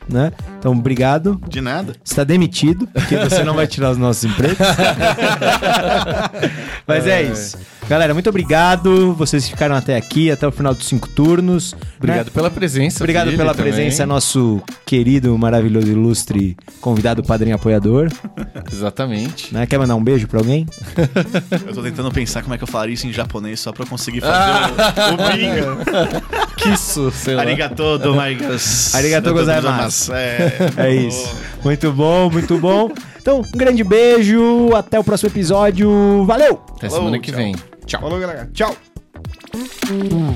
[0.08, 0.32] né?
[0.60, 1.42] Então, obrigado.
[1.48, 1.94] De nada.
[2.04, 4.60] Você está demitido, porque você não vai tirar os nossos empregos.
[6.86, 7.58] Mas é isso.
[7.90, 9.14] Galera, muito obrigado.
[9.14, 11.74] Vocês ficaram até aqui, até o final dos cinco turnos.
[11.98, 12.32] Obrigado né?
[12.34, 13.02] pela presença.
[13.02, 13.72] Obrigado pela também.
[13.72, 18.10] presença, nosso querido, maravilhoso, ilustre convidado padrinho apoiador.
[18.70, 19.54] Exatamente.
[19.54, 19.66] Né?
[19.66, 20.66] Quer mandar um beijo pra alguém?
[21.66, 23.88] Eu tô tentando pensar como é que eu falaria isso em japonês só pra eu
[23.88, 26.28] conseguir fazer o, o bingo.
[26.58, 27.44] Kisso, sei lá.
[27.44, 28.98] Arigato gozaimasu.
[28.98, 30.14] Arigatou gozaimasu.
[30.14, 31.34] É, É isso.
[31.64, 32.92] Muito bom, muito bom.
[33.22, 34.74] Então, um grande beijo.
[34.76, 36.26] Até o próximo episódio.
[36.26, 36.62] Valeu!
[36.76, 37.40] Até Falou, semana que tchau.
[37.40, 37.56] vem.
[37.88, 38.02] Tchau.
[38.02, 38.50] Falou, galera.
[38.54, 38.76] Tchau.
[39.90, 40.36] Hum.